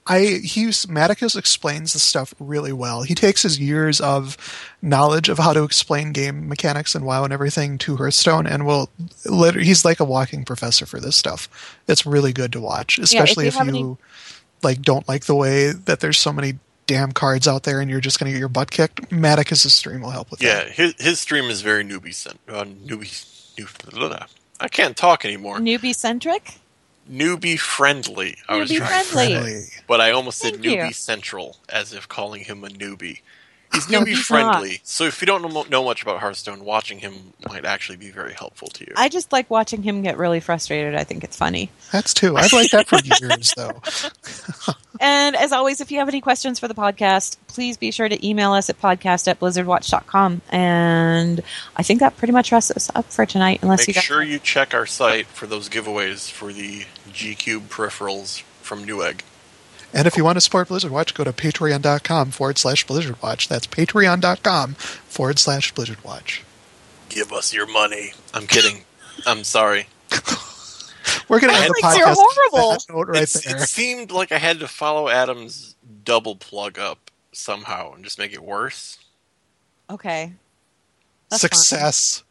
I 0.07 0.41
he's 0.43 0.87
Matticus 0.87 1.37
explains 1.37 1.93
the 1.93 1.99
stuff 2.01 2.35
really 2.41 2.73
well. 2.73 3.03
He 3.03 3.15
takes 3.15 3.43
his 3.43 3.61
years 3.61 4.01
of 4.01 4.37
knowledge 4.83 5.29
of 5.29 5.39
how 5.39 5.53
to 5.53 5.63
explain 5.63 6.13
game 6.13 6.49
mechanics 6.49 6.95
and 6.95 7.05
WoW 7.05 7.23
and 7.25 7.33
everything 7.33 7.79
to 7.79 7.97
Hearthstone, 7.97 8.47
and 8.47 8.67
will 8.67 8.91
literally 9.25 9.67
he's 9.67 9.85
like 9.85 10.01
a 10.01 10.05
walking 10.05 10.45
professor 10.45 10.87
for 10.87 10.99
this 10.99 11.15
stuff. 11.17 11.49
It's 11.87 12.05
really 12.05 12.33
good 12.33 12.53
to 12.53 12.61
watch, 12.61 12.99
especially 12.99 13.45
you 13.45 13.49
if 13.49 13.55
you 13.55 13.61
any- 13.61 13.97
like 14.63 14.83
don't 14.83 15.07
like 15.09 15.25
the 15.27 15.35
way 15.37 15.73
that 15.73 16.01
there's 16.01 16.19
so 16.19 16.33
many 16.33 16.55
damn 16.87 17.13
cards 17.13 17.47
out 17.47 17.63
there 17.63 17.81
and 17.81 17.89
you're 17.91 18.01
just 18.01 18.19
going 18.19 18.27
to 18.29 18.33
get 18.33 18.39
your 18.41 18.49
butt 18.49 18.71
kicked. 18.71 19.09
Matticus's 19.11 19.73
stream 19.75 20.01
will 20.01 20.11
help 20.11 20.31
with 20.31 20.43
Yeah, 20.43 20.55
that. 20.65 20.67
Yeah, 20.67 20.73
his, 20.73 20.95
his 20.99 21.21
stream 21.21 21.45
is 21.45 21.63
very 21.63 21.85
newbie 21.85 22.15
cent- 22.15 22.41
uh, 22.49 22.65
newbie. 22.65 23.29
New, 23.59 23.67
blah, 23.91 24.09
blah. 24.09 24.27
I 24.61 24.69
can't 24.69 24.97
talk 24.97 25.25
anymore. 25.25 25.59
Newbie 25.59 25.95
centric. 25.95 26.55
Newbie 27.11 27.59
friendly. 27.59 28.37
I 28.49 28.59
was 28.59 28.71
Newbie 28.71 28.77
trying 28.79 29.05
friendly. 29.05 29.35
Friendly. 29.35 29.65
But 29.87 30.01
I 30.01 30.11
almost 30.13 30.39
said 30.39 30.53
Thank 30.55 30.65
you. 30.65 30.71
newbie 30.77 30.95
central, 30.95 31.57
as 31.69 31.93
if 31.93 32.09
calling 32.09 32.45
him 32.45 32.65
a 32.65 32.69
newbie. 32.69 33.21
He's 33.73 33.89
No, 33.89 34.03
newbie 34.03 34.09
he's 34.09 34.27
friendly, 34.27 34.81
so 34.85 35.05
if 35.05 35.23
you 35.23 35.27
don't 35.27 35.41
know, 35.51 35.63
know 35.71 35.83
much 35.83 36.03
about 36.03 36.21
Hearthstone, 36.21 36.63
watching 36.63 36.99
him 36.99 37.33
might 37.49 37.65
actually 37.65 37.97
be 37.97 38.11
very 38.11 38.35
helpful 38.35 38.69
to 38.69 38.85
you. 38.85 38.93
I 38.97 39.09
just 39.09 39.33
like 39.33 39.49
watching 39.49 39.83
him 39.83 40.03
get 40.03 40.19
really 40.19 40.41
frustrated. 40.41 40.95
I 40.95 41.05
think 41.05 41.25
it's 41.25 41.37
funny. 41.39 41.71
That's 41.91 42.13
two. 42.13 42.37
I've 42.37 42.53
liked 42.53 42.73
that 42.73 42.87
for 42.87 42.99
years 43.21 43.55
though. 43.57 43.81
And 45.03 45.35
as 45.35 45.51
always, 45.53 45.81
if 45.81 45.91
you 45.91 45.99
have 45.99 46.09
any 46.09 46.21
questions 46.21 46.61
for 46.61 46.69
the 46.69 46.75
podcast, 46.75 47.37
please 47.49 47.77
be 47.77 47.91
sure 47.91 48.09
to 48.09 48.27
email 48.27 48.53
us 48.53 48.71
at 48.71 48.81
podcast 48.81 49.27
at 49.27 49.41
blizzardwatch.com. 49.41 50.43
And 50.51 51.41
I 51.77 51.83
think 51.83 51.99
that 52.01 52.17
pretty 52.17 52.33
much 52.33 52.53
wraps 52.53 52.71
us 52.71 52.89
up 52.95 53.07
for 53.07 53.27
tonight, 53.27 53.59
unless 53.63 53.89
you 53.89 53.91
Make 53.91 53.97
guys. 53.97 54.05
sure 54.05 54.23
you 54.23 54.39
check 54.39 54.75
our 54.75 54.87
site 54.87 55.27
for 55.27 55.49
those 55.49 55.69
giveaways 55.69 56.31
for 56.31 56.53
the 56.53 56.85
G 57.13 57.35
Cube 57.35 57.69
peripherals 57.69 58.43
from 58.63 58.85
Newegg. 58.87 59.23
And 59.93 60.07
if 60.07 60.17
you 60.17 60.25
want 60.25 60.37
to 60.37 60.41
support 60.41 60.69
Blizzard 60.69 60.93
Watch, 60.93 61.15
go 61.15 61.25
to 61.25 61.33
patreon.com 61.33 62.31
forward 62.31 62.57
slash 62.59 62.87
Blizzard 62.87 63.21
Watch. 63.21 63.49
That's 63.49 63.67
patreon.com 63.67 64.75
forward 64.75 65.39
slash 65.41 65.73
Blizzard 65.75 66.03
Watch. 66.05 66.45
Give 67.09 67.33
us 67.33 67.53
your 67.53 67.67
money. 67.67 68.13
I'm 68.33 68.47
kidding. 68.47 68.85
I'm 69.27 69.43
sorry. 69.45 69.89
We're 71.29 71.41
going 71.41 71.53
to 71.53 71.59
I 71.59 71.63
end 71.65 71.71
the 71.71 71.75
think 71.75 71.87
podcast 71.87 71.99
you're 71.99 72.15
horrible. 72.15 72.79
note 72.91 73.09
right 73.09 73.23
It's- 73.23 73.45
there. 73.45 73.57
It 73.57 73.69
seemed 73.69 74.11
like 74.11 74.33
I 74.33 74.39
had 74.39 74.61
to 74.61 74.69
follow 74.69 75.09
Adam's 75.09 75.75
double 76.05 76.37
plug 76.37 76.79
up 76.79 77.11
somehow 77.33 77.95
and 77.95 78.05
just 78.05 78.19
make 78.19 78.33
it 78.33 78.43
worse. 78.43 78.99
Okay. 79.91 80.33
That's 81.31 81.43
fine. 81.43 81.51
Success. 81.51 82.23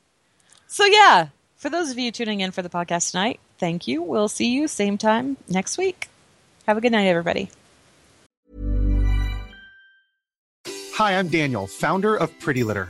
So, 0.67 0.85
yeah, 0.85 1.27
for 1.57 1.69
those 1.69 1.89
of 1.91 1.97
you 1.99 2.11
tuning 2.11 2.39
in 2.41 2.51
for 2.51 2.61
the 2.61 2.69
podcast 2.69 3.11
tonight, 3.11 3.39
thank 3.57 3.87
you. 3.87 4.01
We'll 4.01 4.29
see 4.29 4.47
you 4.53 4.67
same 4.67 4.97
time 4.97 5.37
next 5.49 5.77
week. 5.77 6.07
Have 6.67 6.77
a 6.77 6.81
good 6.81 6.91
night, 6.91 7.07
everybody. 7.07 7.49
Hi, 10.95 11.17
I'm 11.17 11.29
Daniel, 11.29 11.65
founder 11.67 12.15
of 12.15 12.37
Pretty 12.39 12.63
Litter. 12.63 12.89